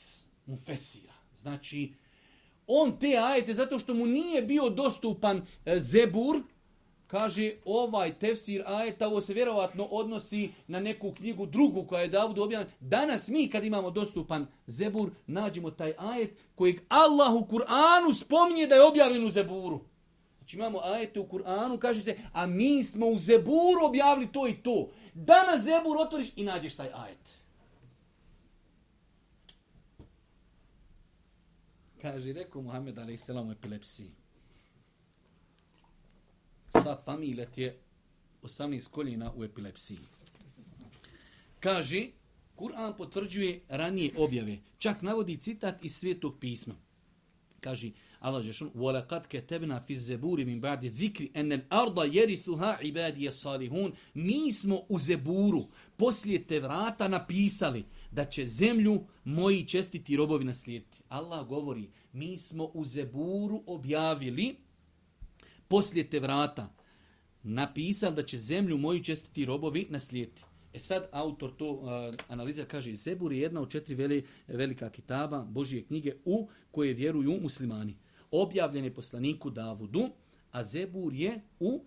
mu 0.47 0.57
fesira. 0.57 1.15
Znači, 1.37 1.95
on 2.69 2.99
te 2.99 3.17
ajete, 3.17 3.55
zato 3.55 3.79
što 3.79 3.95
mu 3.95 4.07
nije 4.07 4.43
bio 4.43 4.71
dostupan 4.71 5.43
e, 5.65 5.81
Zebur, 5.81 6.43
kaže 7.07 7.53
ovaj 7.65 8.19
tefsir 8.19 8.63
ajeta, 8.67 9.07
ovo 9.07 9.21
se 9.21 9.35
vjerovatno 9.35 9.85
odnosi 9.85 10.51
na 10.67 10.81
neku 10.81 11.13
knjigu 11.13 11.47
drugu 11.47 11.85
koja 11.85 12.03
je 12.03 12.09
Davudu 12.09 12.43
objavljena. 12.43 12.73
Danas 12.81 13.29
mi 13.29 13.51
kad 13.51 13.65
imamo 13.65 13.91
dostupan 13.91 14.47
Zebur, 14.67 15.11
nađemo 15.27 15.71
taj 15.71 15.93
ajet 15.99 16.31
kojeg 16.55 16.81
Allah 16.89 17.35
u 17.35 17.47
Kur'anu 17.47 18.21
spominje 18.21 18.67
da 18.67 18.75
je 18.75 18.87
objavljen 18.87 19.25
u 19.25 19.31
Zeburu. 19.31 19.81
Znači 20.39 20.57
imamo 20.57 20.81
ajete 20.83 21.21
u 21.21 21.29
Kur'anu, 21.29 21.79
kaže 21.79 22.01
se, 22.01 22.17
a 22.33 22.47
mi 22.47 22.85
smo 22.85 23.07
u 23.07 23.19
Zeburu 23.19 23.85
objavili 23.85 24.33
to 24.33 24.49
i 24.49 24.55
to. 24.55 24.89
Danas 25.15 25.63
Zebur 25.63 25.97
otvoriš 25.97 26.29
i 26.37 26.45
nađeš 26.45 26.75
taj 26.75 26.89
ajet. 26.95 27.38
Kaže, 32.02 32.34
rekao 32.34 32.62
Muhammed 32.62 33.00
a.s. 33.00 33.30
u 33.30 33.52
epilepsiji 33.52 34.12
sva 36.82 36.96
familija 37.06 37.46
ti 37.46 37.62
je 37.62 37.80
18 38.44 38.90
koljena 38.90 39.32
u 39.36 39.44
epilepsiji. 39.44 40.00
Kaže, 41.60 42.08
Kur'an 42.56 42.94
potvrđuje 42.98 43.62
ranije 43.70 44.12
objave. 44.18 44.58
Čak 44.78 45.02
navodi 45.02 45.38
citat 45.38 45.86
iz 45.86 45.96
svetog 45.96 46.40
pisma. 46.40 46.76
Kaže, 47.60 47.92
Allah 48.20 48.44
Žešun, 48.44 48.72
وَلَقَدْ 48.76 49.28
كَتَبْنَا 49.28 49.80
فِي 49.80 49.94
الزَّبُورِ 49.94 50.46
مِنْ 50.46 50.60
بَعْدِ 50.62 50.86
ذِكْرِ 50.86 51.28
أَنَّ 51.36 51.52
الْأَرْضَ 51.52 51.98
يَرِثُهَا 52.14 52.78
عِبَادِيَ 52.84 53.32
صَالِحُونَ 53.32 53.92
Mi 54.14 54.52
smo 54.52 54.82
u 54.90 55.00
Zeburu 55.00 55.68
poslije 55.98 56.44
te 56.44 56.60
vrata 56.60 57.08
napisali 57.08 57.86
da 58.19 58.25
će 58.25 58.47
zemlju 58.47 59.01
moji 59.25 59.67
čestiti 59.67 60.17
robovi 60.17 60.45
naslijediti. 60.45 61.03
Allah 61.09 61.47
govori, 61.47 61.91
mi 62.13 62.37
smo 62.37 62.65
u 62.75 62.85
Zeburu 62.85 63.63
objavili 63.67 64.57
poslije 65.69 66.11
te 66.11 66.21
vrata 66.21 66.75
napisali 67.43 68.17
da 68.17 68.23
će 68.23 68.39
zemlju 68.39 68.79
moji 68.79 69.05
čestiti 69.05 69.45
robovi 69.45 69.87
naslijediti. 69.91 70.43
E 70.75 70.79
sad 70.79 71.09
autor 71.13 71.53
to 71.57 71.71
uh, 71.71 71.89
analiza 72.29 72.65
kaže 72.65 72.95
Zebur 72.95 73.33
je 73.33 73.41
jedna 73.41 73.61
od 73.61 73.71
četiri 73.71 73.95
veli, 73.95 74.25
velika 74.49 74.91
kitaba 74.91 75.45
Božije 75.45 75.85
knjige 75.85 76.15
u 76.25 76.49
koje 76.71 76.95
vjeruju 76.95 77.39
muslimani. 77.43 77.97
Objavljen 78.31 78.85
je 78.85 78.95
poslaniku 78.95 79.51
Davudu, 79.51 80.09
a 80.53 80.65
Zebur 80.65 81.15
je 81.15 81.41
u 81.61 81.85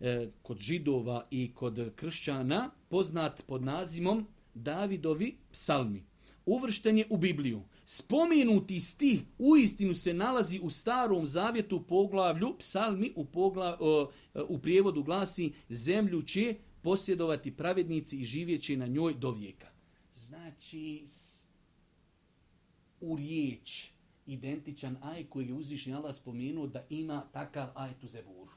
e, 0.00 0.28
kod 0.42 0.58
židova 0.58 1.26
i 1.30 1.52
kod 1.54 1.92
kršćana 1.96 2.70
poznat 2.88 3.42
pod 3.46 3.62
nazimom 3.62 4.26
Davidovi 4.54 5.36
psalmi. 5.52 6.04
Uvršten 6.46 6.98
je 6.98 7.06
u 7.10 7.16
Bibliju 7.16 7.62
spomenuti 7.86 8.80
stih 8.80 9.20
u 9.38 9.56
istinu 9.56 9.94
se 9.94 10.14
nalazi 10.14 10.60
u 10.62 10.70
starom 10.70 11.26
zavjetu 11.26 11.76
u 11.76 11.82
poglavlju, 11.82 12.56
psalmi 12.58 13.12
u, 13.16 13.24
poglav, 13.24 13.78
u 14.48 14.58
prijevodu 14.58 15.02
glasi 15.02 15.52
zemlju 15.68 16.22
će 16.22 16.56
posjedovati 16.82 17.56
pravednici 17.56 18.16
i 18.20 18.24
živjeće 18.24 18.76
na 18.76 18.86
njoj 18.86 19.14
do 19.14 19.30
vijeka. 19.30 19.68
Znači, 20.14 21.04
u 23.00 23.16
riječ 23.16 23.90
identičan 24.26 24.96
aj 25.02 25.24
koji 25.24 25.46
je 25.46 25.54
uzvišnji 25.54 25.94
Allah 25.94 26.14
spomenuo 26.14 26.66
da 26.66 26.86
ima 26.90 27.24
takav 27.32 27.68
ajet 27.74 28.04
u 28.04 28.06
Zeburu. 28.06 28.52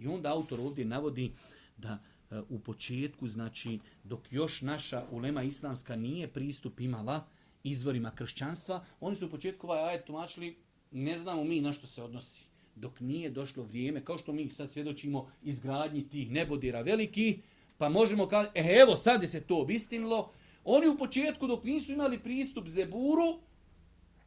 I 0.00 0.06
onda 0.06 0.32
autor 0.32 0.60
ovdje 0.60 0.84
navodi 0.84 1.32
da 1.76 1.98
E, 2.30 2.40
u 2.48 2.58
početku, 2.58 3.28
znači, 3.28 3.78
dok 4.04 4.20
još 4.30 4.62
naša 4.62 5.06
ulema 5.10 5.42
islamska 5.42 5.96
nije 5.96 6.28
pristup 6.28 6.80
imala, 6.80 7.26
izvorima 7.64 8.10
kršćanstva, 8.10 8.84
oni 9.00 9.16
su 9.16 9.26
u 9.26 9.30
početku 9.30 9.66
ovaj 9.66 9.88
ajet 9.88 10.04
tumačili, 10.04 10.56
ne 10.90 11.18
znamo 11.18 11.44
mi 11.44 11.60
na 11.60 11.72
što 11.72 11.86
se 11.86 12.02
odnosi. 12.02 12.44
Dok 12.76 13.00
nije 13.00 13.30
došlo 13.30 13.62
vrijeme, 13.62 14.04
kao 14.04 14.18
što 14.18 14.32
mi 14.32 14.50
sad 14.50 14.70
svjedočimo 14.70 15.30
izgradnji 15.42 16.08
tih 16.08 16.30
nebodira 16.30 16.82
veliki, 16.82 17.40
pa 17.78 17.88
možemo 17.88 18.26
kazati, 18.26 18.58
e, 18.58 18.78
evo 18.82 18.96
sad 18.96 19.22
je 19.22 19.28
se 19.28 19.40
to 19.40 19.60
obistinilo, 19.60 20.30
oni 20.64 20.88
u 20.88 20.98
početku 20.98 21.46
dok 21.46 21.64
nisu 21.64 21.92
imali 21.92 22.18
pristup 22.18 22.68
Zeburu, 22.68 23.40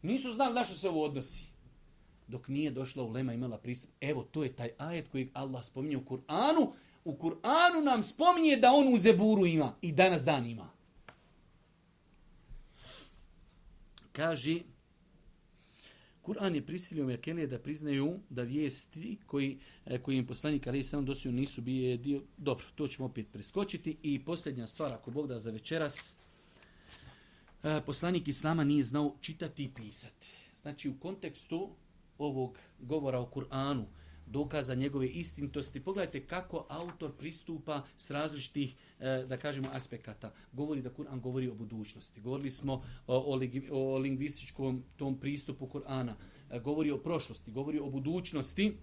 nisu 0.02 0.34
znali 0.34 0.56
na 0.56 0.64
što 0.64 0.76
se 0.76 0.90
ovo 0.90 1.06
odnosi. 1.06 1.46
Dok 2.28 2.48
nije 2.48 2.72
došla 2.72 3.04
ulema 3.04 3.34
imala 3.34 3.58
pristup, 3.58 3.92
evo 4.02 4.24
to 4.24 4.44
je 4.44 4.56
taj 4.56 4.70
ajet 4.78 5.08
koji 5.08 5.30
Allah 5.34 5.66
spominje 5.66 5.98
u 5.98 6.06
Kur'anu, 6.06 6.72
u 7.04 7.18
Kur'anu 7.18 7.84
nam 7.84 8.04
spominje 8.04 8.58
da 8.58 8.72
on 8.72 8.94
u 8.94 8.98
Zeburu 8.98 9.46
ima 9.46 9.76
i 9.82 9.92
danas 9.92 10.24
dan 10.24 10.46
ima. 10.46 10.70
Kaže, 14.12 14.60
Kur'an 16.30 16.56
je 16.56 16.66
prisilio 16.66 17.06
Mekelije 17.06 17.48
da 17.48 17.60
priznaju 17.60 18.20
da 18.30 18.44
vijesti 18.44 19.18
koji, 19.26 19.60
e, 19.86 19.98
koji 19.98 20.18
im 20.18 20.28
poslanik 20.28 20.68
Ali 20.68 20.84
sam 20.84 21.06
dosio 21.06 21.32
nisu 21.32 21.62
bije 21.62 21.98
dio... 21.98 22.22
Dobro, 22.38 22.66
to 22.76 22.88
ćemo 22.88 23.06
opet 23.06 23.28
preskočiti. 23.32 23.98
I 24.04 24.26
posljednja 24.26 24.68
stvar, 24.68 24.94
ako 24.94 25.12
Bog 25.12 25.28
da 25.28 25.40
za 25.40 25.52
večeras, 25.52 26.16
e, 27.64 27.82
poslanik 27.86 28.28
Islama 28.28 28.64
nije 28.64 28.84
znao 28.84 29.16
čitati 29.22 29.64
i 29.64 29.74
pisati. 29.74 30.28
Znači, 30.62 30.90
u 30.90 31.00
kontekstu 31.00 31.70
ovog 32.18 32.58
govora 32.80 33.20
o 33.20 33.30
Kur'anu, 33.34 33.86
dokaza 34.30 34.76
njegove 34.76 35.08
istintosti. 35.08 35.80
Pogledajte 35.80 36.28
kako 36.28 36.66
autor 36.70 37.18
pristupa 37.18 37.84
s 37.98 38.12
različitih, 38.12 38.76
eh, 39.00 39.26
da 39.30 39.38
kažemo, 39.38 39.68
aspekata. 39.72 40.34
Govori 40.54 40.82
da 40.82 40.90
Kur'an 40.90 41.20
govori 41.20 41.48
o 41.50 41.56
budućnosti. 41.56 42.22
Govorili 42.22 42.52
smo 42.52 42.74
o, 43.08 43.18
o, 43.18 43.40
o 43.72 43.98
lingvističkom 43.98 44.84
tom 44.98 45.20
pristupu 45.20 45.68
Kur'ana. 45.68 46.14
Eh, 46.52 46.60
govori 46.60 46.92
o 46.92 46.98
prošlosti, 46.98 47.52
govori 47.52 47.80
o 47.80 47.90
budućnosti. 47.90 48.78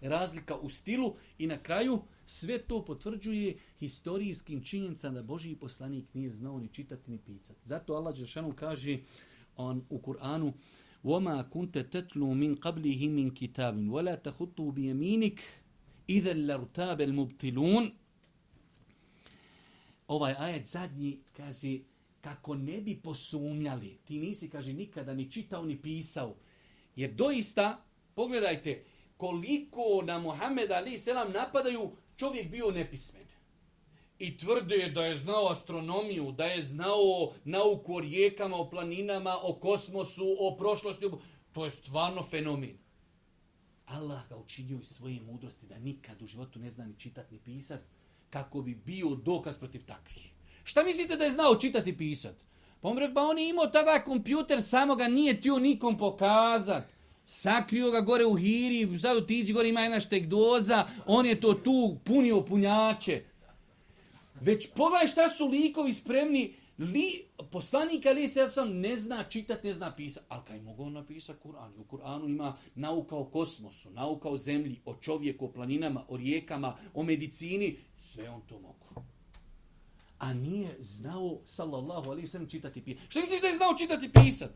Razlika 0.00 0.56
u 0.56 0.68
stilu 0.68 1.14
i 1.38 1.46
na 1.46 1.56
kraju 1.56 2.02
sve 2.26 2.58
to 2.58 2.84
potvrđuje 2.84 3.58
historijskim 3.78 4.62
činjenicama 4.62 5.14
da 5.14 5.22
Božiji 5.22 5.56
poslanik 5.56 6.14
nije 6.14 6.30
znao 6.30 6.58
ni 6.58 6.68
čitati 6.68 7.10
ni 7.10 7.18
pisati. 7.18 7.68
Zato 7.68 7.94
Allah 7.94 8.16
Đeršanu 8.16 8.52
kaže 8.56 8.98
on 9.56 9.84
u 9.90 9.98
Kur'anu 9.98 10.52
وما 11.03 11.41
كنت 11.41 11.77
تتلو 11.77 12.33
من 12.33 12.55
قبله 12.55 13.07
من 13.07 13.29
كتاب 13.29 13.89
ولا 13.89 14.15
تخطه 14.15 14.71
بيمينك 14.71 15.39
إذا 16.09 16.33
لارتاب 16.33 17.01
المبتلون 17.01 17.91
ovaj 20.09 20.35
ajet 20.37 20.65
zadnji 20.65 21.19
kaže 21.37 21.79
kako 22.21 22.55
ne 22.55 22.81
bi 22.81 22.95
posumnjali 22.95 23.97
ti 24.05 24.19
nisi 24.19 24.49
kaže 24.49 24.73
nikada 24.73 25.13
ni 25.13 25.31
čitao 25.31 25.65
ni 25.65 25.81
pisao 25.81 26.35
jer 26.95 27.13
doista 27.13 27.83
pogledajte 28.15 28.83
koliko 29.17 30.01
na 30.05 30.19
Muhammed 30.19 30.71
ali 30.71 30.97
selam 30.97 31.31
napadaju 31.31 31.91
čovjek 32.15 32.51
bio 32.51 32.71
nepismen 32.71 33.25
i 34.18 34.36
tvrde 34.38 34.90
da 34.94 35.04
je 35.04 35.16
znao 35.16 35.48
astronomiju, 35.50 36.32
da 36.32 36.44
je 36.44 36.62
znao 36.62 37.32
nauku 37.44 37.96
o 37.96 38.00
rijekama, 38.00 38.56
o 38.56 38.70
planinama, 38.70 39.36
o 39.42 39.54
kosmosu, 39.54 40.36
o 40.38 40.56
prošlosti. 40.56 41.06
To 41.52 41.64
je 41.64 41.70
stvarno 41.70 42.22
fenomen. 42.22 42.78
Allah 43.86 44.28
ga 44.28 44.36
učinio 44.36 44.78
iz 44.80 44.86
svoje 44.86 45.20
mudrosti 45.20 45.66
da 45.66 45.78
nikad 45.78 46.22
u 46.22 46.26
životu 46.26 46.58
ne 46.58 46.70
zna 46.70 46.86
ni 46.86 46.94
čitati 46.98 47.34
ni 47.34 47.40
pisat, 47.40 47.80
kako 48.30 48.62
bi 48.62 48.74
bio 48.74 49.14
dokaz 49.14 49.58
protiv 49.58 49.84
takvih. 49.84 50.30
Šta 50.64 50.82
mislite 50.84 51.16
da 51.16 51.24
je 51.24 51.32
znao 51.32 51.56
čitati 51.56 51.90
i 51.90 51.96
pisat? 51.96 52.34
Pa 52.80 52.88
on, 52.88 52.96
pa 53.14 53.22
on 53.22 53.38
je 53.38 53.48
imao 53.48 53.66
tada 53.66 54.04
kompjuter, 54.04 54.62
samo 54.62 54.96
ga 54.96 55.08
nije 55.08 55.40
tio 55.40 55.58
nikom 55.58 55.98
pokazat. 55.98 56.84
Sakrio 57.24 57.90
ga 57.90 58.00
gore 58.00 58.24
u 58.24 58.34
hiri, 58.34 58.98
sad 58.98 59.16
otiđi 59.16 59.52
gore 59.52 59.68
ima 59.68 59.80
jedna 59.80 60.00
štek 60.00 60.26
doza, 60.26 60.86
on 61.06 61.26
je 61.26 61.40
to 61.40 61.54
tu 61.54 61.96
punio 62.04 62.44
punjače. 62.44 63.22
Već 64.44 64.68
pogledaj 64.76 65.06
šta 65.06 65.28
su 65.28 65.46
likovi 65.46 65.92
spremni. 65.92 66.54
Li, 66.78 67.24
poslanik 67.50 68.06
Ali 68.06 68.28
se 68.28 68.50
sam 68.50 68.80
ne 68.80 68.96
zna 68.96 69.24
čitati, 69.24 69.66
ne 69.66 69.74
zna 69.74 69.96
pisati. 69.96 70.26
Ali 70.28 70.42
kaj 70.46 70.60
mogu 70.60 70.90
napisati 70.90 71.38
Kur'an? 71.44 71.72
U 71.78 71.84
Kur'anu 71.84 72.28
ima 72.28 72.56
nauka 72.74 73.16
o 73.16 73.24
kosmosu, 73.24 73.90
nauka 73.90 74.28
o 74.28 74.36
zemlji, 74.36 74.80
o 74.84 74.94
čovjeku, 74.94 75.44
o 75.44 75.52
planinama, 75.52 76.04
o 76.08 76.16
rijekama, 76.16 76.76
o 76.94 77.02
medicini. 77.02 77.76
Sve 77.98 78.30
on 78.30 78.42
to 78.48 78.60
mogu. 78.60 79.04
A 80.18 80.34
nije 80.34 80.76
znao, 80.80 81.40
sallallahu 81.44 82.10
alaihi 82.10 82.28
sallam, 82.28 82.48
čitati 82.48 82.80
i 82.80 82.82
pisati. 82.82 83.06
Što 83.08 83.20
misliš 83.20 83.40
da 83.40 83.46
je 83.46 83.54
znao 83.54 83.74
čitati 83.78 84.06
i 84.06 84.12
pisati? 84.12 84.54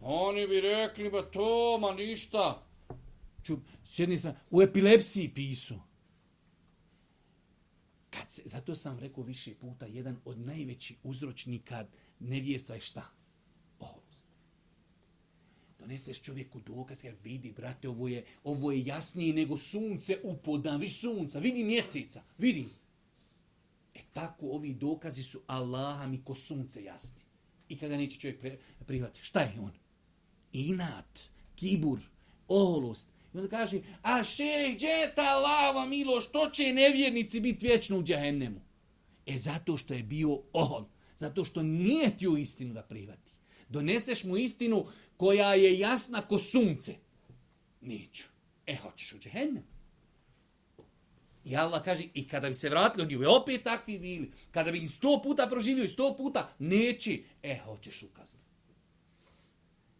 Oni 0.00 0.46
bi 0.46 0.60
rekli, 0.60 1.10
ba 1.10 1.22
to, 1.22 1.78
ma 1.80 1.92
ništa. 1.92 2.66
Ču, 3.42 3.56
s 3.84 3.98
jedne 3.98 4.18
strane, 4.18 4.38
u 4.50 4.62
epilepsiji 4.62 5.28
pisu. 5.34 5.74
Kad 8.10 8.30
se, 8.32 8.42
zato 8.44 8.74
sam 8.74 8.98
rekao 8.98 9.24
više 9.24 9.54
puta, 9.54 9.86
jedan 9.86 10.20
od 10.24 10.38
najvećih 10.38 10.96
uzročnika 11.02 11.86
nevjerstva 12.20 12.74
je 12.74 12.80
šta? 12.80 13.10
Oholost. 13.78 14.28
Doneseš 15.78 16.22
čovjeku 16.22 16.60
dokaz, 16.60 17.02
kada 17.02 17.16
vidi, 17.24 17.52
brate, 17.52 17.88
ovo 17.88 18.08
je, 18.08 18.24
ovo 18.44 18.72
je 18.72 18.84
jasnije 18.84 19.34
nego 19.34 19.56
sunce 19.56 20.18
u 20.24 20.36
podan, 20.36 20.80
vi 20.80 20.88
sunca, 20.88 21.38
vidi 21.38 21.64
mjeseca, 21.64 22.22
vidi. 22.38 22.68
E 23.94 24.00
tako 24.12 24.46
ovi 24.46 24.74
dokazi 24.74 25.22
su 25.22 25.40
Allaha 25.46 26.06
mi 26.06 26.24
ko 26.24 26.34
sunce 26.34 26.84
jasni. 26.84 27.22
I 27.68 27.78
kada 27.78 27.96
neće 27.96 28.20
čovjek 28.20 28.60
prihvatiti, 28.86 29.26
šta 29.26 29.40
je 29.40 29.60
on? 29.60 29.72
Inat, 30.52 31.20
kibur, 31.54 32.00
oholost, 32.48 33.08
I 33.38 33.40
onda 33.40 33.56
kaže, 33.56 33.80
a 34.02 34.22
šej, 34.22 34.74
gdje 34.74 34.88
je 34.88 35.14
ta 35.14 35.38
lava, 35.38 35.86
Milo, 35.86 36.20
što 36.20 36.50
će 36.50 36.72
nevjernici 36.72 37.40
biti 37.40 37.66
vječno 37.66 37.98
u 37.98 38.02
džahennemu? 38.02 38.60
E 39.26 39.36
zato 39.36 39.76
što 39.76 39.94
je 39.94 40.02
bio 40.02 40.42
on. 40.52 40.88
Zato 41.16 41.44
što 41.44 41.62
nije 41.62 42.16
ti 42.16 42.28
u 42.28 42.36
istinu 42.36 42.74
da 42.74 42.82
prihvati. 42.82 43.32
Doneseš 43.68 44.24
mu 44.24 44.36
istinu 44.36 44.86
koja 45.16 45.54
je 45.54 45.78
jasna 45.78 46.20
ko 46.20 46.38
sunce. 46.38 46.94
Neću. 47.80 48.24
E, 48.66 48.76
hoćeš 48.76 49.12
u 49.12 49.18
džahennem. 49.18 49.64
I 51.44 51.56
Allah 51.56 51.84
kaže, 51.84 52.04
i 52.14 52.28
kada 52.28 52.48
bi 52.48 52.54
se 52.54 52.68
vratili, 52.68 53.04
oni 53.04 53.16
bi 53.16 53.26
opet 53.26 53.62
takvi 53.62 53.98
bili. 53.98 54.32
Kada 54.50 54.72
bi 54.72 54.88
sto 54.88 55.20
puta 55.24 55.46
proživio 55.46 55.84
i 55.84 55.88
sto 55.88 56.16
puta, 56.16 56.54
neće. 56.58 57.18
E, 57.42 57.58
hoćeš 57.64 58.02
ukazati. 58.02 58.47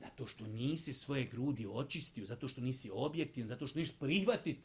Zato 0.09 0.27
što 0.27 0.47
nisi 0.47 0.93
svoje 0.93 1.25
grudi 1.25 1.67
očistio, 1.73 2.27
zato 2.27 2.49
što 2.49 2.61
nisi 2.61 2.91
objektivan, 2.93 3.49
zato 3.49 3.67
što 3.67 3.79
nisi 3.79 3.95
prihvatit. 4.01 4.59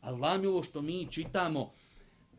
Allah 0.00 0.40
mi 0.40 0.46
ovo 0.46 0.62
što 0.62 0.82
mi 0.82 1.06
čitamo, 1.10 1.72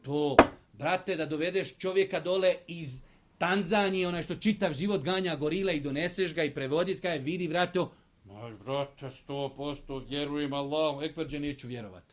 to, 0.01 0.35
brate, 0.73 1.15
da 1.15 1.25
dovedeš 1.25 1.77
čovjeka 1.77 2.19
dole 2.19 2.55
iz 2.67 3.01
Tanzanije, 3.37 4.07
onaj 4.07 4.23
što 4.23 4.35
čitav 4.35 4.73
život 4.73 5.03
ganja 5.03 5.35
gorila 5.35 5.71
i 5.71 5.81
doneseš 5.81 6.33
ga 6.35 6.43
i 6.43 6.53
prevodiš 6.53 7.01
ga, 7.01 7.09
vidi, 7.09 7.47
brate, 7.47 7.79
Moj, 8.25 8.53
brate, 8.63 9.11
sto 9.11 9.53
posto 9.57 9.97
vjerujem 9.97 10.53
Allahu, 10.53 11.01
ekberđe 11.01 11.39
neću 11.39 11.67
vjerovat. 11.67 12.03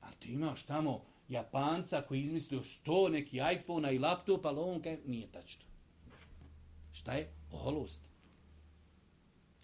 A 0.00 0.12
ti 0.12 0.32
imaš 0.32 0.62
tamo 0.62 1.04
Japanca 1.28 2.02
koji 2.02 2.20
izmislio 2.20 2.64
sto 2.64 3.08
neki 3.08 3.40
iPhone-a 3.54 3.90
i 3.90 3.98
laptopa, 3.98 4.48
ali 4.48 4.58
on 4.60 4.82
kaj, 4.82 4.98
nije 5.06 5.32
tačno. 5.32 5.64
Šta 6.92 7.12
je? 7.12 7.32
Oholost 7.52 8.09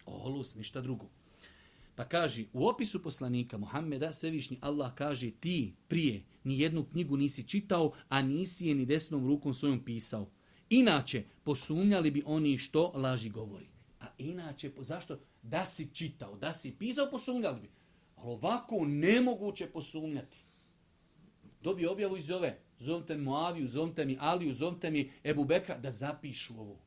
oholus, 0.07 0.55
ništa 0.55 0.81
drugo. 0.81 1.09
Pa 1.95 2.05
kaže, 2.05 2.43
u 2.53 2.67
opisu 2.67 3.03
poslanika 3.03 3.57
Muhammeda, 3.57 4.11
svevišnji 4.11 4.57
Allah 4.61 4.93
kaže, 4.95 5.31
ti 5.31 5.73
prije 5.87 6.23
ni 6.43 6.59
jednu 6.59 6.85
knjigu 6.85 7.17
nisi 7.17 7.43
čitao, 7.43 7.91
a 8.09 8.21
nisi 8.21 8.67
je 8.67 8.75
ni 8.75 8.85
desnom 8.85 9.27
rukom 9.27 9.53
svojom 9.53 9.85
pisao. 9.85 10.29
Inače, 10.69 11.23
posumnjali 11.43 12.11
bi 12.11 12.23
oni 12.25 12.57
što 12.57 12.91
laži 12.95 13.29
govori. 13.29 13.67
A 13.99 14.05
inače, 14.17 14.71
zašto? 14.81 15.19
Da 15.41 15.65
si 15.65 15.89
čitao, 15.93 16.37
da 16.37 16.53
si 16.53 16.75
pisao, 16.79 17.07
posumnjali 17.11 17.61
bi. 17.61 17.69
Ali 18.15 18.31
ovako 18.31 18.85
nemoguće 18.85 19.67
posumnjati. 19.67 20.37
Dobio 21.61 21.91
objavu 21.91 22.17
iz 22.17 22.29
ove. 22.29 22.59
Zovite 22.79 23.17
mi 23.17 23.23
Moaviju, 23.23 23.67
zovite 23.67 24.05
mi 24.05 24.17
Aliju, 24.19 24.53
zovite 24.53 24.91
mi 24.91 25.11
Ebu 25.23 25.45
Bekra, 25.45 25.77
da 25.77 25.91
zapišu 25.91 26.53
ovo 26.59 26.86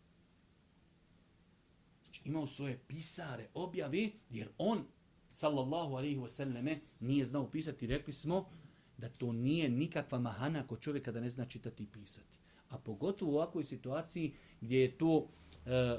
imao 2.25 2.47
svoje 2.47 2.79
pisare, 2.87 3.49
objavi, 3.55 4.13
jer 4.31 4.49
on, 4.59 4.85
sallallahu 5.31 5.95
alaihi 5.95 6.17
wasallame, 6.17 6.79
nije 7.01 7.25
znao 7.25 7.51
pisati. 7.51 7.87
Rekli 7.87 8.13
smo 8.13 8.49
da 8.99 9.09
to 9.09 9.33
nije 9.33 9.69
nikakva 9.69 10.19
mahana 10.19 10.67
kod 10.67 10.81
čovjeka 10.81 11.13
da 11.13 11.21
ne 11.21 11.31
zna 11.31 11.47
čitati 11.47 11.83
i 11.83 11.87
pisati. 11.87 12.39
A 12.69 12.79
pogotovo 12.79 13.33
u 13.33 13.35
ovakvoj 13.35 13.65
situaciji 13.65 14.35
gdje 14.61 14.81
je 14.81 14.99
to 14.99 15.29
e, 15.67 15.99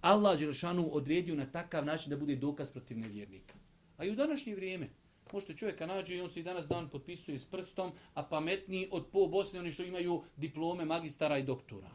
Allah 0.00 0.38
Đelšanu 0.38 0.88
odredio 0.92 1.34
na 1.34 1.46
takav 1.46 1.84
način 1.84 2.10
da 2.10 2.16
bude 2.16 2.36
dokaz 2.36 2.70
protiv 2.70 2.98
nevjernika. 2.98 3.54
A 3.96 4.04
i 4.04 4.10
u 4.10 4.14
današnje 4.14 4.54
vrijeme, 4.54 4.88
možete 5.32 5.56
čovjeka 5.56 5.86
nađe 5.86 6.16
i 6.16 6.20
on 6.20 6.30
se 6.30 6.40
i 6.40 6.42
danas 6.42 6.68
dan 6.68 6.88
potpisuje 6.88 7.38
s 7.38 7.44
prstom, 7.44 7.92
a 8.14 8.22
pametniji 8.22 8.88
od 8.90 9.06
po 9.12 9.26
Bosne, 9.26 9.60
oni 9.60 9.72
što 9.72 9.82
imaju 9.82 10.22
diplome 10.36 10.84
magistara 10.84 11.38
i 11.38 11.42
doktora. 11.42 11.90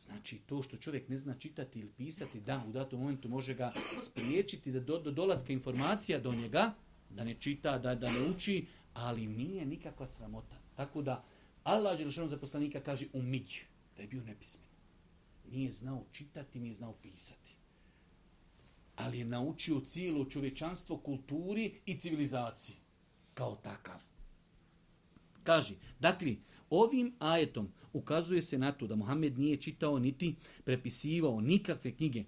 Znači, 0.00 0.38
to 0.38 0.62
što 0.62 0.76
čovjek 0.76 1.08
ne 1.08 1.16
zna 1.16 1.34
čitati 1.38 1.78
ili 1.78 1.92
pisati, 1.96 2.40
da, 2.40 2.64
u 2.68 2.72
datom 2.72 3.00
momentu 3.00 3.28
može 3.28 3.54
ga 3.54 3.72
spriječiti 4.06 4.72
da 4.72 4.80
do, 4.80 4.98
do 4.98 5.10
dolaska 5.10 5.52
informacija 5.52 6.18
do 6.18 6.34
njega, 6.34 6.74
da 7.10 7.24
ne 7.24 7.34
čita, 7.34 7.78
da, 7.78 7.94
da 7.94 8.10
ne 8.10 8.30
uči, 8.30 8.66
ali 8.94 9.26
nije 9.26 9.66
nikakva 9.66 10.06
sramota. 10.06 10.56
Tako 10.74 11.02
da, 11.02 11.24
Allah 11.64 11.98
Đelešanu 11.98 12.28
za 12.28 12.36
poslanika 12.36 12.80
kaže 12.80 13.06
umić, 13.12 13.60
da 13.96 14.02
je 14.02 14.08
bio 14.08 14.24
nepismen. 14.24 14.66
Nije 15.50 15.70
znao 15.70 16.04
čitati, 16.12 16.60
nije 16.60 16.74
znao 16.74 16.92
pisati. 16.92 17.56
Ali 18.96 19.18
je 19.18 19.24
naučio 19.24 19.80
cijelo 19.80 20.24
čovječanstvo 20.24 20.96
kulturi 20.96 21.80
i 21.86 21.98
civilizaciji. 21.98 22.76
Kao 23.34 23.56
takav. 23.56 24.00
Kaže, 25.44 25.74
dakle, 26.00 26.36
Ovim 26.70 27.14
ajetom 27.18 27.68
ukazuje 27.92 28.42
se 28.42 28.58
na 28.58 28.72
to 28.72 28.86
da 28.86 28.96
Muhammed 28.96 29.38
nije 29.38 29.56
čitao 29.56 29.98
niti 29.98 30.34
prepisivao 30.64 31.40
nikakve 31.40 31.92
knjige, 31.92 32.24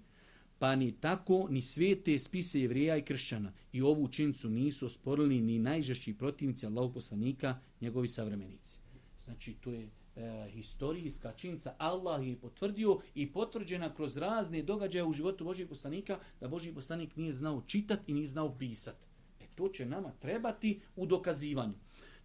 pa 0.59 0.75
ni 0.75 0.91
tako 0.91 1.47
ni 1.49 1.61
svete 1.61 2.19
spise 2.19 2.61
jevrija 2.61 2.97
i 2.97 3.01
kršćana. 3.01 3.53
I 3.71 3.81
ovu 3.81 4.03
učincu 4.03 4.49
nisu 4.49 4.85
osporili 4.85 5.41
ni 5.41 5.59
najžešći 5.59 6.13
protivnici 6.13 6.65
Allahog 6.65 6.93
poslanika, 6.93 7.59
njegovi 7.81 8.07
savremenici. 8.07 8.79
Znači, 9.23 9.53
to 9.53 9.71
je 9.71 9.89
e, 10.15 10.49
historijska 10.51 11.33
činjenica. 11.37 11.75
Allah 11.77 12.27
je 12.27 12.39
potvrdio 12.39 12.99
i 13.15 13.31
potvrđena 13.31 13.95
kroz 13.95 14.17
razne 14.17 14.63
događaje 14.63 15.03
u 15.03 15.13
životu 15.13 15.43
Božijeg 15.43 15.69
poslanika 15.69 16.19
da 16.39 16.47
Božji 16.47 16.73
poslanik 16.73 17.15
nije 17.15 17.33
znao 17.33 17.63
čitati 17.67 18.11
i 18.11 18.13
nije 18.13 18.27
znao 18.27 18.57
pisati. 18.57 19.05
E, 19.41 19.45
to 19.55 19.69
će 19.69 19.85
nama 19.85 20.11
trebati 20.19 20.79
u 20.95 21.05
dokazivanju. 21.05 21.73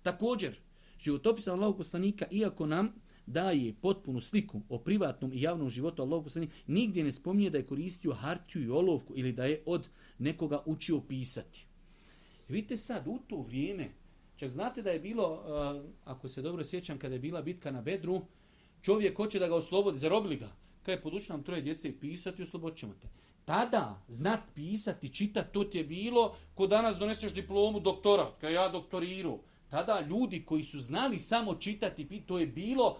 Također, 0.02 0.58
životopis 1.00 1.48
Allahog 1.48 1.76
poslanika, 1.76 2.26
iako 2.30 2.66
nam 2.66 2.94
daje 3.28 3.74
potpunu 3.80 4.20
sliku 4.20 4.60
o 4.68 4.78
privatnom 4.78 5.32
i 5.32 5.42
javnom 5.42 5.70
životu 5.70 6.02
Allahog 6.02 6.24
poslanika, 6.24 6.54
nigdje 6.66 7.04
ne 7.04 7.12
spominje 7.12 7.50
da 7.50 7.58
je 7.58 7.66
koristio 7.66 8.12
hartiju 8.12 8.62
i 8.62 8.70
olovku 8.70 9.12
ili 9.16 9.32
da 9.32 9.44
je 9.44 9.62
od 9.66 9.88
nekoga 10.18 10.62
učio 10.66 11.00
pisati. 11.00 11.66
Vidite 12.48 12.76
sad, 12.76 13.06
u 13.06 13.18
to 13.28 13.40
vrijeme, 13.40 13.88
čak 14.36 14.50
znate 14.50 14.82
da 14.82 14.90
je 14.90 15.00
bilo, 15.00 15.32
uh, 15.32 15.90
ako 16.04 16.28
se 16.28 16.42
dobro 16.42 16.64
sjećam, 16.64 16.98
kada 16.98 17.14
je 17.14 17.20
bila 17.20 17.42
bitka 17.42 17.70
na 17.70 17.82
Bedru, 17.82 18.20
čovjek 18.82 19.16
hoće 19.16 19.38
da 19.38 19.48
ga 19.48 19.54
oslobodi, 19.54 19.98
zarobili 19.98 20.36
ga. 20.36 20.48
Kada 20.82 20.92
je 20.92 21.02
podučio 21.02 21.32
nam 21.36 21.44
troje 21.44 21.62
djece 21.62 22.00
pisati, 22.00 22.42
oslobodit 22.42 22.78
ćemo 22.78 22.94
te. 23.02 23.08
Tada, 23.44 24.02
znat 24.08 24.40
pisati, 24.54 25.14
čitati, 25.14 25.52
to 25.52 25.64
ti 25.64 25.78
je 25.78 25.84
bilo, 25.84 26.36
ko 26.54 26.66
danas 26.66 26.96
doneseš 26.96 27.34
diplomu 27.34 27.80
doktora, 27.80 28.32
kada 28.40 28.52
ja 28.52 28.68
doktoriru. 28.68 29.38
Tada 29.68 30.00
ljudi 30.00 30.44
koji 30.44 30.62
su 30.62 30.80
znali 30.80 31.18
samo 31.18 31.54
čitati, 31.54 32.22
to 32.26 32.38
je 32.38 32.46
bilo, 32.46 32.98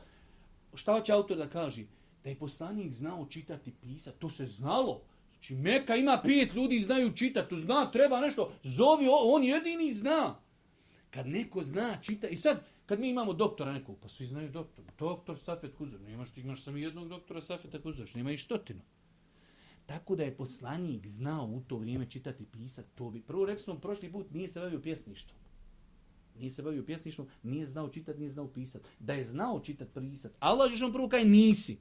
šta 0.75 1.03
će 1.03 1.13
autor 1.13 1.37
da 1.37 1.49
kaže? 1.49 1.85
Da 2.25 2.31
je 2.31 2.39
poslanik 2.39 2.93
znao 2.93 3.27
čitati, 3.27 3.73
pisati, 3.73 4.19
to 4.19 4.31
se 4.31 4.47
znalo. 4.47 5.03
Znači, 5.33 5.55
Meka 5.55 5.97
ima 5.97 6.21
pet 6.25 6.55
ljudi 6.55 6.79
znaju 6.79 7.13
čitati, 7.13 7.51
to 7.51 7.57
zna, 7.57 7.91
treba 7.91 8.21
nešto, 8.21 8.53
zovi, 8.63 9.07
on 9.11 9.45
jedini 9.45 9.93
zna. 9.93 10.41
Kad 11.11 11.27
neko 11.27 11.65
zna 11.65 11.99
čita, 12.03 12.29
i 12.29 12.37
sad, 12.37 12.65
kad 12.87 13.01
mi 13.01 13.11
imamo 13.11 13.33
doktora 13.33 13.73
nekog, 13.73 13.97
pa 14.03 14.09
svi 14.09 14.27
znaju 14.27 14.51
doktor, 14.51 14.85
doktor 14.99 15.37
Safet 15.37 15.75
Kuzor, 15.79 16.01
nemaš 16.01 16.31
ti, 16.31 16.41
imaš 16.41 16.63
samo 16.63 16.77
jednog 16.77 17.09
doktora 17.09 17.41
Safeta 17.41 17.83
Kuzor, 17.83 18.11
nema 18.15 18.33
i 18.33 18.37
stotinu. 18.37 18.81
Tako 19.87 20.17
da 20.17 20.25
je 20.25 20.37
poslanik 20.37 21.07
znao 21.07 21.47
u 21.47 21.61
to 21.61 21.77
vrijeme 21.77 22.11
čitati, 22.11 22.45
pisati, 22.45 22.89
to 22.95 23.11
bi, 23.11 23.23
prvo 23.23 23.47
rekli 23.47 23.65
smo, 23.65 23.79
prošli 23.79 24.13
put 24.13 24.31
nije 24.31 24.49
se 24.49 24.61
bavio 24.61 24.83
pjesništvom 24.83 25.48
nije 26.39 26.51
se 26.51 26.63
bavio 26.63 26.85
pjesništvom, 26.85 27.29
nije 27.43 27.65
znao 27.65 27.89
čitati, 27.89 28.19
nije 28.19 28.31
znao 28.31 28.49
pisati. 28.49 28.85
Da 28.99 29.15
je 29.15 29.25
znao 29.25 29.61
čitati, 29.61 30.11
pisati. 30.11 30.35
Allah 30.39 30.71
Žešan 30.71 30.93
prvo 30.93 31.09
kaj 31.09 31.25
nisi. 31.25 31.79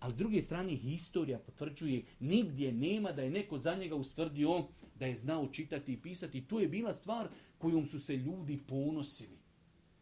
Ali 0.00 0.14
s 0.14 0.16
druge 0.16 0.42
strane, 0.42 0.76
historija 0.76 1.38
potvrđuje, 1.38 2.04
nigdje 2.20 2.72
nema 2.72 3.12
da 3.12 3.22
je 3.22 3.30
neko 3.30 3.58
za 3.58 3.74
njega 3.74 3.94
ustvrdio 3.94 4.64
da 4.94 5.06
je 5.06 5.16
znao 5.16 5.48
čitati 5.48 5.92
i 5.92 6.00
pisati. 6.00 6.38
I 6.38 6.44
to 6.44 6.60
je 6.60 6.68
bila 6.68 6.94
stvar 6.94 7.28
kojom 7.58 7.86
su 7.86 8.00
se 8.00 8.16
ljudi 8.16 8.58
ponosili. 8.66 9.38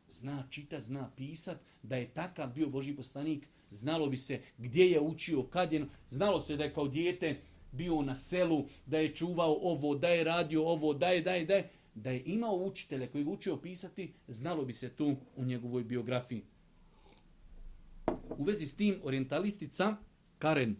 Zna 0.08 0.46
čitati, 0.50 0.86
zna 0.86 1.10
pisati, 1.16 1.60
da 1.82 1.96
je 1.96 2.14
takav 2.14 2.52
bio 2.52 2.68
Boži 2.68 2.94
poslanik, 2.96 3.48
znalo 3.70 4.08
bi 4.08 4.16
se 4.16 4.40
gdje 4.58 4.90
je 4.90 5.00
učio, 5.00 5.42
kad 5.42 5.72
je, 5.72 5.86
znalo 6.10 6.40
se 6.40 6.56
da 6.56 6.64
je 6.64 6.74
kao 6.74 6.88
dijete 6.88 7.40
bio 7.72 8.02
na 8.02 8.16
selu, 8.16 8.64
da 8.86 8.98
je 8.98 9.14
čuvao 9.14 9.58
ovo, 9.62 9.94
da 9.94 10.08
je 10.08 10.24
radio 10.24 10.64
ovo, 10.64 10.94
da 10.94 11.08
je, 11.08 11.22
da 11.22 11.32
je, 11.32 11.44
da 11.44 11.54
je 11.54 11.70
da 12.02 12.10
je 12.10 12.22
imao 12.26 12.56
učitelja 12.56 13.06
koji 13.06 13.24
ga 13.24 13.30
učio 13.30 13.56
pisati, 13.56 14.12
znalo 14.28 14.64
bi 14.64 14.72
se 14.72 14.88
tu 14.88 15.16
u 15.36 15.44
njegovoj 15.44 15.84
biografiji. 15.84 16.42
U 18.38 18.44
vezi 18.44 18.66
s 18.66 18.76
tim 18.76 19.00
orientalistica 19.02 19.96
Karen 20.38 20.76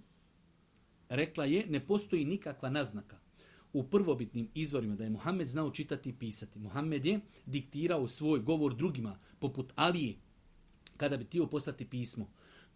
rekla 1.08 1.44
je 1.44 1.66
ne 1.66 1.86
postoji 1.86 2.24
nikakva 2.24 2.70
naznaka 2.70 3.18
u 3.72 3.84
prvobitnim 3.84 4.48
izvorima 4.54 4.96
da 4.96 5.04
je 5.04 5.10
Muhammed 5.10 5.48
znao 5.48 5.70
čitati 5.70 6.08
i 6.08 6.14
pisati. 6.18 6.58
Muhammed 6.58 7.04
je 7.04 7.20
diktirao 7.46 8.08
svoj 8.08 8.40
govor 8.40 8.74
drugima, 8.74 9.18
poput 9.38 9.72
Alije, 9.74 10.14
kada 10.96 11.16
bi 11.16 11.24
tio 11.24 11.46
postati 11.46 11.84
pismo. 11.84 12.28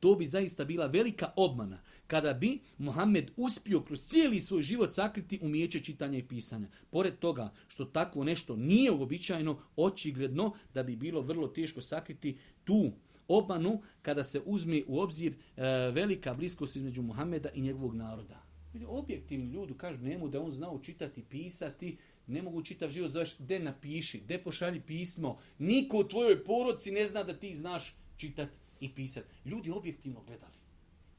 To 0.02 0.14
bi 0.14 0.26
zaista 0.26 0.64
bila 0.64 0.86
velika 0.86 1.32
obmana 1.36 1.78
kada 2.06 2.34
bi 2.34 2.60
Muhammed 2.78 3.30
uspio 3.36 3.80
kroz 3.80 4.00
cijeli 4.00 4.40
svoj 4.40 4.62
život 4.62 4.92
sakriti 4.92 5.38
umijeće 5.42 5.80
čitanja 5.80 6.18
i 6.18 6.22
pisanja. 6.28 6.68
Pored 6.90 7.18
toga 7.18 7.52
što 7.68 7.84
takvo 7.84 8.24
nešto 8.24 8.56
nije 8.56 8.90
uobičajeno, 8.90 9.58
očigledno 9.76 10.52
da 10.74 10.82
bi 10.82 10.96
bilo 10.96 11.20
vrlo 11.20 11.48
teško 11.48 11.80
sakriti 11.80 12.36
tu 12.64 12.92
obmanu 13.28 13.82
kada 14.02 14.24
se 14.24 14.40
uzme 14.44 14.82
u 14.86 15.00
obzir 15.00 15.32
e, 15.32 15.62
velika 15.90 16.34
bliskost 16.34 16.76
između 16.76 17.02
Muhameda 17.02 17.48
i 17.54 17.60
njegovog 17.60 17.94
naroda. 17.94 18.42
Objektivni 18.86 19.46
ljudi 19.46 19.74
kažu 19.76 20.02
njemu 20.02 20.28
da 20.28 20.42
on 20.42 20.50
znao 20.50 20.78
čitati 20.78 21.20
i 21.20 21.24
pisati, 21.24 21.96
ne 22.26 22.42
mogu 22.42 22.62
čitav 22.62 22.90
život 22.90 23.10
zoveš, 23.10 23.38
gde 23.38 23.58
napiši, 23.58 24.20
gde 24.20 24.38
pošalji 24.38 24.80
pismo, 24.80 25.38
niko 25.58 25.98
u 25.98 26.08
tvojoj 26.08 26.44
poroci 26.44 26.90
ne 26.90 27.06
zna 27.06 27.22
da 27.22 27.38
ti 27.38 27.54
znaš 27.54 27.96
čitati 28.16 28.58
i 28.82 28.94
pisati. 28.94 29.26
Ljudi 29.44 29.70
objektivno 29.70 30.22
gledali 30.22 30.62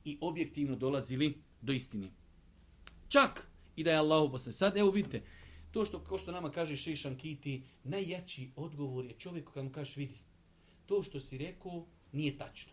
i 0.05 0.17
objektivno 0.21 0.75
dolazili 0.75 1.37
do 1.61 1.73
istine. 1.73 2.11
Čak 3.09 3.47
i 3.75 3.83
da 3.83 3.91
je 3.91 3.97
Allah 3.97 4.31
posle. 4.31 4.53
Sad 4.53 4.77
evo 4.77 4.91
vidite, 4.91 5.21
to 5.71 5.85
što, 5.85 5.99
ko 5.99 6.17
što 6.17 6.31
nama 6.31 6.51
kaže 6.51 6.77
Šešan 6.77 7.17
Kiti, 7.17 7.63
najjači 7.83 8.49
odgovor 8.55 9.05
je 9.05 9.15
čovjek 9.17 9.49
kad 9.53 9.63
mu 9.65 9.71
kažeš 9.71 9.95
vidi. 9.95 10.15
To 10.85 11.03
što 11.03 11.19
si 11.19 11.37
rekao 11.37 11.85
nije 12.11 12.37
tačno. 12.37 12.71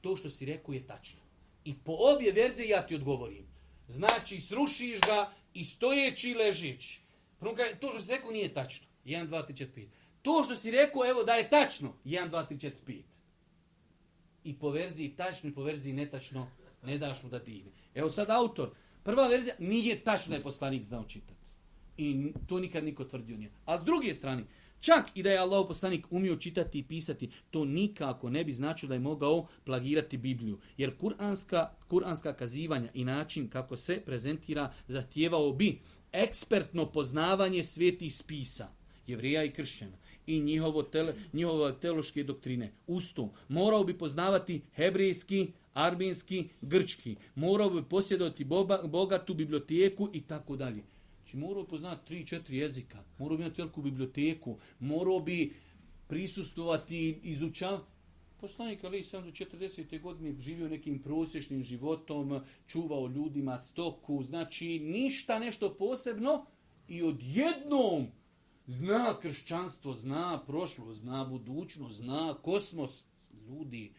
To 0.00 0.16
što 0.16 0.30
si 0.30 0.46
rekao 0.46 0.72
je 0.72 0.86
tačno. 0.86 1.20
I 1.64 1.74
po 1.74 1.96
obje 2.14 2.32
verzije 2.32 2.68
ja 2.68 2.86
ti 2.86 2.94
odgovorim. 2.94 3.46
Znači, 3.88 4.40
srušiš 4.40 5.00
ga 5.00 5.32
i 5.54 5.64
stojeći 5.64 6.30
i 6.30 6.34
ležeći. 6.34 7.00
Prvo 7.40 7.54
kaže, 7.54 7.74
to 7.80 7.90
što 7.90 8.00
si 8.02 8.12
rekao 8.12 8.30
nije 8.30 8.54
tačno. 8.54 8.86
1, 9.04 9.28
2, 9.28 9.46
3, 9.48 9.52
4, 9.52 9.66
5. 9.76 9.86
To 10.22 10.44
što 10.44 10.54
si 10.56 10.70
rekao, 10.70 11.10
evo 11.10 11.22
da 11.24 11.32
je 11.32 11.50
tačno. 11.50 11.94
1, 12.04 12.30
2, 12.30 12.48
3, 12.48 12.58
4, 12.58 12.72
5 12.86 13.13
i 14.44 14.54
po 14.58 14.70
verziji 14.70 15.08
tačno 15.16 15.50
i 15.50 15.54
po 15.54 15.62
verziji 15.62 15.92
netačno 15.92 16.46
ne 16.82 16.98
daš 16.98 17.22
mu 17.22 17.28
da 17.28 17.38
digne. 17.38 17.70
Evo 17.94 18.10
sad 18.10 18.30
autor, 18.30 18.70
prva 19.02 19.28
verzija 19.28 19.54
nije 19.58 20.00
tačno 20.00 20.30
da 20.30 20.36
je 20.36 20.42
poslanik 20.42 20.82
znao 20.82 21.04
čitati. 21.04 21.44
I 21.96 22.32
to 22.46 22.60
nikad 22.60 22.84
niko 22.84 23.04
tvrdio 23.04 23.36
nije. 23.36 23.50
A 23.64 23.78
s 23.78 23.84
druge 23.84 24.14
strane, 24.14 24.44
čak 24.80 25.10
i 25.14 25.22
da 25.22 25.30
je 25.30 25.38
Allah 25.38 25.64
poslanik 25.68 26.06
umio 26.10 26.36
čitati 26.36 26.78
i 26.78 26.82
pisati, 26.82 27.30
to 27.50 27.64
nikako 27.64 28.30
ne 28.30 28.44
bi 28.44 28.52
značilo 28.52 28.88
da 28.88 28.94
je 28.94 29.00
mogao 29.00 29.46
plagirati 29.64 30.16
Bibliju. 30.16 30.58
Jer 30.76 30.96
kuranska, 30.96 31.70
kuranska 31.88 32.32
kazivanja 32.32 32.88
i 32.94 33.04
način 33.04 33.48
kako 33.48 33.76
se 33.76 34.02
prezentira 34.06 34.72
zahtijevao 34.88 35.52
bi 35.52 35.80
ekspertno 36.12 36.92
poznavanje 36.92 37.62
svetih 37.62 38.14
spisa, 38.14 38.68
jevrija 39.06 39.44
i 39.44 39.52
kršćana 39.52 39.96
i 40.26 40.40
njihovo 40.40 40.82
tele, 40.82 41.14
njihove 41.32 41.80
teološke 41.80 42.24
doktrine. 42.24 42.72
Usto, 42.86 43.32
morao 43.48 43.84
bi 43.84 43.98
poznavati 43.98 44.60
hebrejski, 44.74 45.46
arbinski, 45.74 46.48
grčki. 46.60 47.16
Morao 47.34 47.70
bi 47.70 47.82
posjedovati 47.82 48.44
bogatu 48.84 49.34
biblioteku 49.34 50.08
i 50.12 50.20
tako 50.20 50.56
dalje. 50.56 50.82
Znači, 51.22 51.36
morao 51.36 51.62
bi 51.62 51.68
poznati 51.68 52.06
tri, 52.06 52.26
četiri 52.26 52.56
jezika. 52.56 53.04
Morao 53.18 53.36
bi 53.36 53.42
imati 53.42 53.62
veliku 53.62 53.82
biblioteku. 53.82 54.58
Morao 54.80 55.20
bi 55.20 55.52
prisustovati, 56.08 57.20
izučavati. 57.22 57.84
Poslanik 58.40 58.84
Ali 58.84 59.02
sam 59.02 59.24
do 59.24 59.30
40. 59.30 60.00
godine 60.00 60.34
živio 60.40 60.68
nekim 60.68 60.98
prosječnim 60.98 61.62
životom, 61.62 62.40
čuvao 62.66 63.08
ljudima 63.08 63.58
stoku, 63.58 64.22
znači 64.22 64.78
ništa 64.78 65.38
nešto 65.38 65.74
posebno 65.74 66.46
i 66.88 67.02
odjednom 67.02 68.06
zna 68.66 69.20
kršćanstvo, 69.22 69.94
zna 69.94 70.42
prošlo, 70.46 70.94
zna 70.94 71.24
budućno, 71.24 71.88
zna 71.88 72.34
kosmos. 72.42 73.04
Ljudi, 73.46 73.92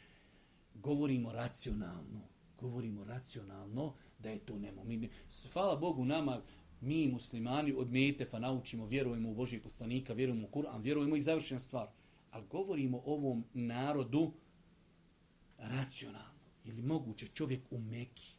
govorimo 0.74 1.34
racionalno. 1.34 2.22
Govorimo 2.60 3.04
racionalno 3.04 3.94
da 4.20 4.30
je 4.30 4.40
to 4.40 4.60
nemo. 4.60 4.84
Mi, 4.84 5.10
hvala 5.54 5.76
Bogu 5.76 6.06
nama, 6.06 6.42
mi 6.82 7.08
muslimani 7.08 7.74
od 7.78 7.92
Metefa 7.92 8.40
naučimo, 8.40 8.86
vjerujemo 8.86 9.30
u 9.30 9.36
Božijeg 9.36 9.64
poslanika, 9.64 10.14
vjerujemo 10.14 10.48
u 10.48 10.50
Kur'an, 10.50 10.82
vjerujemo 10.82 11.16
i 11.16 11.22
završena 11.22 11.60
stvar. 11.60 11.88
Ali 12.32 12.48
govorimo 12.48 13.02
ovom 13.06 13.46
narodu 13.54 14.32
racionalno. 15.58 16.36
Ili 16.66 16.82
moguće 16.82 17.28
čovjek 17.28 17.62
u 17.72 17.80
Mekiji 17.80 18.36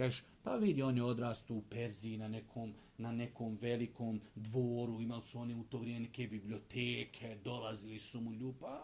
Kažeš, 0.00 0.24
pa 0.42 0.56
vidi, 0.56 0.82
on 0.82 0.96
je 0.96 1.04
odrastao 1.04 1.56
u 1.56 1.62
Perziji 1.62 2.18
na 2.18 2.28
nekom, 2.28 2.74
na 2.98 3.12
nekom 3.12 3.58
velikom 3.60 4.20
dvoru, 4.34 5.00
imali 5.00 5.22
su 5.22 5.38
oni 5.38 5.54
u 5.54 5.64
to 5.64 5.78
vrijeme 5.78 6.00
neke 6.00 6.26
biblioteke, 6.26 7.36
dolazili 7.44 7.98
su 7.98 8.20
mu 8.20 8.32
ljupa, 8.32 8.82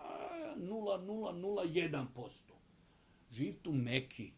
0,001%. 0.56 2.06
Živ 3.32 3.54
tu 3.62 3.72
Meki. 3.72 4.30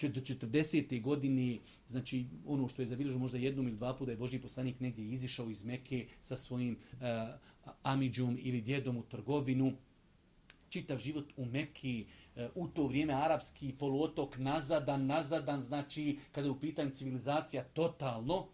Do 0.00 0.20
40. 0.20 1.02
godine, 1.02 1.58
znači 1.86 2.26
ono 2.46 2.68
što 2.68 2.82
je 2.82 2.86
zabilježio 2.86 3.18
možda 3.18 3.38
jednom 3.38 3.68
ili 3.68 3.76
dva 3.76 3.96
puta, 3.96 4.10
je 4.10 4.16
Boži 4.16 4.38
poslanik 4.38 4.80
negdje 4.80 5.04
izišao 5.04 5.50
iz 5.50 5.64
Meke 5.64 6.06
sa 6.20 6.36
svojim 6.36 6.76
uh, 6.92 6.98
amidžom 7.82 8.38
ili 8.40 8.60
djedom 8.60 8.96
u 8.96 9.02
trgovinu 9.02 9.72
čitav 10.68 10.98
život 10.98 11.32
u 11.36 11.44
Mekiji, 11.44 12.06
E, 12.36 12.48
u 12.54 12.68
to 12.68 12.86
vrijeme 12.86 13.12
arapski 13.12 13.74
poluotok 13.78 14.38
nazadan, 14.38 15.06
nazadan, 15.06 15.60
znači 15.60 16.18
kada 16.32 16.46
je 16.46 16.50
u 16.50 16.60
pitanju 16.60 16.90
civilizacija 16.90 17.64
totalno, 17.64 18.46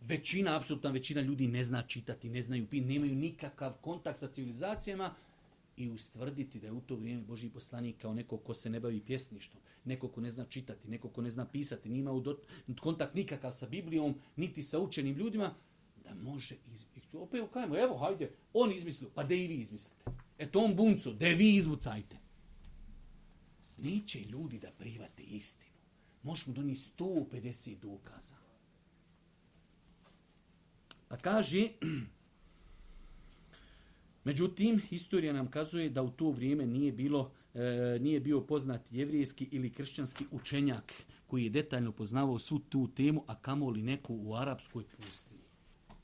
većina, 0.00 0.56
apsolutna 0.56 0.90
većina 0.90 1.20
ljudi 1.20 1.48
ne 1.48 1.64
zna 1.64 1.82
čitati, 1.82 2.30
ne 2.30 2.42
znaju 2.42 2.66
pisati, 2.66 2.92
nemaju 2.92 3.14
nikakav 3.14 3.72
kontakt 3.72 4.18
sa 4.18 4.28
civilizacijama 4.28 5.14
i 5.76 5.88
ustvrditi 5.88 6.60
da 6.60 6.66
je 6.66 6.72
u 6.72 6.80
to 6.80 6.96
vrijeme 6.96 7.22
Boži 7.22 7.48
poslanik 7.48 7.96
kao 8.00 8.14
neko 8.14 8.36
ko 8.36 8.54
se 8.54 8.70
ne 8.70 8.80
bavi 8.80 9.00
pjesništvom, 9.00 9.62
neko 9.84 10.08
ko 10.08 10.20
ne 10.20 10.30
zna 10.30 10.44
čitati, 10.44 10.88
neko 10.88 11.08
ko 11.08 11.22
ne 11.22 11.30
zna 11.30 11.46
pisati, 11.46 11.88
nima 11.88 12.12
u 12.12 12.22
kontakt 12.80 13.14
nikakav 13.14 13.52
sa 13.52 13.66
Biblijom, 13.66 14.14
niti 14.36 14.62
sa 14.62 14.78
učenim 14.78 15.16
ljudima, 15.16 15.54
da 16.04 16.14
može 16.14 16.56
izmisliti. 16.66 17.16
Opet 17.16 17.42
ukajemo, 17.42 17.78
evo, 17.78 17.96
hajde, 17.96 18.30
on 18.52 18.72
izmislio, 18.72 19.10
pa 19.14 19.24
da 19.24 19.34
i 19.34 19.46
vi 19.46 19.54
izmislite. 19.54 20.04
Eto 20.38 20.60
on 20.60 20.76
bunco, 20.76 21.12
da 21.12 21.26
vi 21.26 21.56
izvucajte. 21.56 22.27
Neće 23.78 24.20
ljudi 24.20 24.58
da 24.58 24.70
private 24.70 25.22
istinu. 25.22 25.72
Možemo 26.22 26.54
donijeti 26.54 26.82
150 26.98 27.78
dokaza. 27.78 28.36
Pa 31.08 31.16
kaže, 31.16 31.68
međutim, 34.24 34.82
istorija 34.90 35.32
nam 35.32 35.50
kazuje 35.50 35.90
da 35.90 36.02
u 36.02 36.10
to 36.10 36.30
vrijeme 36.30 36.66
nije 36.66 36.92
bilo 36.92 37.32
e, 37.54 37.98
nije 38.00 38.20
bio 38.20 38.40
poznat 38.40 38.92
jevrijski 38.92 39.48
ili 39.52 39.72
kršćanski 39.72 40.24
učenjak 40.30 40.92
koji 41.26 41.44
je 41.44 41.50
detaljno 41.50 41.92
poznavao 41.92 42.38
svu 42.38 42.58
tu 42.58 42.88
temu, 42.94 43.24
a 43.26 43.34
kamoli 43.34 43.82
neku 43.82 44.14
u 44.22 44.34
arapskoj 44.34 44.84
pustinji. 44.84 45.42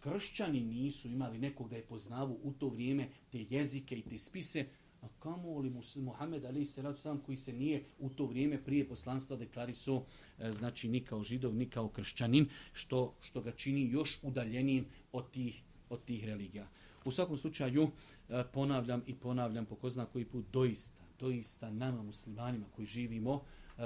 Kršćani 0.00 0.60
nisu 0.60 1.08
imali 1.08 1.38
nekog 1.38 1.68
da 1.68 1.76
je 1.76 1.82
poznavao 1.82 2.36
u 2.42 2.52
to 2.52 2.68
vrijeme 2.68 3.08
te 3.30 3.46
jezike 3.50 3.96
i 3.96 4.02
te 4.02 4.18
spise, 4.18 4.66
a 5.04 5.08
kamo 5.18 5.58
li 5.58 5.72
Muhammed 5.96 6.44
Ali 6.44 6.66
Salatu 6.66 7.00
Salam 7.00 7.20
koji 7.20 7.36
se 7.36 7.52
nije 7.52 7.84
u 7.98 8.08
to 8.08 8.26
vrijeme 8.26 8.64
prije 8.64 8.88
poslanstva 8.88 9.36
deklariso 9.36 10.04
e, 10.38 10.52
znači 10.52 10.88
ni 10.88 11.04
kao 11.04 11.22
židov, 11.22 11.54
ni 11.54 11.70
kao 11.70 11.88
kršćanin, 11.88 12.48
što, 12.72 13.14
što 13.20 13.40
ga 13.40 13.50
čini 13.50 13.90
još 13.90 14.18
udaljenim 14.22 14.86
od 15.12 15.30
tih, 15.30 15.62
od 15.88 16.04
tih 16.04 16.24
religija. 16.24 16.68
U 17.04 17.10
svakom 17.10 17.36
slučaju 17.36 17.88
e, 18.28 18.44
ponavljam 18.52 19.02
i 19.06 19.14
ponavljam 19.14 19.66
po 19.66 19.74
ko 19.76 19.90
zna 19.90 20.06
koji 20.06 20.24
put 20.24 20.44
doista, 20.52 21.02
doista 21.20 21.70
nama 21.70 22.02
muslimanima 22.02 22.66
koji 22.76 22.86
živimo 22.86 23.42
e, 23.78 23.82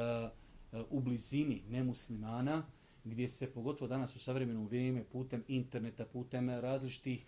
u 0.91 1.01
blizini 1.01 1.62
nemuslimana, 1.69 2.62
gdje 3.05 3.29
se 3.29 3.51
pogotovo 3.51 3.89
danas 3.89 4.16
u 4.16 4.19
savremenom 4.19 4.66
vrijeme 4.66 5.05
putem 5.05 5.45
interneta, 5.49 6.05
putem 6.05 6.51
različitih 6.51 7.25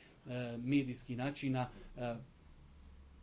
medijskih 0.59 1.16
načina 1.16 1.70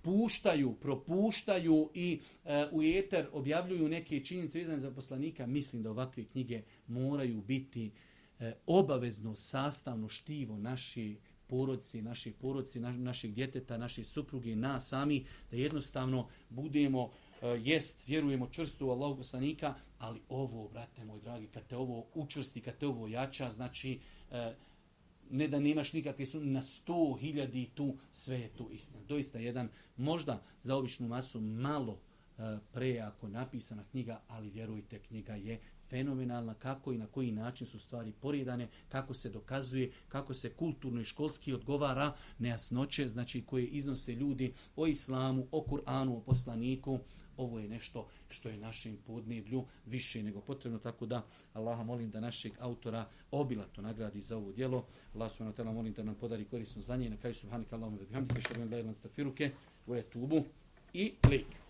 puštaju, 0.01 0.73
propuštaju 0.73 1.89
i 1.93 2.19
e, 2.45 2.67
u 2.71 2.83
eter 2.83 3.27
objavljuju 3.31 3.89
neke 3.89 4.23
činjenice 4.23 4.59
vezane 4.59 4.79
za 4.79 4.91
poslanika, 4.91 5.47
mislim 5.47 5.83
da 5.83 5.91
ovakve 5.91 6.25
knjige 6.25 6.61
moraju 6.87 7.41
biti 7.41 7.91
e, 8.39 8.53
obavezno 8.65 9.35
sastavno 9.35 10.09
štivo 10.09 10.57
naši 10.57 11.17
porodci, 11.47 12.01
naši 12.01 12.31
porodci, 12.31 12.79
naš, 12.79 12.95
naših 12.97 13.33
djeteta, 13.33 13.77
naše 13.77 14.03
supruge, 14.03 14.55
nas 14.55 14.87
sami, 14.87 15.25
da 15.51 15.57
jednostavno 15.57 16.27
budemo 16.49 17.11
e, 17.41 17.47
jest, 17.47 18.07
vjerujemo 18.07 18.49
čvrsto 18.51 18.87
u 18.87 18.89
Allahog 18.89 19.17
poslanika, 19.17 19.73
ali 19.99 20.21
ovo, 20.29 20.69
brate 20.69 21.05
moj 21.05 21.19
dragi, 21.21 21.47
kad 21.47 21.67
te 21.67 21.77
ovo 21.77 22.05
učvrsti, 22.13 22.61
kad 22.61 22.77
te 22.77 22.87
ovo 22.87 23.07
jača, 23.07 23.49
znači 23.49 23.99
e, 24.31 24.53
ne 25.32 25.47
da 25.47 25.59
nemaš 25.59 25.93
nikakve 25.93 26.25
su 26.25 26.41
na 26.41 26.61
sto 26.61 27.17
hiljadi 27.19 27.69
tu, 27.75 27.97
sve 28.11 28.39
je 28.39 28.49
tu 28.49 28.69
istina. 28.71 28.99
Doista 29.07 29.39
jedan, 29.39 29.69
možda 29.97 30.43
za 30.63 30.75
običnu 30.75 31.07
masu 31.07 31.41
malo 31.41 31.99
e, 32.38 32.57
prejako 32.71 33.28
napisana 33.28 33.84
knjiga, 33.91 34.21
ali 34.28 34.49
vjerujte, 34.49 34.99
knjiga 34.99 35.36
je 35.36 35.59
fenomenalna 35.89 36.53
kako 36.53 36.93
i 36.93 36.97
na 36.97 37.07
koji 37.07 37.32
način 37.32 37.67
su 37.67 37.80
stvari 37.80 38.11
poredane, 38.11 38.67
kako 38.89 39.13
se 39.13 39.30
dokazuje, 39.30 39.91
kako 40.07 40.34
se 40.34 40.49
kulturno 40.49 41.01
i 41.01 41.05
školski 41.05 41.53
odgovara 41.53 42.13
nejasnoće, 42.39 43.09
znači 43.09 43.43
koje 43.45 43.65
iznose 43.65 44.15
ljudi 44.15 44.53
o 44.75 44.88
islamu, 44.88 45.47
o 45.51 45.65
Kur'anu, 45.69 46.17
o 46.17 46.21
poslaniku, 46.21 46.99
ovo 47.38 47.59
je 47.59 47.67
nešto 47.67 48.07
što 48.29 48.49
je 48.49 48.57
našem 48.57 48.97
podneblju 49.07 49.65
više 49.85 50.23
nego 50.23 50.41
potrebno, 50.41 50.79
tako 50.79 51.05
da 51.05 51.25
Allaha 51.53 51.83
molim 51.83 52.11
da 52.11 52.19
našeg 52.19 52.53
autora 52.59 53.05
obilato 53.31 53.81
nagradi 53.81 54.21
za 54.21 54.38
ovo 54.38 54.51
djelo. 54.51 54.85
Allah 55.15 55.31
subhanahu 55.31 55.57
wa 55.57 55.63
ta'ala 55.63 55.73
molim 55.73 55.93
da 55.93 56.03
nam 56.03 56.15
podari 56.15 56.45
korisno 56.45 56.81
znanje 56.81 57.07
i 57.07 57.09
na 57.09 57.17
kraju 57.17 57.33
subhanika 57.33 57.75
Allahumma 57.75 58.01
wa 58.01 58.07
bihamdika, 58.07 58.41
šarvan 58.41 58.71
la 58.71 58.79
ilan 58.79 58.93
stakfiruke, 58.93 59.51
u 59.88 59.95
etubu 59.95 60.43
i 60.93 61.13
lik. 61.29 61.66